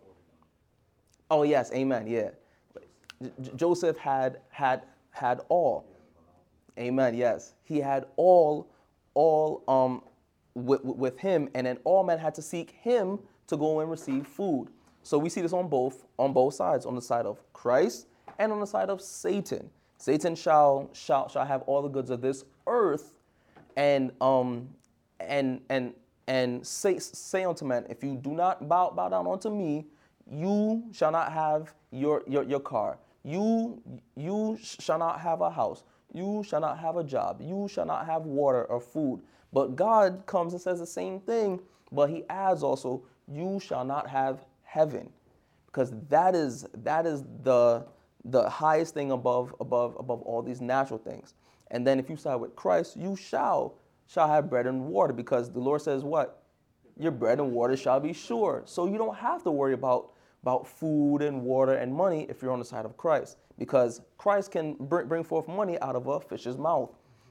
Oh 1.30 1.44
yes, 1.44 1.72
amen. 1.72 2.06
Yeah. 2.06 2.28
Joseph 3.56 3.96
had 3.96 4.40
had 4.50 4.82
had 5.12 5.40
all. 5.48 5.86
Amen. 6.78 7.14
Yes, 7.14 7.54
he 7.64 7.80
had 7.80 8.04
all, 8.16 8.68
all 9.14 9.64
um, 9.66 10.02
with, 10.56 10.82
with 10.84 11.18
him, 11.18 11.48
and 11.54 11.66
then 11.66 11.78
all 11.84 12.02
men 12.02 12.18
had 12.18 12.34
to 12.34 12.42
seek 12.42 12.70
him 12.70 13.18
to 13.46 13.56
go 13.56 13.80
and 13.80 13.90
receive 13.90 14.26
food. 14.26 14.68
So 15.02 15.18
we 15.18 15.28
see 15.28 15.40
this 15.40 15.52
on 15.52 15.68
both 15.68 16.04
on 16.18 16.32
both 16.32 16.54
sides, 16.54 16.86
on 16.86 16.94
the 16.94 17.02
side 17.02 17.26
of 17.26 17.40
Christ 17.52 18.08
and 18.38 18.50
on 18.50 18.60
the 18.60 18.66
side 18.66 18.90
of 18.90 19.00
Satan. 19.00 19.70
Satan 19.98 20.34
shall 20.34 20.90
shall 20.92 21.28
shall 21.28 21.44
have 21.44 21.62
all 21.62 21.82
the 21.82 21.88
goods 21.88 22.10
of 22.10 22.20
this 22.20 22.44
earth, 22.66 23.14
and 23.76 24.10
um 24.20 24.68
and 25.20 25.60
and 25.68 25.94
and 26.26 26.66
say 26.66 26.98
say 26.98 27.44
unto 27.44 27.64
men, 27.64 27.86
if 27.88 28.02
you 28.02 28.16
do 28.16 28.30
not 28.30 28.68
bow 28.68 28.90
bow 28.90 29.08
down 29.08 29.26
unto 29.26 29.50
me, 29.50 29.86
you 30.28 30.82
shall 30.92 31.12
not 31.12 31.32
have 31.32 31.72
your 31.92 32.22
your, 32.26 32.42
your 32.42 32.60
car. 32.60 32.98
You 33.22 33.80
you 34.16 34.58
shall 34.60 34.98
not 34.98 35.20
have 35.20 35.40
a 35.40 35.50
house. 35.50 35.84
You 36.12 36.42
shall 36.46 36.60
not 36.60 36.78
have 36.78 36.96
a 36.96 37.04
job. 37.04 37.42
You 37.42 37.68
shall 37.68 37.86
not 37.86 38.06
have 38.06 38.22
water 38.22 38.64
or 38.64 38.80
food. 38.80 39.20
But 39.52 39.76
God 39.76 40.24
comes 40.26 40.52
and 40.52 40.60
says 40.60 40.78
the 40.78 40.86
same 40.86 41.20
thing, 41.20 41.60
but 41.92 42.10
he 42.10 42.24
adds 42.28 42.62
also, 42.62 43.02
you 43.28 43.60
shall 43.60 43.84
not 43.84 44.08
have 44.08 44.44
heaven. 44.62 45.08
Because 45.66 45.92
that 46.08 46.34
is 46.34 46.66
that 46.74 47.06
is 47.06 47.24
the 47.42 47.86
the 48.24 48.48
highest 48.48 48.94
thing 48.94 49.12
above 49.12 49.54
above 49.60 49.96
above 49.98 50.22
all 50.22 50.42
these 50.42 50.60
natural 50.60 50.98
things. 50.98 51.34
And 51.70 51.86
then 51.86 51.98
if 51.98 52.08
you 52.08 52.16
side 52.16 52.36
with 52.36 52.56
Christ, 52.56 52.96
you 52.96 53.16
shall 53.16 53.74
shall 54.06 54.28
have 54.28 54.48
bread 54.48 54.66
and 54.66 54.86
water 54.86 55.12
because 55.12 55.50
the 55.50 55.60
Lord 55.60 55.82
says 55.82 56.02
what? 56.04 56.42
Your 56.98 57.12
bread 57.12 57.40
and 57.40 57.52
water 57.52 57.76
shall 57.76 58.00
be 58.00 58.12
sure. 58.12 58.62
So 58.64 58.86
you 58.86 58.98
don't 58.98 59.16
have 59.16 59.42
to 59.44 59.50
worry 59.50 59.74
about 59.74 60.10
about 60.42 60.66
food 60.66 61.18
and 61.22 61.42
water 61.42 61.74
and 61.74 61.92
money 61.92 62.26
if 62.28 62.40
you're 62.40 62.52
on 62.52 62.58
the 62.60 62.64
side 62.64 62.84
of 62.84 62.96
Christ 62.96 63.36
because 63.58 64.00
Christ 64.16 64.52
can 64.52 64.74
bring 64.74 65.24
forth 65.24 65.48
money 65.48 65.78
out 65.80 65.96
of 65.96 66.06
a 66.06 66.20
fish's 66.20 66.56
mouth. 66.56 66.90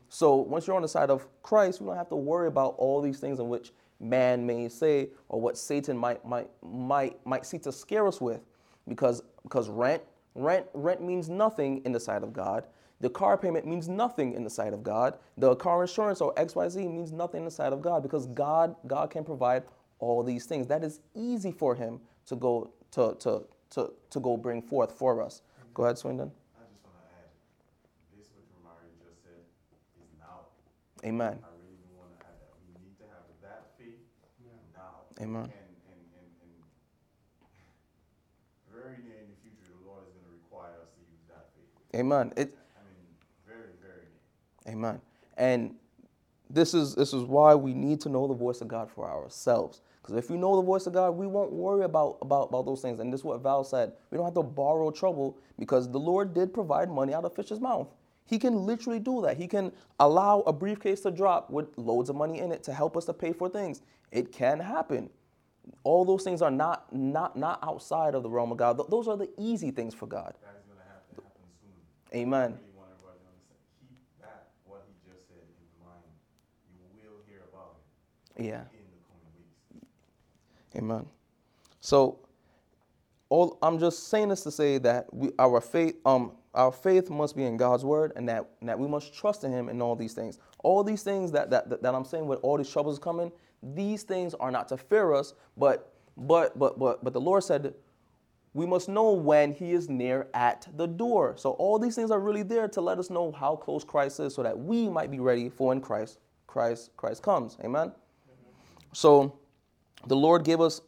So 0.09 0.35
once 0.35 0.67
you're 0.67 0.75
on 0.75 0.81
the 0.81 0.87
side 0.87 1.09
of 1.09 1.27
Christ, 1.43 1.79
you 1.79 1.87
don't 1.87 1.95
have 1.95 2.09
to 2.09 2.15
worry 2.15 2.47
about 2.47 2.75
all 2.77 3.01
these 3.01 3.19
things 3.19 3.39
in 3.39 3.49
which 3.49 3.71
man 3.99 4.45
may 4.45 4.67
say 4.69 5.09
or 5.29 5.39
what 5.39 5.57
Satan 5.57 5.97
might 5.97 6.25
might 6.25 6.49
might 6.61 7.25
might 7.25 7.45
seek 7.45 7.63
to 7.63 7.71
scare 7.71 8.07
us 8.07 8.19
with 8.19 8.41
because 8.87 9.23
because 9.43 9.69
rent 9.69 10.01
rent 10.35 10.65
rent 10.73 11.01
means 11.01 11.29
nothing 11.29 11.81
in 11.85 11.91
the 11.91 11.99
sight 11.99 12.23
of 12.23 12.33
God. 12.33 12.67
The 13.01 13.09
car 13.09 13.37
payment 13.37 13.65
means 13.65 13.89
nothing 13.89 14.33
in 14.33 14.43
the 14.43 14.49
sight 14.49 14.73
of 14.73 14.81
God. 14.81 15.17
The 15.37 15.55
car 15.55 15.81
insurance 15.81 16.21
or 16.21 16.33
XYZ 16.35 16.91
means 16.91 17.11
nothing 17.11 17.39
in 17.39 17.45
the 17.45 17.51
sight 17.51 17.73
of 17.73 17.81
God 17.81 18.03
because 18.03 18.27
God 18.27 18.75
God 18.87 19.09
can 19.09 19.23
provide 19.23 19.63
all 19.99 20.23
these 20.23 20.45
things. 20.45 20.67
That 20.67 20.83
is 20.83 20.99
easy 21.13 21.51
for 21.51 21.75
him 21.75 21.99
to 22.27 22.35
go 22.35 22.71
to 22.91 23.15
to 23.19 23.45
to, 23.71 23.91
to 24.09 24.19
go 24.19 24.37
bring 24.37 24.61
forth 24.61 24.91
for 24.91 25.21
us. 25.21 25.41
Go 25.73 25.83
ahead, 25.83 25.97
Swindon. 25.97 26.31
I 26.55 26.63
just 26.71 26.83
want 26.85 26.95
to 26.95 27.15
add, 27.19 27.27
this 28.17 28.27
what 28.31 28.45
Romari 28.55 28.87
just 29.03 29.21
said 29.23 29.43
is 29.99 30.07
now. 30.17 30.47
Amen. 31.05 31.37
I 31.37 31.53
really 31.61 31.85
want 31.93 32.17
to 32.17 32.25
add 32.25 32.33
that. 32.41 32.57
We 32.65 32.73
need 32.81 32.97
to 32.97 33.05
have 33.05 33.29
that 33.43 33.77
faith 33.77 34.01
now. 34.73 35.05
Amen. 35.21 35.43
And, 35.43 35.51
and, 35.53 36.01
and, 36.17 36.29
and 36.41 36.53
very 38.73 38.97
near 39.05 39.21
in 39.21 39.29
the 39.29 39.37
future, 39.43 39.69
the 39.69 39.85
Lord 39.87 40.01
is 40.09 40.13
going 40.17 40.25
to 40.25 40.33
require 40.33 40.81
us 40.81 40.89
to 40.97 41.01
use 41.05 41.21
that 41.29 41.53
faith. 41.53 41.99
Amen. 41.99 42.33
It, 42.35 42.57
I 42.73 42.81
mean, 42.89 43.05
very, 43.45 43.77
very 43.79 44.09
near. 44.65 44.73
Amen. 44.73 45.01
And 45.37 45.75
this 46.49 46.73
is 46.73 46.95
this 46.95 47.13
is 47.13 47.23
why 47.23 47.53
we 47.53 47.75
need 47.75 48.01
to 48.01 48.09
know 48.09 48.27
the 48.27 48.33
voice 48.33 48.61
of 48.61 48.67
God 48.67 48.89
for 48.89 49.07
ourselves. 49.07 49.81
Because 50.01 50.17
if 50.17 50.31
we 50.31 50.37
know 50.37 50.55
the 50.55 50.61
voice 50.61 50.87
of 50.87 50.93
God, 50.93 51.11
we 51.11 51.27
won't 51.27 51.51
worry 51.51 51.83
about, 51.83 52.19
about, 52.21 52.49
about 52.49 52.65
those 52.65 52.81
things. 52.81 52.99
And 52.99 53.11
this 53.11 53.21
is 53.21 53.23
what 53.23 53.41
Val 53.41 53.63
said. 53.63 53.93
We 54.11 54.17
don't 54.17 54.25
have 54.25 54.35
to 54.35 54.43
borrow 54.43 54.91
trouble 54.91 55.37
because 55.57 55.89
the 55.89 55.99
Lord 55.99 56.33
did 56.33 56.53
provide 56.53 56.91
money 56.91 57.13
out 57.13 57.25
of 57.25 57.35
fish's 57.35 57.59
mouth. 57.59 57.87
He 58.25 58.39
can 58.39 58.65
literally 58.65 58.99
do 58.99 59.21
that. 59.21 59.37
He 59.37 59.47
can 59.47 59.71
allow 59.99 60.41
a 60.41 60.53
briefcase 60.53 61.01
to 61.01 61.11
drop 61.11 61.49
with 61.49 61.67
loads 61.77 62.09
of 62.09 62.15
money 62.15 62.39
in 62.39 62.51
it 62.51 62.63
to 62.63 62.73
help 62.73 62.97
us 62.97 63.05
to 63.05 63.13
pay 63.13 63.33
for 63.33 63.49
things. 63.49 63.81
It 64.11 64.31
can 64.31 64.59
happen. 64.59 65.09
All 65.83 66.05
those 66.05 66.23
things 66.23 66.41
are 66.41 66.51
not 66.51 66.91
not 66.93 67.35
not 67.37 67.59
outside 67.63 68.15
of 68.15 68.23
the 68.23 68.29
realm 68.29 68.51
of 68.51 68.57
God. 68.57 68.79
Those 68.89 69.07
are 69.07 69.17
the 69.17 69.29
easy 69.37 69.71
things 69.71 69.93
for 69.93 70.07
God. 70.07 70.33
That 70.43 70.57
is 70.59 70.65
going 70.65 70.77
to 70.79 70.85
happen 70.85 71.31
soon. 71.61 72.19
Amen. 72.19 72.41
I 72.41 72.45
really 72.45 72.75
want 72.75 72.89
everybody 72.93 73.19
to 73.19 73.27
understand. 73.29 73.59
Keep 73.81 74.21
that, 74.21 74.47
what 74.65 74.85
he 74.87 75.11
just 75.11 75.27
said, 75.27 75.37
in 75.41 75.85
mind. 75.85 76.05
You 76.71 77.09
will 77.09 77.21
hear 77.27 77.41
about 77.51 77.77
it 78.35 78.43
Yeah. 78.45 78.61
in 78.73 78.85
the 78.93 79.01
coming 79.09 79.33
weeks. 79.37 80.77
Amen. 80.77 81.05
So, 81.81 82.19
all 83.29 83.57
I'm 83.61 83.79
just 83.79 84.07
saying 84.09 84.29
this 84.29 84.41
to 84.43 84.51
say 84.51 84.77
that 84.79 85.11
we, 85.13 85.31
our 85.39 85.61
faith, 85.61 85.95
um, 86.05 86.31
our 86.55 86.71
faith 86.71 87.09
must 87.09 87.35
be 87.35 87.43
in 87.43 87.57
God's 87.57 87.85
word, 87.85 88.13
and 88.15 88.27
that, 88.29 88.45
and 88.59 88.69
that 88.69 88.79
we 88.79 88.87
must 88.87 89.13
trust 89.13 89.43
in 89.43 89.51
Him 89.51 89.69
in 89.69 89.81
all 89.81 89.95
these 89.95 90.13
things. 90.13 90.39
All 90.63 90.83
these 90.83 91.03
things 91.03 91.31
that, 91.33 91.49
that, 91.51 91.69
that, 91.69 91.83
that 91.83 91.93
I'm 91.93 92.05
saying 92.05 92.25
with 92.25 92.39
all 92.41 92.57
these 92.57 92.69
troubles 92.69 92.97
coming, 92.97 93.31
these 93.61 94.03
things 94.03 94.33
are 94.35 94.51
not 94.51 94.67
to 94.69 94.77
fear 94.77 95.13
us, 95.13 95.33
but 95.57 95.91
but 96.17 96.57
but 96.57 96.79
but 96.79 97.03
but 97.03 97.13
the 97.13 97.21
Lord 97.21 97.43
said 97.43 97.73
we 98.53 98.65
must 98.65 98.87
know 98.87 99.11
when 99.11 99.51
he 99.51 99.73
is 99.73 99.89
near 99.89 100.27
at 100.33 100.67
the 100.77 100.87
door. 100.87 101.35
So 101.37 101.51
all 101.51 101.77
these 101.77 101.95
things 101.95 102.09
are 102.09 102.21
really 102.21 102.43
there 102.43 102.69
to 102.69 102.79
let 102.79 102.99
us 102.99 103.09
know 103.09 103.33
how 103.33 103.55
close 103.57 103.83
Christ 103.83 104.19
is 104.21 104.33
so 104.33 104.43
that 104.43 104.57
we 104.57 104.87
might 104.87 105.11
be 105.11 105.19
ready 105.19 105.49
for 105.49 105.69
when 105.69 105.81
Christ 105.81 106.19
Christ 106.47 106.91
Christ 106.95 107.21
comes. 107.21 107.57
Amen. 107.63 107.91
So 108.93 109.37
the 110.07 110.15
Lord 110.15 110.45
gave 110.45 110.61
us 110.61 110.79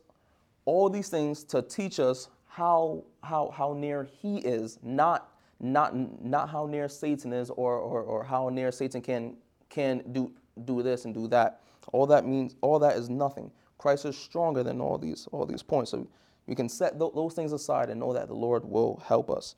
all 0.64 0.90
these 0.90 1.10
things 1.10 1.44
to 1.46 1.62
teach 1.62 2.00
us 2.00 2.30
how 2.46 3.04
how 3.22 3.54
how 3.56 3.74
near 3.74 4.08
he 4.22 4.38
is, 4.38 4.80
not 4.82 5.30
not 5.60 5.96
not 6.24 6.50
how 6.50 6.66
near 6.66 6.88
Satan 6.90 7.34
is 7.34 7.50
or 7.50 7.78
or, 7.78 8.02
or 8.02 8.24
how 8.24 8.50
near 8.50 8.72
Satan 8.72 9.02
can 9.02 9.38
can 9.70 10.04
do 10.12 10.32
do 10.66 10.84
this 10.84 11.06
and 11.06 11.14
do 11.14 11.28
that. 11.30 11.62
All 11.94 12.06
that 12.08 12.26
means 12.26 12.56
all 12.62 12.80
that 12.80 12.98
is 12.98 13.10
nothing. 13.10 13.52
Christ 13.78 14.06
is 14.06 14.18
stronger 14.18 14.64
than 14.64 14.82
all 14.82 14.98
these 14.98 15.28
all 15.32 15.46
these 15.46 15.64
points. 15.64 15.92
So 15.92 16.08
we 16.48 16.56
can 16.56 16.70
set 16.70 17.00
th- 17.00 17.12
those 17.16 17.34
things 17.34 17.52
aside 17.54 17.90
and 17.90 18.00
know 18.00 18.14
that 18.14 18.28
the 18.28 18.36
Lord 18.36 18.66
will 18.66 19.02
help 19.06 19.30
us. 19.30 19.56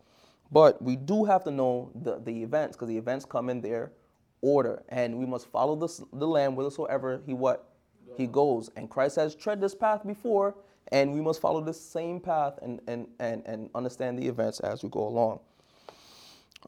But 0.52 0.82
we 0.82 0.96
do 0.96 1.26
have 1.26 1.44
to 1.44 1.52
know 1.52 1.92
the, 1.96 2.20
the 2.20 2.44
events 2.44 2.76
because 2.76 2.90
the 2.90 2.98
events 2.98 3.26
come 3.26 3.50
in 3.50 3.62
their 3.62 3.92
order, 4.42 4.84
and 4.90 5.18
we 5.18 5.26
must 5.26 5.48
follow 5.48 5.76
this, 5.76 6.02
the 6.14 6.28
Lamb 6.28 6.54
whithersoever 6.56 7.22
he 7.26 7.34
what 7.34 7.70
he 8.18 8.28
goes. 8.28 8.70
And 8.76 8.90
Christ 8.90 9.16
has 9.18 9.36
tread 9.36 9.62
this 9.62 9.76
path 9.76 10.06
before, 10.06 10.56
and 10.92 11.14
we 11.14 11.22
must 11.22 11.40
follow 11.42 11.62
the 11.62 11.74
same 11.74 12.20
path 12.20 12.58
and 12.62 12.82
and 12.88 13.08
and, 13.20 13.44
and 13.46 13.70
understand 13.76 14.20
the 14.20 14.28
events 14.28 14.60
as 14.62 14.84
we 14.84 14.90
go 14.90 15.08
along. 15.08 15.40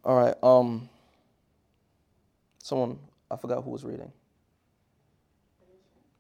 All 0.04 0.16
right. 0.16 0.36
Um. 0.44 0.90
Someone 2.64 3.00
I 3.30 3.36
forgot 3.38 3.64
who 3.64 3.72
was 3.72 3.84
reading. 3.84 4.12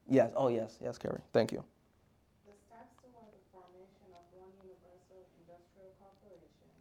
Yes. 0.07 0.31
Oh 0.35 0.49
yes. 0.49 0.77
Yes, 0.81 0.97
Carrie. 0.97 1.21
Thank 1.33 1.51
you. 1.51 1.63
The 2.47 2.53
steps 2.67 2.93
toward 2.99 3.31
the 3.31 3.43
formation 3.55 4.11
of 4.11 4.23
one 4.35 4.51
universal 4.59 5.23
industrial 5.39 5.91
corporation, 5.97 6.71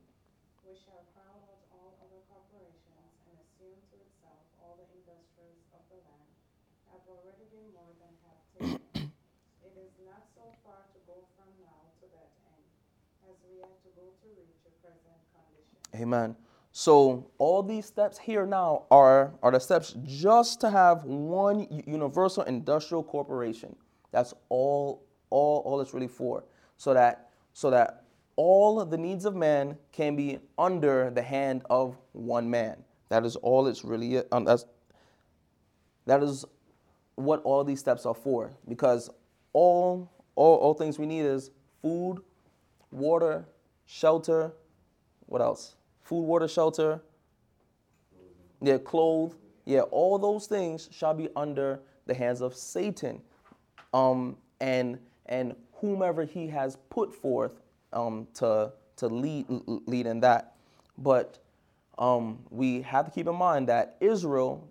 which 0.67 0.83
shall 0.83 1.05
crowd 1.15 1.39
out 1.47 1.63
all 1.71 1.95
other 2.03 2.21
corporations 2.27 3.11
and 3.31 3.35
assume 3.39 3.79
to 3.93 3.97
itself 4.03 4.43
all 4.59 4.75
the 4.83 4.89
industries 4.91 5.63
of 5.77 5.83
the 5.95 5.99
land, 6.03 6.31
have 6.91 7.05
already 7.07 7.47
been 7.55 7.71
more 7.71 7.93
than 8.03 8.13
half 8.27 8.41
taken. 8.59 8.83
It 9.63 9.75
is 9.79 9.95
not 10.03 10.27
so 10.35 10.43
far 10.67 10.83
to 10.91 10.99
go 11.07 11.23
from 11.39 11.51
now 11.63 11.81
to 12.03 12.07
that 12.11 12.31
end, 12.51 12.67
as 13.31 13.37
we 13.47 13.63
have 13.63 13.79
to 13.87 13.91
go 13.95 14.11
to 14.11 14.27
reach 14.35 14.59
a 14.67 14.73
present 14.83 15.23
condition. 15.31 15.79
Amen. 15.95 16.35
So 16.73 17.31
all 17.39 17.63
these 17.63 17.87
steps 17.87 18.19
here 18.19 18.47
now 18.47 18.85
are 18.91 19.33
are 19.43 19.51
the 19.51 19.59
steps 19.59 19.95
just 20.05 20.61
to 20.61 20.71
have 20.71 21.05
one 21.05 21.67
universal 21.87 22.45
industrial 22.45 23.03
corporation. 23.03 23.75
That's 24.13 24.35
all 24.49 25.03
all 25.31 25.63
all 25.65 25.81
it's 25.81 25.93
really 25.93 26.09
for. 26.09 26.45
So 26.77 26.95
that 26.95 27.31
so 27.53 27.71
that 27.71 28.05
all 28.37 28.85
the 28.85 28.97
needs 28.97 29.25
of 29.25 29.35
man 29.35 29.77
can 29.93 30.15
be 30.15 30.39
under 30.59 31.11
the 31.11 31.23
hand 31.23 31.63
of 31.69 31.99
one 32.13 32.49
man. 32.49 32.85
That 33.09 33.25
is 33.27 33.37
all 33.37 33.67
it's 33.67 33.85
really 33.85 34.23
um, 34.31 34.45
that's 34.45 34.65
that 36.07 36.23
is 36.23 36.45
what 37.17 37.43
all 37.43 37.65
these 37.65 37.81
steps 37.81 38.07
are 38.07 38.15
for 38.15 38.53
because 38.69 39.11
all 39.53 40.09
all, 40.37 40.57
all 40.59 40.75
things 40.75 40.99
we 40.99 41.07
need 41.07 41.25
is 41.25 41.51
food, 41.83 42.19
water, 42.93 43.45
shelter, 43.87 44.53
what 45.27 45.43
else? 45.43 45.75
Food, 46.11 46.23
water, 46.23 46.49
shelter. 46.49 47.01
Yeah, 48.61 48.79
clothes. 48.79 49.37
Yeah, 49.65 49.83
all 49.83 50.19
those 50.19 50.49
things 50.49 50.89
shall 50.91 51.15
be 51.15 51.29
under 51.37 51.79
the 52.07 52.15
hands 52.15 52.41
of 52.41 52.53
Satan, 52.53 53.21
um, 53.95 54.37
and 54.61 54.99
and 55.27 55.55
whomever 55.75 56.25
he 56.25 56.49
has 56.49 56.77
put 56.89 57.15
forth 57.15 57.61
um, 57.93 58.27
to 58.35 58.73
to 58.97 59.07
lead 59.07 59.47
lead 59.49 60.07
in 60.07 60.19
that. 60.19 60.57
But 60.99 61.39
um, 61.97 62.41
we 62.51 62.83
have 62.83 63.05
to 63.05 63.13
keep 63.13 63.29
in 63.29 63.37
mind 63.37 63.69
that 63.69 63.97
Israel, 64.01 64.69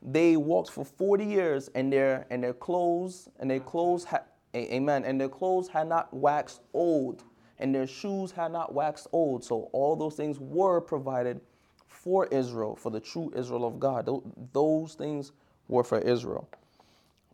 they 0.00 0.38
walked 0.38 0.70
for 0.70 0.86
40 0.86 1.26
years 1.26 1.68
and 1.74 1.92
their 1.92 2.26
and 2.30 2.42
their 2.42 2.54
clothes 2.54 3.28
and 3.40 3.50
their 3.50 3.60
clothes 3.60 4.04
had 4.04 4.22
amen 4.54 5.04
and 5.04 5.20
their 5.20 5.28
clothes 5.28 5.68
had 5.68 5.86
not 5.86 6.14
waxed 6.14 6.62
old 6.72 7.24
and 7.58 7.74
their 7.74 7.86
shoes 7.86 8.30
had 8.32 8.52
not 8.52 8.74
waxed 8.74 9.06
old. 9.12 9.44
So 9.44 9.68
all 9.72 9.96
those 9.96 10.14
things 10.14 10.38
were 10.38 10.80
provided 10.80 11.40
for 11.86 12.26
Israel 12.26 12.76
for 12.76 12.90
the 12.90 13.00
true 13.00 13.32
Israel 13.34 13.64
of 13.66 13.80
God. 13.80 14.08
Those 14.52 14.94
things 14.94 15.32
were 15.68 15.84
for 15.84 15.98
Israel. 15.98 16.48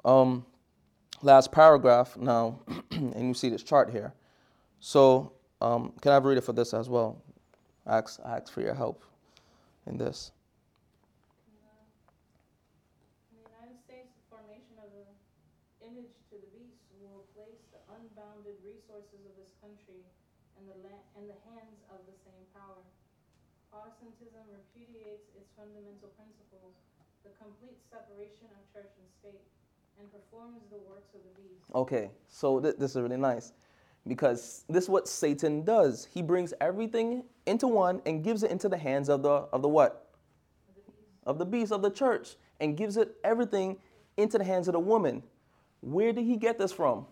Um, 0.05 0.45
last 1.23 1.53
paragraph 1.53 2.17
now 2.17 2.59
and 2.91 3.29
you 3.29 3.35
see 3.35 3.49
this 3.49 3.63
chart 3.63 3.91
here. 3.91 4.13
So 4.81 5.33
um, 5.61 5.93
can 6.01 6.13
I 6.13 6.19
read 6.19 6.39
it 6.39 6.45
for 6.45 6.53
this 6.53 6.75
as 6.75 6.89
well? 6.89 7.23
I 7.87 7.99
ask, 7.99 8.19
I 8.25 8.37
ask 8.39 8.53
for 8.53 8.61
your 8.63 8.75
help 8.75 9.05
in 9.87 9.97
this. 9.99 10.33
In 13.31 13.39
the 13.39 13.51
United 13.51 13.79
States, 13.87 14.11
the 14.15 14.25
formation 14.31 14.75
of 14.83 14.91
an 14.91 15.07
image 15.87 16.11
to 16.31 16.39
the 16.39 16.51
beast 16.51 16.83
will 16.99 17.27
place 17.35 17.63
the 17.71 17.83
unbounded 17.95 18.59
resources 18.63 19.23
of 19.23 19.35
this 19.39 19.55
country 19.63 20.03
in 20.59 20.67
the, 20.67 20.79
la- 20.83 21.07
in 21.23 21.31
the 21.31 21.39
hands 21.55 21.79
of 21.87 22.03
the 22.11 22.17
same 22.27 22.43
power. 22.51 22.83
Protestantism 23.71 24.43
repudiates 24.51 25.31
its 25.39 25.47
fundamental 25.55 26.11
principles, 26.19 26.75
the 27.23 27.31
complete 27.39 27.79
separation 27.87 28.51
of 28.59 28.63
church 28.75 28.91
and 28.99 29.07
state, 29.23 29.47
and 30.03 30.11
performs 30.11 30.67
the 30.75 30.83
works 30.91 31.15
of 31.15 31.23
the 31.23 31.35
beast. 31.39 31.63
Okay, 31.71 32.11
so 32.27 32.59
th- 32.59 32.75
this 32.77 32.97
is 32.97 33.01
really 33.01 33.17
nice 33.17 33.53
because 34.09 34.65
this 34.69 34.85
is 34.85 34.91
what 34.91 35.07
Satan 35.07 35.63
does. 35.63 36.09
He 36.11 36.23
brings 36.23 36.53
everything 36.61 37.23
into 37.47 37.69
one 37.69 38.03
and 38.05 38.25
gives 38.25 38.43
it 38.43 38.51
into 38.51 38.69
the 38.69 38.77
hands 38.77 39.09
of 39.09 39.23
the 39.23 39.47
of 39.55 39.63
the 39.63 39.69
what? 39.69 40.11
Of 41.25 41.39
the 41.39 41.47
beast 41.47 41.71
of 41.71 41.83
the 41.83 41.91
church 41.91 42.35
and 42.59 42.77
gives 42.77 42.97
it 42.97 43.15
everything 43.23 43.79
into 44.17 44.39
the 44.39 44.45
hands 44.45 44.67
of 44.67 44.73
the 44.73 44.81
woman. 44.81 45.23
Where 45.83 46.13
did 46.13 46.25
he 46.25 46.37
get 46.37 46.59
this 46.59 46.73
from? 46.73 47.07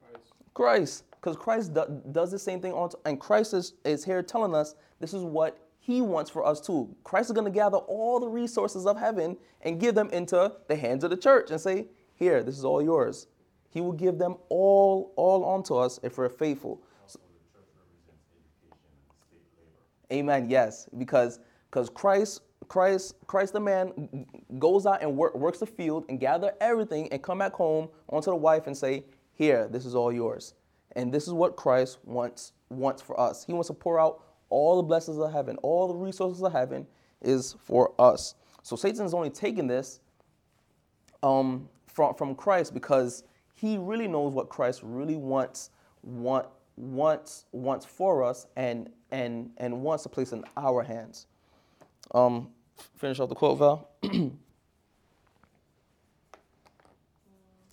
Christ. 0.00 0.32
Christ, 0.54 1.04
because 1.20 1.36
Christ 1.36 1.74
do- 1.74 2.02
does 2.12 2.30
the 2.30 2.38
same 2.38 2.60
thing 2.60 2.72
on, 2.72 2.90
and 3.04 3.20
Christ 3.20 3.52
is, 3.52 3.74
is 3.84 4.04
here 4.04 4.22
telling 4.22 4.54
us 4.54 4.74
this 5.00 5.12
is 5.12 5.22
what 5.22 5.58
He 5.78 6.00
wants 6.00 6.30
for 6.30 6.44
us 6.46 6.60
too. 6.60 6.94
Christ 7.04 7.30
is 7.30 7.32
going 7.32 7.44
to 7.44 7.50
gather 7.50 7.76
all 7.76 8.20
the 8.20 8.28
resources 8.28 8.86
of 8.86 8.98
heaven 8.98 9.36
and 9.62 9.78
give 9.78 9.94
them 9.94 10.08
into 10.10 10.52
the 10.68 10.76
hands 10.76 11.04
of 11.04 11.10
the 11.10 11.16
church 11.16 11.50
and 11.50 11.60
say, 11.60 11.88
"Here, 12.14 12.42
this 12.42 12.56
is 12.56 12.64
all 12.64 12.82
yours." 12.82 13.26
He 13.70 13.80
will 13.80 13.92
give 13.92 14.18
them 14.18 14.36
all, 14.48 15.12
all 15.16 15.44
onto 15.44 15.76
us 15.76 16.00
if 16.02 16.18
we're 16.18 16.28
faithful. 16.28 16.82
Also, 17.02 17.20
the 17.20 17.58
church 17.58 17.68
represents 17.76 18.08
education 18.08 18.58
and 18.92 19.12
state 19.22 19.62
labor. 19.62 20.32
Amen. 20.40 20.50
Yes, 20.50 20.88
because 20.98 21.38
because 21.70 21.88
Christ, 21.88 22.40
Christ, 22.66 23.14
Christ, 23.26 23.52
the 23.52 23.60
man 23.60 24.26
goes 24.58 24.86
out 24.86 25.02
and 25.02 25.16
work, 25.16 25.36
works 25.36 25.60
the 25.60 25.66
field 25.66 26.04
and 26.08 26.18
gather 26.18 26.52
everything 26.60 27.12
and 27.12 27.22
come 27.22 27.38
back 27.38 27.52
home 27.52 27.88
onto 28.08 28.30
the 28.30 28.36
wife 28.36 28.66
and 28.66 28.76
say, 28.76 29.04
"Here, 29.34 29.68
this 29.68 29.86
is 29.86 29.94
all 29.94 30.12
yours." 30.12 30.54
And 30.96 31.12
this 31.12 31.26
is 31.26 31.32
what 31.32 31.56
Christ 31.56 31.98
wants 32.04 32.52
wants 32.68 33.02
for 33.02 33.18
us. 33.18 33.44
He 33.44 33.52
wants 33.52 33.68
to 33.68 33.74
pour 33.74 33.98
out 33.98 34.22
all 34.48 34.76
the 34.76 34.82
blessings 34.82 35.18
of 35.18 35.32
heaven, 35.32 35.56
all 35.58 35.88
the 35.88 35.94
resources 35.94 36.42
of 36.42 36.52
heaven 36.52 36.86
is 37.20 37.54
for 37.64 37.92
us. 37.98 38.34
So 38.62 38.76
Satan's 38.76 39.14
only 39.14 39.30
taking 39.30 39.66
this 39.66 40.00
um, 41.22 41.68
from 41.86 42.14
from 42.14 42.34
Christ 42.34 42.74
because 42.74 43.24
he 43.54 43.76
really 43.78 44.08
knows 44.08 44.32
what 44.32 44.48
Christ 44.48 44.80
really 44.82 45.16
wants 45.16 45.70
want 46.02 46.46
wants 46.76 47.44
wants 47.52 47.84
for 47.84 48.22
us 48.24 48.46
and 48.56 48.90
and 49.10 49.50
and 49.58 49.82
wants 49.82 50.02
to 50.04 50.08
place 50.08 50.32
in 50.32 50.44
our 50.56 50.82
hands. 50.82 51.26
Um, 52.12 52.48
finish 52.96 53.20
off 53.20 53.28
the 53.28 53.34
quote, 53.34 53.58
Val. 53.58 53.90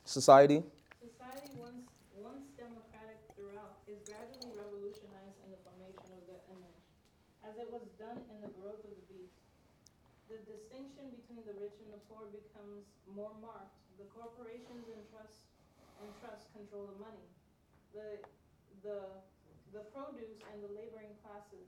Society. 0.05 0.63
Society, 1.03 1.51
once, 1.59 1.83
once 2.15 2.47
democratic 2.55 3.19
throughout, 3.35 3.75
is 3.91 3.99
gradually 4.07 4.55
revolutionized 4.55 5.35
in 5.43 5.51
the 5.51 5.59
formation 5.67 6.15
of 6.15 6.23
the 6.31 6.39
image, 6.47 6.79
as 7.43 7.59
it 7.59 7.67
was 7.67 7.83
done 7.99 8.15
in 8.31 8.39
the 8.39 8.47
growth 8.55 8.79
of 8.87 8.91
the 8.95 9.03
beast. 9.11 9.35
The 10.31 10.39
distinction 10.47 11.11
between 11.11 11.43
the 11.43 11.59
rich 12.25 12.49
and 12.57 12.65
the 12.73 12.81
poor 12.81 12.81
becomes 12.81 12.85
more 13.13 13.33
marked. 13.37 13.77
The 14.01 14.09
corporations 14.09 14.89
and 14.89 15.01
trusts 15.13 15.45
and 16.01 16.09
trusts 16.21 16.49
control 16.53 16.89
the 16.89 16.97
money. 16.97 17.27
The, 17.93 18.21
the, 18.81 18.99
the 19.73 19.83
produce 19.93 20.37
and 20.53 20.61
the 20.61 20.71
laboring 20.73 21.13
classes. 21.21 21.65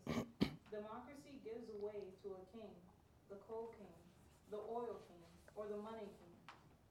Democracy 0.70 1.42
gives 1.42 1.66
way 1.82 2.14
to 2.22 2.28
a 2.38 2.44
king, 2.54 2.70
the 3.30 3.42
coal 3.50 3.74
king, 3.78 3.94
the 4.54 4.62
oil 4.70 5.02
king, 5.10 5.26
or 5.58 5.66
the 5.66 5.82
money 5.82 6.06
king. 6.06 6.34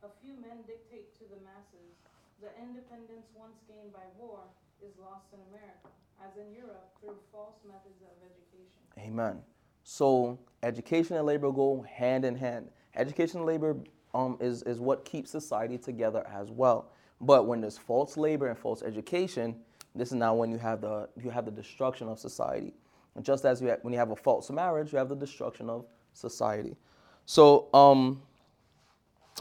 A 0.02 0.10
few 0.22 0.34
men 0.38 0.66
dictate 0.66 1.14
to 1.22 1.24
the 1.30 1.38
masses. 1.46 1.94
The 2.42 2.50
independence 2.58 3.26
once 3.34 3.58
gained 3.66 3.94
by 3.94 4.06
war 4.18 4.46
is 4.82 4.94
lost 4.98 5.30
in 5.34 5.42
America, 5.50 5.90
as 6.22 6.34
in 6.38 6.54
Europe, 6.54 6.90
through 6.98 7.18
false 7.30 7.58
methods 7.66 8.02
of 8.02 8.14
education. 8.22 8.82
Amen. 8.98 9.42
So 9.82 10.38
education 10.62 11.16
and 11.16 11.26
labor 11.26 11.50
go 11.50 11.84
hand 11.88 12.24
in 12.24 12.34
hand. 12.36 12.68
Education 12.96 13.38
and 13.38 13.46
labor 13.46 13.76
um, 14.14 14.36
is, 14.40 14.62
is 14.62 14.80
what 14.80 15.04
keeps 15.04 15.30
society 15.30 15.78
together 15.78 16.26
as 16.32 16.50
well. 16.50 16.90
But 17.20 17.46
when 17.46 17.60
there's 17.60 17.78
false 17.78 18.16
labor 18.16 18.48
and 18.48 18.58
false 18.58 18.82
education, 18.82 19.56
this 19.94 20.08
is 20.08 20.14
now 20.14 20.34
when 20.34 20.50
you 20.50 20.58
have 20.58 20.80
the 20.80 21.08
you 21.20 21.30
have 21.30 21.44
the 21.44 21.50
destruction 21.50 22.08
of 22.08 22.18
society. 22.18 22.72
And 23.16 23.24
just 23.24 23.44
as 23.44 23.60
you 23.60 23.76
when 23.82 23.92
you 23.92 23.98
have 23.98 24.10
a 24.12 24.16
false 24.16 24.50
marriage, 24.50 24.92
you 24.92 24.98
have 24.98 25.08
the 25.08 25.16
destruction 25.16 25.68
of 25.68 25.86
society. 26.12 26.76
So 27.26 27.68
um, 27.74 28.22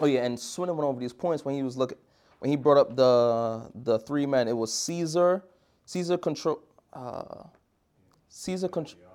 oh 0.01 0.07
yeah, 0.07 0.26
and 0.26 0.39
Swinton 0.39 0.76
went 0.78 0.88
over 0.88 0.99
these 0.99 1.13
points 1.13 1.45
when 1.45 1.55
he 1.55 1.63
was 1.63 1.78
looking 1.78 1.97
when 2.39 2.49
he 2.49 2.55
brought 2.57 2.78
up 2.78 2.95
the 2.95 3.70
the 3.76 3.99
three 3.99 4.26
men. 4.26 4.47
It 4.47 4.57
was 4.57 4.74
Caesar, 4.74 5.43
Caesar 5.86 6.18
control, 6.18 6.61
uh, 6.93 7.43
Caesar 8.30 8.68
control. 8.68 9.07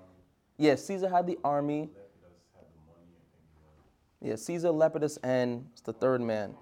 Yes, 0.56 0.84
Caesar 0.84 1.08
had 1.08 1.26
the 1.26 1.38
army. 1.44 1.90
Yeah, 4.20 4.36
Caesar, 4.36 4.68
Lepidus, 4.68 5.18
and 5.24 5.66
it's 5.72 5.80
the 5.80 5.92
third 5.92 6.20
man, 6.20 6.54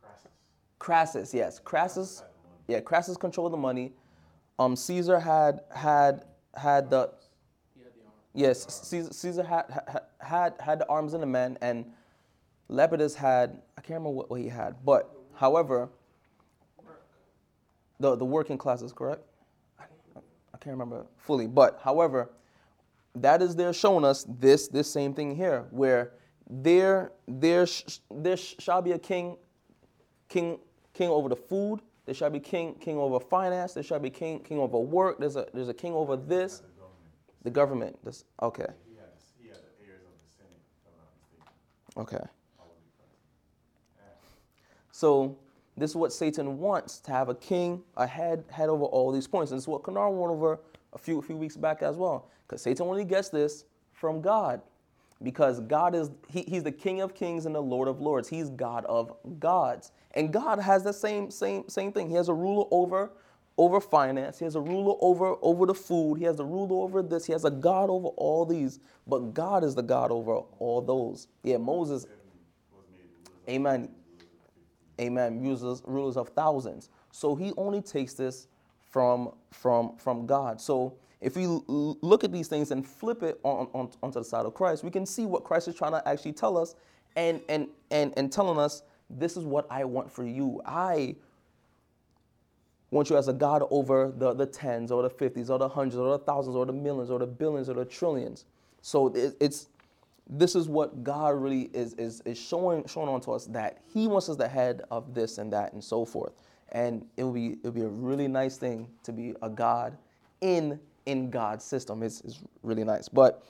Crassus. 0.00 0.30
Crassus. 0.78 1.34
Yes, 1.34 1.58
Crassus. 1.58 2.22
Yeah, 2.68 2.80
Crassus 2.80 3.18
controlled 3.18 3.52
the 3.52 3.58
money. 3.58 3.92
Um, 4.58 4.76
Caesar 4.76 5.20
had 5.20 5.60
had 5.74 6.24
had 6.54 6.88
the 6.88 7.10
yes, 8.32 8.64
Caesar, 8.88 9.12
Caesar 9.12 9.42
had 9.42 10.00
had 10.20 10.54
had 10.58 10.78
the 10.78 10.88
arms 10.88 11.12
and 11.12 11.22
the 11.22 11.26
men, 11.26 11.58
and 11.60 11.84
Lepidus 12.70 13.14
had 13.14 13.60
I 13.76 13.82
can't 13.82 14.00
remember 14.00 14.10
what, 14.10 14.30
what 14.30 14.40
he 14.40 14.48
had, 14.48 14.76
but 14.86 15.14
however, 15.34 15.90
the 17.98 18.16
the 18.16 18.24
working 18.24 18.56
classes, 18.56 18.92
correct? 18.92 19.22
Can't 20.60 20.74
remember 20.74 21.06
fully, 21.16 21.46
but 21.46 21.80
however, 21.82 22.30
that 23.14 23.40
is 23.42 23.56
there 23.56 23.72
showing 23.72 24.04
us 24.04 24.24
this 24.28 24.68
this 24.68 24.90
same 24.90 25.14
thing 25.14 25.34
here, 25.34 25.66
where 25.70 26.12
there 26.48 27.12
there 27.26 27.66
sh- 27.66 27.98
there 28.10 28.36
sh- 28.36 28.56
shall 28.58 28.82
be 28.82 28.92
a 28.92 28.98
king, 28.98 29.36
king 30.28 30.58
king 30.92 31.08
over 31.08 31.28
the 31.28 31.36
food. 31.36 31.80
There 32.04 32.14
shall 32.14 32.30
be 32.30 32.40
king 32.40 32.74
king 32.74 32.98
over 32.98 33.18
finance. 33.20 33.72
There 33.72 33.82
shall 33.82 33.98
be 34.00 34.10
king 34.10 34.40
king 34.40 34.58
over 34.58 34.78
work. 34.78 35.18
There's 35.18 35.36
a 35.36 35.46
there's 35.54 35.68
a 35.68 35.74
king 35.74 35.92
over 35.94 36.16
this, 36.16 36.58
The 36.58 36.66
government. 36.68 37.42
the 37.44 37.50
government. 37.50 38.04
This 38.04 38.24
okay 38.42 38.66
He 38.86 38.96
had, 38.96 39.06
the- 39.06 39.42
he 39.42 39.48
had 39.48 39.56
the 39.58 39.86
heirs 39.88 40.02
of 40.04 40.12
the 40.22 40.28
Senate, 40.36 40.60
if 40.76 40.92
I'm 40.92 40.98
not 40.98 42.04
mistaken. 42.04 42.18
okay. 42.18 42.30
So 44.92 45.38
this 45.80 45.90
is 45.90 45.96
what 45.96 46.12
Satan 46.12 46.58
wants 46.58 46.98
to 47.00 47.12
have 47.12 47.28
a 47.28 47.34
king, 47.34 47.82
a 47.96 48.06
head, 48.06 48.44
head 48.50 48.68
over 48.68 48.84
all 48.84 49.12
these 49.12 49.26
points. 49.26 49.50
And 49.50 49.58
this 49.58 49.64
is 49.64 49.68
what 49.68 49.82
Kanar 49.82 50.10
went 50.12 50.32
over 50.32 50.60
a 50.92 50.98
few 50.98 51.18
a 51.18 51.22
few 51.22 51.36
weeks 51.36 51.56
back 51.56 51.82
as 51.82 51.96
well. 51.96 52.28
Because 52.46 52.62
Satan 52.62 52.86
only 52.86 53.04
gets 53.04 53.28
this 53.28 53.64
from 53.92 54.20
God. 54.20 54.60
Because 55.22 55.60
God 55.60 55.94
is 55.94 56.10
he, 56.28 56.42
he's 56.42 56.62
the 56.62 56.72
King 56.72 57.00
of 57.00 57.14
Kings 57.14 57.46
and 57.46 57.54
the 57.54 57.62
Lord 57.62 57.88
of 57.88 58.00
Lords. 58.00 58.28
He's 58.28 58.50
God 58.50 58.84
of 58.86 59.14
gods. 59.38 59.92
And 60.12 60.32
God 60.32 60.58
has 60.58 60.82
the 60.82 60.92
same 60.92 61.30
same 61.30 61.68
same 61.68 61.92
thing. 61.92 62.08
He 62.08 62.16
has 62.16 62.28
a 62.28 62.34
ruler 62.34 62.66
over 62.70 63.12
over 63.58 63.80
finance. 63.80 64.38
He 64.38 64.44
has 64.46 64.56
a 64.56 64.60
ruler 64.60 64.96
over 65.00 65.36
over 65.42 65.66
the 65.66 65.74
food. 65.74 66.16
He 66.16 66.24
has 66.24 66.40
a 66.40 66.44
ruler 66.44 66.82
over 66.82 67.02
this. 67.02 67.26
He 67.26 67.32
has 67.32 67.44
a 67.44 67.50
God 67.50 67.90
over 67.90 68.08
all 68.16 68.46
these. 68.46 68.80
But 69.06 69.34
God 69.34 69.62
is 69.62 69.74
the 69.74 69.82
God 69.82 70.10
over 70.10 70.36
all 70.58 70.80
those. 70.80 71.28
Yeah, 71.42 71.58
Moses. 71.58 72.06
Was 72.72 72.84
made 72.92 73.00
rulers 73.14 73.42
of 73.42 73.48
Amen. 73.48 73.99
Amen, 75.00 75.40
rulers, 75.40 75.82
rulers 75.86 76.16
of 76.16 76.28
thousands. 76.30 76.90
So 77.10 77.34
he 77.34 77.52
only 77.56 77.82
takes 77.82 78.14
this 78.14 78.48
from 78.90 79.32
from 79.52 79.96
from 79.96 80.26
God. 80.26 80.60
So 80.60 80.94
if 81.20 81.36
we 81.36 81.46
look 81.46 82.24
at 82.24 82.32
these 82.32 82.48
things 82.48 82.70
and 82.70 82.86
flip 82.86 83.22
it 83.22 83.38
on, 83.42 83.68
on 83.72 83.90
onto 84.02 84.18
the 84.18 84.24
side 84.24 84.46
of 84.46 84.54
Christ, 84.54 84.84
we 84.84 84.90
can 84.90 85.06
see 85.06 85.26
what 85.26 85.44
Christ 85.44 85.68
is 85.68 85.74
trying 85.74 85.92
to 85.92 86.08
actually 86.08 86.32
tell 86.32 86.56
us, 86.58 86.74
and 87.16 87.40
and 87.48 87.68
and 87.90 88.12
and 88.16 88.32
telling 88.32 88.58
us 88.58 88.82
this 89.08 89.36
is 89.36 89.44
what 89.44 89.66
I 89.70 89.84
want 89.84 90.10
for 90.10 90.24
you. 90.24 90.60
I 90.64 91.16
want 92.90 93.08
you 93.10 93.16
as 93.16 93.28
a 93.28 93.32
God 93.32 93.62
over 93.70 94.12
the, 94.16 94.34
the 94.34 94.46
tens 94.46 94.90
or 94.90 95.02
the 95.02 95.10
fifties 95.10 95.50
or 95.50 95.58
the 95.58 95.68
hundreds 95.68 95.96
or 95.96 96.10
the 96.18 96.24
thousands 96.24 96.56
or 96.56 96.66
the 96.66 96.72
millions 96.72 97.10
or 97.10 97.18
the 97.18 97.26
billions 97.26 97.68
or 97.68 97.74
the 97.74 97.84
trillions. 97.84 98.46
So 98.82 99.08
it, 99.08 99.36
it's 99.40 99.68
this 100.28 100.54
is 100.54 100.68
what 100.68 101.02
God 101.02 101.40
really 101.40 101.70
is, 101.72 101.94
is, 101.94 102.20
is 102.24 102.38
showing 102.38 102.86
showing 102.86 103.08
on 103.08 103.20
to 103.22 103.32
us 103.32 103.46
that 103.46 103.78
He 103.92 104.06
wants 104.06 104.28
us 104.28 104.36
the 104.36 104.48
head 104.48 104.82
of 104.90 105.14
this 105.14 105.38
and 105.38 105.52
that 105.52 105.72
and 105.72 105.82
so 105.82 106.04
forth. 106.04 106.32
And 106.72 107.04
it 107.16 107.24
will 107.24 107.32
be 107.32 107.52
it'll 107.60 107.72
be 107.72 107.82
a 107.82 107.88
really 107.88 108.28
nice 108.28 108.56
thing 108.56 108.88
to 109.02 109.12
be 109.12 109.34
a 109.42 109.48
God 109.48 109.96
in 110.40 110.78
in 111.06 111.30
God's 111.30 111.64
system. 111.64 112.02
It's, 112.02 112.20
it's 112.20 112.40
really 112.62 112.84
nice. 112.84 113.08
But 113.08 113.44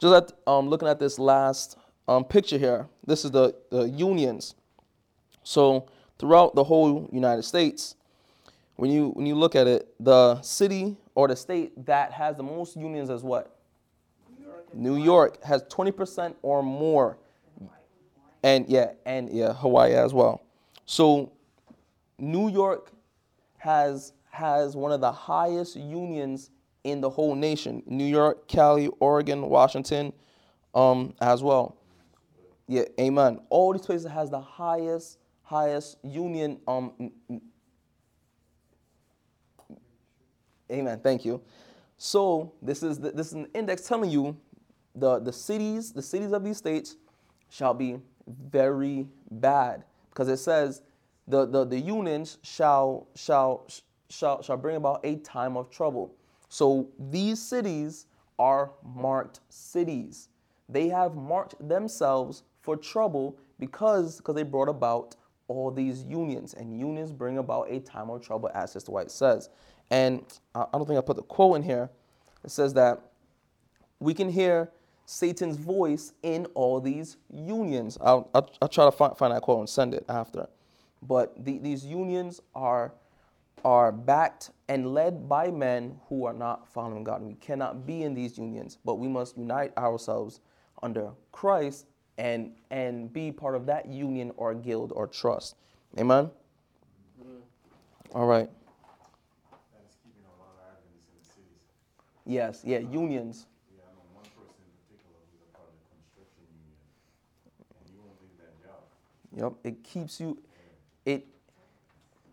just 0.00 0.32
at, 0.32 0.38
um, 0.46 0.68
looking 0.68 0.88
at 0.88 0.98
this 0.98 1.18
last 1.18 1.76
um, 2.08 2.24
picture 2.24 2.58
here, 2.58 2.88
this 3.06 3.24
is 3.24 3.30
the, 3.30 3.54
the 3.70 3.88
unions. 3.88 4.54
So 5.42 5.86
throughout 6.18 6.54
the 6.54 6.64
whole 6.64 7.08
United 7.12 7.42
States, 7.42 7.96
when 8.76 8.90
you 8.90 9.10
when 9.10 9.26
you 9.26 9.34
look 9.34 9.54
at 9.54 9.66
it, 9.66 9.88
the 10.00 10.40
city 10.40 10.96
or 11.14 11.28
the 11.28 11.36
state 11.36 11.84
that 11.84 12.12
has 12.12 12.36
the 12.36 12.42
most 12.42 12.76
unions 12.76 13.10
is 13.10 13.22
what? 13.22 13.59
New 14.74 14.96
York. 14.96 15.42
Has 15.44 15.62
20% 15.64 16.34
or 16.42 16.62
more. 16.62 17.18
And 18.42 18.66
yeah, 18.68 18.92
and 19.04 19.28
yeah, 19.30 19.52
Hawaii 19.52 19.92
as 19.92 20.14
well. 20.14 20.42
So 20.86 21.32
New 22.18 22.48
York 22.48 22.92
has 23.58 24.12
has 24.30 24.76
one 24.76 24.92
of 24.92 25.00
the 25.00 25.12
highest 25.12 25.76
unions 25.76 26.50
in 26.84 27.00
the 27.00 27.10
whole 27.10 27.34
nation. 27.34 27.82
New 27.86 28.04
York, 28.04 28.48
Cali, 28.48 28.88
Oregon, 29.00 29.48
Washington, 29.48 30.12
um, 30.74 31.14
as 31.20 31.42
well. 31.42 31.76
Yeah, 32.66 32.84
amen. 32.98 33.40
All 33.50 33.72
these 33.72 33.84
places 33.84 34.10
has 34.10 34.30
the 34.30 34.40
highest 34.40 35.18
highest 35.42 35.98
union 36.04 36.60
um 36.68 37.10
Amen. 40.70 41.00
Thank 41.02 41.24
you. 41.24 41.42
So 41.98 42.52
this 42.62 42.82
is 42.82 42.98
the, 42.98 43.10
this 43.10 43.28
is 43.28 43.32
an 43.32 43.48
index 43.54 43.82
telling 43.82 44.10
you 44.10 44.36
the 44.94 45.18
the 45.20 45.32
cities 45.32 45.92
the 45.92 46.02
cities 46.02 46.32
of 46.32 46.44
these 46.44 46.56
states 46.56 46.96
shall 47.48 47.74
be 47.74 47.98
very 48.26 49.06
bad 49.30 49.84
because 50.10 50.28
it 50.28 50.38
says 50.38 50.82
the 51.26 51.46
the, 51.46 51.64
the 51.64 51.78
unions 51.78 52.38
shall 52.42 53.06
shall 53.14 53.66
shall 54.08 54.42
shall 54.42 54.56
bring 54.56 54.76
about 54.76 55.00
a 55.04 55.16
time 55.16 55.56
of 55.56 55.70
trouble. 55.70 56.14
So 56.48 56.88
these 56.98 57.40
cities 57.40 58.06
are 58.38 58.72
marked 58.82 59.40
cities. 59.48 60.28
They 60.68 60.88
have 60.88 61.14
marked 61.14 61.56
themselves 61.68 62.42
for 62.62 62.76
trouble 62.76 63.38
because 63.58 64.16
because 64.16 64.34
they 64.34 64.42
brought 64.42 64.68
about 64.68 65.16
all 65.48 65.70
these 65.70 66.04
unions 66.04 66.54
and 66.54 66.78
unions 66.78 67.12
bring 67.12 67.38
about 67.38 67.70
a 67.70 67.80
time 67.80 68.10
of 68.10 68.22
trouble 68.24 68.50
as 68.54 68.72
Sister 68.72 68.92
White 68.92 69.10
says. 69.10 69.50
And 69.90 70.22
I 70.54 70.62
I 70.62 70.78
don't 70.78 70.86
think 70.86 70.98
I 70.98 71.02
put 71.02 71.16
the 71.16 71.22
quote 71.22 71.56
in 71.56 71.62
here. 71.62 71.90
It 72.44 72.50
says 72.50 72.74
that 72.74 73.00
we 74.00 74.14
can 74.14 74.30
hear 74.30 74.70
Satan's 75.10 75.56
voice 75.56 76.12
in 76.22 76.46
all 76.54 76.80
these 76.80 77.16
unions. 77.34 77.98
I'll, 78.00 78.30
I'll, 78.32 78.48
I'll 78.62 78.68
try 78.68 78.84
to 78.84 78.92
find, 78.92 79.16
find 79.18 79.34
that 79.34 79.42
quote 79.42 79.58
and 79.58 79.68
send 79.68 79.92
it 79.92 80.04
after. 80.08 80.46
But 81.02 81.44
the, 81.44 81.58
these 81.58 81.84
unions 81.84 82.40
are, 82.54 82.92
are 83.64 83.90
backed 83.90 84.50
and 84.68 84.94
led 84.94 85.28
by 85.28 85.50
men 85.50 85.98
who 86.08 86.26
are 86.26 86.32
not 86.32 86.68
following 86.68 87.02
God. 87.02 87.22
We 87.22 87.34
cannot 87.34 87.84
be 87.86 88.04
in 88.04 88.14
these 88.14 88.38
unions, 88.38 88.78
but 88.84 89.00
we 89.00 89.08
must 89.08 89.36
unite 89.36 89.76
ourselves 89.76 90.38
under 90.80 91.10
Christ 91.32 91.86
and, 92.16 92.52
and 92.70 93.12
be 93.12 93.32
part 93.32 93.56
of 93.56 93.66
that 93.66 93.86
union 93.86 94.30
or 94.36 94.54
guild 94.54 94.92
or 94.94 95.08
trust. 95.08 95.56
Amen? 95.98 96.30
Mm-hmm. 97.20 98.16
All 98.16 98.26
right. 98.26 98.48
That 99.72 99.82
is 99.88 99.96
keeping 100.04 100.22
a 100.22 100.40
lot 100.40 100.54
of 100.54 100.60
Adventists 100.70 101.08
in 101.10 101.18
the 101.18 101.26
cities. 101.26 101.66
Yes, 102.26 102.62
yeah, 102.64 102.78
unions. 102.78 103.46
Yeah, 103.74 103.82
I 103.88 103.94
know 103.96 104.04
one 104.14 104.28
person 104.36 104.60
in 104.62 104.70
particular 104.86 105.18
who's 105.32 105.42
a 105.42 105.50
part 105.56 105.66
of 105.66 105.74
the 105.80 105.86
construction 105.90 106.44
union, 106.52 106.78
and 107.74 107.88
he 107.88 107.96
won't 107.98 108.14
leave 108.22 108.36
that 108.38 108.54
job. 108.62 108.84
Yep, 109.36 109.52
it 109.64 109.84
keeps 109.84 110.20
you 110.20 110.38
it 111.04 111.26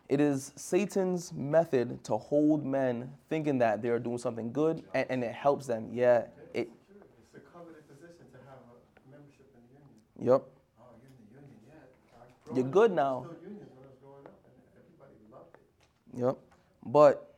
it 0.10 0.22
is 0.22 0.54
Satan's 0.56 1.34
method 1.34 2.04
to 2.06 2.18
hold 2.18 2.66
men 2.66 3.12
thinking 3.30 3.58
that 3.60 3.82
they're 3.82 4.00
doing 4.00 4.18
something 4.18 4.52
good 4.52 4.84
and, 4.94 5.06
and 5.10 5.24
it 5.24 5.34
helps 5.34 5.68
them. 5.68 5.90
Yeah. 5.92 6.28
It 6.54 6.70
It's 6.90 7.36
a 7.36 7.40
coveted 7.40 7.88
position 7.90 8.26
to 8.32 8.38
have 8.48 8.60
a 8.72 9.12
membership 9.12 9.48
in 9.54 9.62
the 9.68 10.24
union. 10.24 10.34
yep. 10.34 10.44
Oh, 10.80 10.86
you're 11.02 11.10
in 11.10 11.18
the 11.28 11.42
union, 11.42 11.60
yeah. 11.68 12.56
You're 12.56 12.72
good 12.72 12.92
now. 12.94 13.26
Still 13.28 13.50
unions 13.50 13.72
when 13.76 13.90
growing 14.02 14.26
up, 14.26 14.40
and 14.46 14.56
everybody 14.80 15.16
loved 15.30 15.56
it. 15.56 16.26
Yep. 16.26 16.38
But 16.86 17.36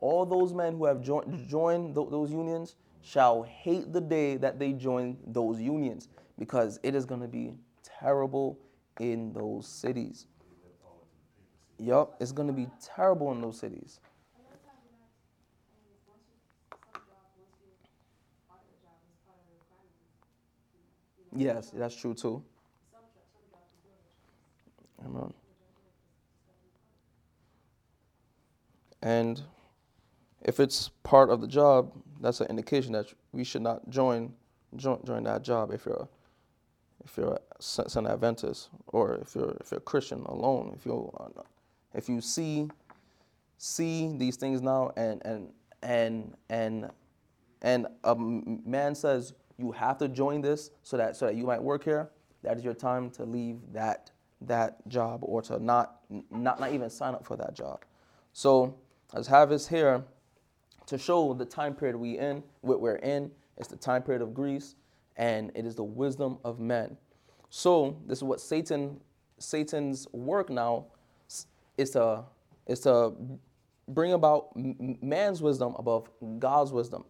all 0.00 0.24
those 0.24 0.54
men 0.54 0.76
who 0.76 0.86
have 0.86 1.02
joined 1.02 1.46
joined 1.48 1.94
th- 1.94 2.08
those 2.10 2.30
unions 2.30 2.76
shall 3.02 3.42
hate 3.42 3.92
the 3.92 4.00
day 4.00 4.36
that 4.36 4.58
they 4.58 4.72
join 4.72 5.16
those 5.26 5.60
unions 5.60 6.08
because 6.38 6.80
it 6.82 6.94
is 6.94 7.04
going 7.04 7.20
to 7.20 7.28
be 7.28 7.52
terrible 7.84 8.58
in 9.00 9.32
those 9.32 9.66
cities. 9.66 10.26
Yep, 11.78 12.14
it's 12.20 12.32
going 12.32 12.48
to 12.48 12.54
be 12.54 12.68
terrible 12.82 13.32
in 13.32 13.40
those 13.40 13.58
cities. 13.58 14.00
Yes, 21.34 21.70
that's 21.70 21.94
true 21.94 22.14
too. 22.14 22.42
Amen. 25.04 25.32
And 29.02 29.42
if 30.42 30.58
it's 30.58 30.88
part 31.02 31.28
of 31.28 31.40
the 31.42 31.46
job, 31.46 31.92
that's 32.20 32.40
an 32.40 32.46
indication 32.48 32.92
that 32.92 33.06
we 33.32 33.44
should 33.44 33.62
not 33.62 33.88
join 33.90 34.32
join, 34.76 34.98
join 35.04 35.22
that 35.24 35.42
job 35.42 35.72
if 35.72 35.86
you're 35.86 36.08
if 37.06 37.16
you're 37.16 37.34
a 37.34 37.62
Son 37.62 38.06
Adventist 38.06 38.68
or 38.88 39.14
if 39.14 39.34
you're 39.34 39.56
if 39.60 39.70
you're 39.70 39.78
a 39.78 39.88
Christian 39.92 40.22
alone. 40.26 40.72
If 40.76 40.84
you 40.84 41.12
if 41.94 42.08
you 42.08 42.20
see 42.20 42.68
see 43.58 44.14
these 44.18 44.36
things 44.36 44.60
now 44.60 44.92
and 44.96 45.22
and 45.24 45.52
and 45.82 46.34
and 46.50 46.90
and 47.62 47.86
a 48.04 48.14
man 48.16 48.94
says 48.94 49.34
you 49.56 49.72
have 49.72 49.96
to 49.98 50.08
join 50.08 50.42
this 50.42 50.70
so 50.82 50.96
that 50.96 51.16
so 51.16 51.26
that 51.26 51.36
you 51.36 51.46
might 51.46 51.62
work 51.62 51.84
here, 51.84 52.10
that 52.42 52.56
is 52.58 52.64
your 52.64 52.74
time 52.74 53.10
to 53.10 53.24
leave 53.24 53.58
that 53.72 54.10
that 54.42 54.86
job 54.88 55.20
or 55.22 55.40
to 55.42 55.62
not 55.62 56.00
not 56.30 56.60
not 56.60 56.72
even 56.72 56.90
sign 56.90 57.14
up 57.14 57.24
for 57.24 57.36
that 57.36 57.54
job. 57.54 57.84
So 58.32 58.76
have 59.28 59.48
this 59.48 59.68
here 59.68 60.04
to 60.86 60.98
show 60.98 61.32
the 61.34 61.44
time 61.44 61.74
period 61.74 61.96
we 61.96 62.18
in 62.18 62.42
we're 62.80 62.96
in. 62.96 63.30
It's 63.56 63.68
the 63.68 63.76
time 63.76 64.02
period 64.02 64.22
of 64.22 64.34
Greece, 64.34 64.74
and 65.16 65.50
it 65.54 65.66
is 65.66 65.74
the 65.74 65.84
wisdom 65.84 66.38
of 66.44 66.60
men. 66.60 66.96
So 67.50 67.96
this 68.06 68.18
is 68.18 68.24
what 68.24 68.40
Satan 68.40 69.00
Satan's 69.38 70.06
work 70.12 70.50
now 70.50 70.86
is 71.76 71.90
to 71.90 72.24
is 72.66 72.80
to 72.80 73.12
bring 73.88 74.12
about 74.12 74.48
man's 74.56 75.42
wisdom 75.42 75.74
above 75.78 76.10
God's 76.38 76.72
wisdom 76.72 77.04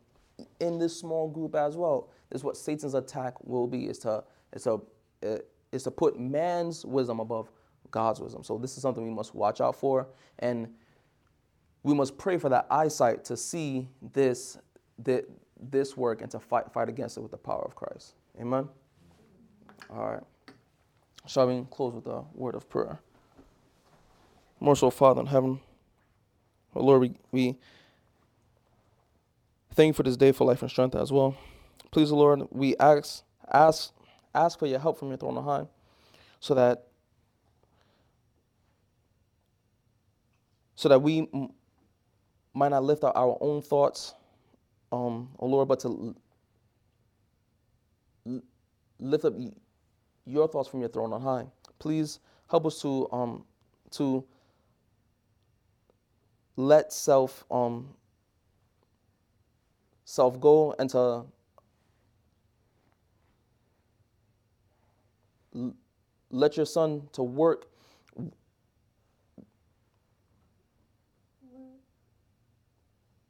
in 0.61 0.78
this 0.78 0.98
small 0.98 1.28
group 1.28 1.54
as 1.54 1.76
well. 1.76 2.11
This 2.30 2.40
is 2.40 2.44
what 2.44 2.57
Satan's 2.57 2.94
attack 2.94 3.42
will 3.44 3.66
be 3.66 3.86
is 3.86 3.98
to 4.00 4.24
is 4.52 4.64
to 4.64 4.82
uh, 5.26 5.38
is 5.72 5.84
to 5.84 5.90
put 5.90 6.18
man's 6.18 6.84
wisdom 6.84 7.20
above 7.20 7.50
God's 7.90 8.20
wisdom. 8.20 8.42
So 8.42 8.59
this 8.59 8.76
is 8.76 8.82
something 8.82 9.04
we 9.04 9.14
must 9.14 9.34
watch 9.34 9.61
out 9.61 9.76
for 9.76 10.09
and 10.38 10.68
we 11.82 11.94
must 11.94 12.18
pray 12.18 12.36
for 12.36 12.48
that 12.48 12.66
eyesight 12.68 13.24
to 13.26 13.36
see 13.36 13.88
this, 14.12 14.59
this, 14.98 15.22
this 15.61 15.96
work 15.96 16.22
and 16.22 16.30
to 16.32 16.40
fight, 16.40 16.72
fight 16.72 16.88
against 16.88 17.16
it 17.16 17.20
with 17.20 17.30
the 17.30 17.36
power 17.36 17.62
of 17.64 17.74
Christ. 17.74 18.14
Amen? 18.40 18.68
All 19.90 20.07
right. 20.11 20.22
Shall 21.26 21.46
we 21.48 21.66
close 21.70 21.94
with 21.94 22.07
a 22.07 22.24
word 22.34 22.54
of 22.54 22.68
prayer? 22.68 23.00
So, 24.74 24.90
Father 24.90 25.20
in 25.20 25.26
heaven, 25.26 25.61
oh 26.74 26.82
Lord, 26.82 27.00
we, 27.02 27.14
we 27.30 27.57
thank 29.74 29.88
you 29.88 29.92
for 29.94 30.02
this 30.02 30.16
day 30.16 30.32
for 30.32 30.46
life 30.46 30.62
and 30.62 30.70
strength 30.70 30.94
as 30.96 31.12
well. 31.12 31.36
Please, 31.90 32.11
Lord, 32.11 32.42
we 32.50 32.76
ask, 32.78 33.22
ask, 33.52 33.92
ask 34.34 34.59
for 34.59 34.66
your 34.66 34.78
help 34.80 34.98
from 34.98 35.09
your 35.09 35.18
throne 35.18 35.38
of 35.38 35.44
high 35.44 35.66
so 36.40 36.54
that 36.54 36.84
so 40.74 40.88
that 40.88 41.00
we 41.00 41.28
m- 41.32 41.50
might 42.54 42.68
not 42.68 42.84
lift 42.84 43.04
up 43.04 43.16
our 43.16 43.38
own 43.40 43.62
thoughts, 43.62 44.14
um, 44.93 45.28
oh 45.39 45.47
Lord, 45.47 45.68
but 45.68 45.80
to 45.80 46.14
lift 48.99 49.24
up 49.24 49.34
your 50.24 50.49
thoughts 50.49 50.68
from 50.68 50.80
your 50.80 50.89
throne 50.89 51.12
on 51.12 51.20
high. 51.20 51.47
Please 51.78 52.20
help 52.51 52.66
us 52.66 52.80
to 52.82 53.09
um, 53.12 53.45
to 53.93 54.24
let 56.57 56.93
self 56.93 57.45
um, 57.51 57.89
self 60.05 60.41
go 60.41 60.74
and 60.78 60.91
to 60.91 61.24
let 66.30 66.57
your 66.57 66.66
son 66.66 67.09
to 67.12 67.22
work 67.22 67.66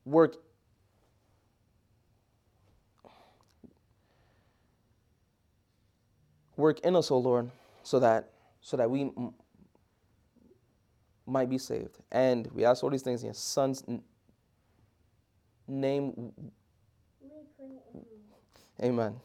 work 0.04 0.36
work 6.56 6.80
in 6.80 6.96
us, 6.96 7.10
O 7.10 7.18
Lord, 7.18 7.50
so 7.82 7.98
that 8.00 8.30
so 8.60 8.76
that 8.76 8.90
we 8.90 9.02
m- 9.02 9.34
might 11.26 11.48
be 11.48 11.58
saved. 11.58 11.98
And 12.10 12.48
we 12.52 12.64
ask 12.64 12.82
all 12.82 12.90
these 12.90 13.02
things 13.02 13.22
in 13.22 13.26
your 13.26 13.34
Son's 13.34 13.82
n- 13.88 14.02
name. 15.68 16.32
Amen. 18.82 19.16